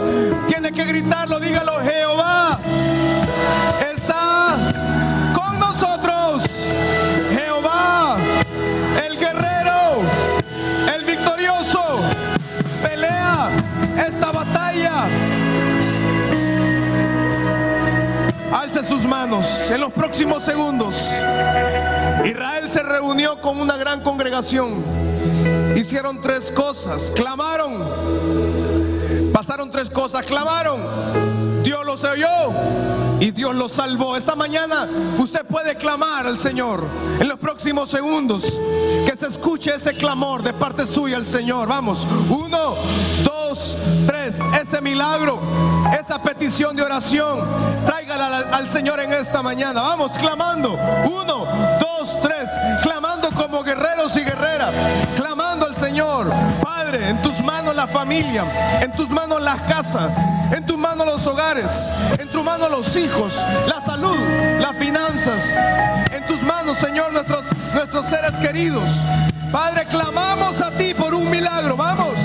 tiene 0.47 0.71
que 0.71 0.85
gritarlo, 0.85 1.41
dígalo, 1.41 1.81
manos 19.09 19.71
en 19.71 19.81
los 19.81 19.93
próximos 19.93 20.45
segundos. 20.45 20.95
Israel 22.25 22.69
se 22.69 22.83
reunió 22.83 23.41
con 23.41 23.59
una 23.59 23.77
gran 23.77 24.03
congregación. 24.03 24.85
Hicieron 25.75 26.21
tres 26.21 26.51
cosas. 26.51 27.11
Clamaron. 27.15 27.73
Pasaron 29.33 29.71
tres 29.71 29.89
cosas. 29.89 30.25
Clamaron. 30.27 30.81
Dios 31.63 31.85
los 31.85 32.05
oyó 32.05 32.29
y 33.21 33.31
Dios 33.31 33.55
los 33.55 33.73
salvó. 33.73 34.17
Esta 34.17 34.37
mañana 34.37 34.87
usted 35.19 35.45
puede 35.47 35.77
clamar 35.77 36.27
al 36.27 36.39
Señor 36.39 36.85
en 37.19 37.29
los 37.29 37.39
próximos 37.39 37.91
segundos. 37.91 38.43
Que 39.07 39.17
se 39.17 39.27
escuche 39.27 39.75
ese 39.75 39.95
clamor 39.95 40.43
de 40.43 40.53
parte 40.53 40.85
suya 40.85 41.17
al 41.17 41.27
Señor. 41.27 41.67
Vamos. 41.67 42.07
Uno, 42.29 42.75
dos, 43.25 43.77
tres. 44.07 44.37
Ese 44.61 44.81
milagro, 44.83 45.39
esa 45.99 46.18
petición 46.39 46.76
de 46.76 46.84
oración, 46.84 47.41
tráigala 47.84 48.45
al, 48.53 48.68
Señor 48.68 49.01
en 49.01 49.12
esta 49.12 49.43
mañana. 49.43 49.82
Vamos, 49.82 50.16
clamando. 50.18 50.78
Uno, 51.05 51.47
dos, 51.80 52.20
tres. 52.22 52.49
Clamando 52.80 53.28
como 53.32 53.64
guerreros 53.64 54.16
y 54.16 54.20
guerreras. 54.20 54.72
Clamando 55.16 55.66
al 55.66 55.74
Señor. 55.74 56.32
Padre, 56.62 57.09
en 57.09 57.20
tus 57.22 57.41
manos 57.41 57.74
la 57.74 57.89
familia, 57.89 58.45
en 58.80 58.93
tus 58.93 59.09
manos 59.11 59.43
las 59.43 59.61
casas, 59.62 60.11
en 60.53 60.64
tus 60.64 60.78
manos 60.78 61.07
los 61.07 61.26
hogares, 61.26 61.91
en 62.18 62.28
tus 62.28 62.45
manos 62.45 62.70
los 62.70 62.95
hijos, 62.95 63.34
la 63.66 63.80
salud 63.80 63.89
salud, 63.99 64.16
las 64.61 64.76
finanzas. 64.76 65.55
En 66.12 66.24
tus 66.26 66.43
manos, 66.43 66.78
Señor, 66.78 67.12
nuestros, 67.12 67.45
nuestros 67.74 68.07
seres 68.07 68.39
queridos. 68.39 68.89
Padre, 69.51 69.86
clamamos 69.86 70.61
a 70.61 70.70
ti 70.70 70.95
por 70.95 71.14
un 71.14 71.28
milagro. 71.30 71.76
Vamos. 71.76 72.16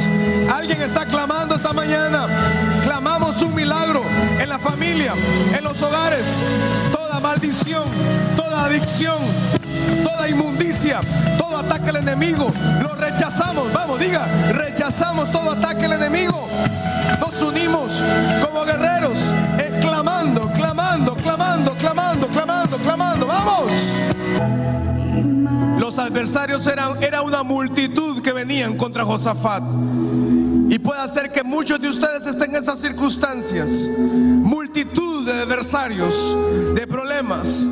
Alguien 0.54 0.82
está 0.82 1.06
clamando 1.06 1.43
familia, 4.64 5.14
en 5.56 5.64
los 5.64 5.82
hogares. 5.82 6.46
Toda 6.92 7.20
maldición, 7.20 7.84
toda 8.36 8.66
adicción, 8.66 9.18
toda 10.04 10.30
inmundicia, 10.30 11.02
todo 11.38 11.58
ataque 11.58 11.90
al 11.90 11.98
enemigo, 11.98 12.52
lo 12.82 12.96
rechazamos. 12.96 13.72
Vamos, 13.74 14.00
diga, 14.00 14.26
rechazamos 14.52 15.32
todo 15.32 15.52
ataque 15.52 15.86
al 15.86 15.94
enemigo. 15.94 16.48
Nos 17.20 17.42
unimos 17.42 18.02
como 18.44 18.64
guerreros, 18.64 19.20
clamando, 19.82 20.50
clamando, 20.54 21.16
clamando, 21.16 21.74
clamando, 21.76 22.28
clamando, 22.28 22.78
clamando. 22.78 23.28
Vamos. 23.28 23.74
Los 25.78 26.00
adversarios 26.00 26.66
eran 26.68 27.04
era 27.04 27.22
una 27.22 27.44
multitud 27.44 28.22
que 28.22 28.32
venían 28.32 28.78
contra 28.78 29.04
Josafat. 29.04 29.64
Y 30.74 30.80
puede 30.80 31.08
ser 31.08 31.32
que 31.32 31.44
muchos 31.44 31.80
de 31.80 31.88
ustedes 31.88 32.26
estén 32.26 32.50
en 32.56 32.64
esas 32.64 32.80
circunstancias. 32.80 33.88
Multitud 34.00 35.24
de 35.24 35.44
adversarios, 35.44 36.36
de 36.74 36.88
problemas, 36.88 37.64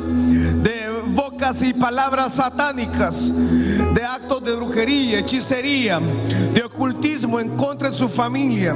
de 0.62 0.88
bocas 1.08 1.64
y 1.64 1.74
palabras 1.74 2.34
satánicas, 2.34 3.32
de 3.92 4.04
actos 4.04 4.44
de 4.44 4.54
brujería, 4.54 5.18
hechicería, 5.18 5.98
de 6.54 6.62
ocultismo 6.62 7.40
en 7.40 7.56
contra 7.56 7.90
de 7.90 7.96
su 7.96 8.08
familia, 8.08 8.72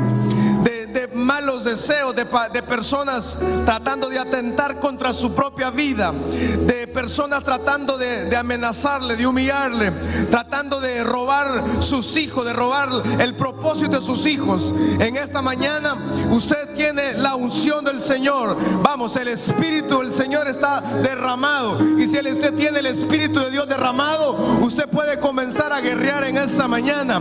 malos 1.16 1.64
deseos, 1.64 2.14
de, 2.14 2.26
personas 2.62 3.38
tratando 3.64 4.08
de 4.08 4.18
atentar 4.18 4.78
contra 4.78 5.12
su 5.12 5.34
propia 5.34 5.70
vida, 5.70 6.12
de 6.12 6.86
personas 6.86 7.42
tratando 7.42 7.98
de, 7.98 8.26
de 8.26 8.36
amenazarle, 8.36 9.16
de 9.16 9.26
humillarle, 9.26 9.90
tratando 10.30 10.80
de 10.80 11.02
robar 11.04 11.62
sus 11.80 12.16
hijos, 12.16 12.44
de 12.44 12.52
robar 12.52 12.90
el 13.18 13.34
propósito 13.34 14.00
de 14.00 14.06
sus 14.06 14.26
hijos. 14.26 14.74
En 14.98 15.16
esta 15.16 15.42
mañana 15.42 15.94
usted 16.30 16.74
tiene 16.74 17.14
la 17.14 17.34
unción 17.34 17.84
del 17.84 18.00
Señor. 18.00 18.56
Vamos, 18.82 19.16
el 19.16 19.28
Espíritu 19.28 20.00
del 20.00 20.12
Señor 20.12 20.48
está 20.48 20.80
derramado. 20.80 21.78
Y 21.98 22.06
si 22.06 22.18
usted 22.18 22.54
tiene 22.54 22.80
el 22.80 22.86
Espíritu 22.86 23.40
de 23.40 23.50
Dios 23.50 23.68
derramado, 23.68 24.32
usted 24.60 24.88
puede 24.88 25.18
comenzar 25.18 25.72
a 25.72 25.80
guerrear 25.80 26.24
en 26.24 26.36
esta 26.38 26.68
mañana, 26.68 27.20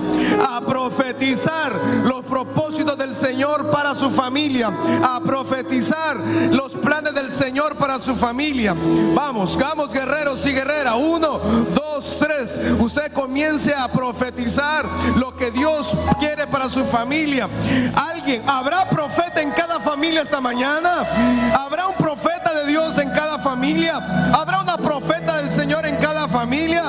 a 0.49 0.61
profetizar 0.61 1.73
los 2.03 2.25
propósitos 2.25 2.97
del 2.97 3.13
Señor 3.13 3.71
para 3.71 3.84
su 3.93 4.09
familia, 4.09 4.71
a 5.03 5.19
profetizar 5.19 6.17
los 6.51 6.71
planes 6.71 7.13
del 7.13 7.31
Señor 7.31 7.75
para 7.75 7.99
su 7.99 8.15
familia. 8.15 8.75
Vamos, 9.13 9.57
vamos 9.57 9.91
guerreros 9.91 10.45
y 10.45 10.53
guerreras. 10.53 10.95
Uno, 10.97 11.39
dos, 11.73 12.17
tres. 12.17 12.59
Usted 12.79 13.11
comience 13.11 13.73
a 13.73 13.87
profetizar 13.87 14.85
lo 15.17 15.35
que 15.35 15.51
Dios 15.51 15.93
quiere 16.19 16.47
para 16.47 16.69
su 16.69 16.83
familia. 16.85 17.47
Alguien, 17.95 18.41
¿habrá 18.47 18.89
profeta 18.89 19.41
en 19.41 19.51
cada 19.51 19.79
familia 19.79 20.21
esta 20.21 20.41
mañana? 20.41 21.05
¿Habrá 21.53 21.87
un 21.87 21.95
profeta 21.95 22.53
de 22.53 22.65
Dios 22.65 22.97
en 22.97 23.09
cada 23.09 23.39
familia? 23.39 23.97
¿Habrá 24.33 24.61
una 24.61 24.77
profeta 24.77 25.37
del 25.41 25.51
Señor 25.51 25.85
en 25.85 25.97
cada 25.97 26.27
familia? 26.27 26.83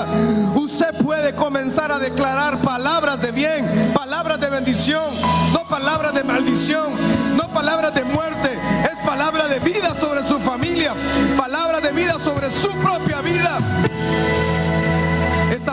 Comenzar 1.46 1.92
a 1.92 2.00
declarar 2.00 2.58
palabras 2.58 3.22
de 3.22 3.30
bien, 3.30 3.92
palabras 3.94 4.40
de 4.40 4.50
bendición, 4.50 5.04
no 5.52 5.62
palabras 5.68 6.12
de 6.12 6.24
maldición, 6.24 6.90
no 7.36 7.46
palabras 7.50 7.94
de 7.94 8.02
muerte, 8.02 8.58
es 8.82 9.06
palabra 9.06 9.46
de 9.46 9.60
vida 9.60 9.94
sobre 9.94 10.24
su 10.24 10.40
familia, 10.40 10.92
palabra 11.38 11.80
de 11.80 11.92
vida 11.92 12.18
sobre 12.18 12.50
su 12.50 12.68
propia 12.70 13.20
vida. 13.20 13.60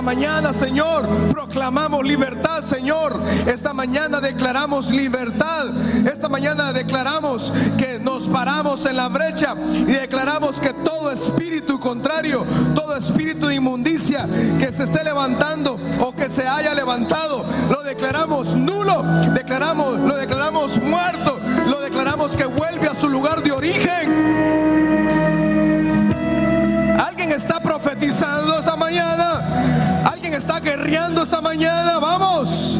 Mañana, 0.03 0.51
Señor, 0.51 1.07
proclamamos 1.31 2.05
libertad, 2.05 2.61
Señor. 2.61 3.17
Esta 3.47 3.73
mañana 3.73 4.19
declaramos 4.19 4.91
libertad. 4.91 5.67
Esta 6.05 6.27
mañana 6.27 6.73
declaramos 6.73 7.53
que 7.77 7.99
nos 7.99 8.27
paramos 8.27 8.85
en 8.85 8.97
la 8.97 9.07
brecha 9.07 9.55
y 9.71 9.85
declaramos 9.93 10.59
que 10.59 10.73
todo 10.73 11.09
espíritu 11.09 11.79
contrario, 11.79 12.45
todo 12.75 12.97
espíritu 12.97 13.47
de 13.47 13.55
inmundicia 13.55 14.27
que 14.59 14.73
se 14.73 14.83
esté 14.83 15.05
levantando 15.05 15.79
o 16.01 16.13
que 16.13 16.29
se 16.29 16.45
haya 16.45 16.73
levantado, 16.73 17.45
lo 17.69 17.81
declaramos 17.83 18.55
nulo, 18.55 19.03
declaramos, 19.33 19.99
lo 19.99 20.17
declaramos 20.17 20.77
muerto, 20.83 21.39
lo 21.69 21.79
declaramos 21.79 22.35
que 22.35 22.45
vuelve 22.45 22.89
a 22.89 22.93
su 22.93 23.07
lugar 23.07 23.41
de 23.41 23.51
origen. 23.53 24.33
Alguien 26.99 27.31
está 27.31 27.61
profetizando 27.61 28.59
esta 28.59 28.75
mañana. 28.75 29.52
Guerreando 30.83 31.23
esta 31.23 31.39
mañana. 31.39 31.97
Vamos. 31.97 32.77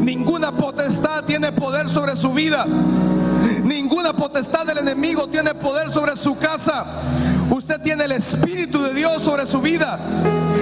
Ninguna 0.00 0.50
potestad 0.50 1.24
tiene 1.24 1.52
poder 1.52 1.90
sobre 1.90 2.16
su 2.16 2.32
vida. 2.32 2.64
Ninguna 3.64 4.14
potestad 4.14 4.64
del 4.64 4.78
enemigo 4.78 5.28
tiene 5.28 5.52
poder 5.52 5.90
sobre 5.90 6.16
su 6.16 6.38
casa. 6.38 6.86
Usted 7.50 7.78
tiene 7.82 8.04
el 8.04 8.12
Espíritu 8.12 8.82
de 8.82 8.94
Dios 8.94 9.22
sobre 9.22 9.44
su 9.44 9.60
vida. 9.60 9.98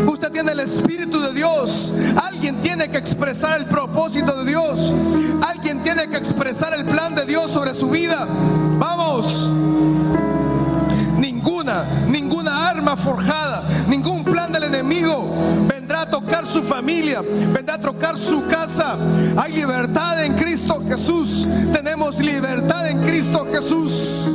Usted 0.05 0.33
tiene 0.33 0.51
el 0.51 0.59
Espíritu 0.59 1.21
de 1.21 1.35
Dios. 1.35 1.93
Alguien 2.21 2.57
tiene 2.63 2.89
que 2.89 2.99
expresar 2.99 3.61
el 3.61 3.67
propósito 3.67 4.43
de 4.43 4.51
Dios. 4.51 4.93
Alguien 5.47 5.85
tiene 5.85 6.09
que 6.09 6.17
expresar 6.17 6.75
el 6.75 6.85
plan 6.85 7.15
de 7.15 7.27
Dios 7.27 7.49
sobre 7.49 7.75
su 7.75 7.91
vida. 7.91 8.27
Vamos. 8.77 9.53
Ninguna 11.17 11.85
forjada, 12.95 13.65
ningún 13.89 14.23
plan 14.23 14.53
del 14.53 14.65
enemigo 14.65 15.27
vendrá 15.67 16.03
a 16.03 16.11
tocar 16.11 16.47
su 16.47 16.63
familia, 16.63 17.23
vendrá 17.53 17.75
a 17.75 17.81
tocar 17.81 18.17
su 18.17 18.47
casa. 18.47 18.97
Hay 19.37 19.55
libertad 19.55 20.23
en 20.25 20.35
Cristo 20.35 20.83
Jesús. 20.87 21.47
Tenemos 21.73 22.19
libertad 22.19 22.89
en 22.89 23.03
Cristo 23.03 23.47
Jesús. 23.51 24.31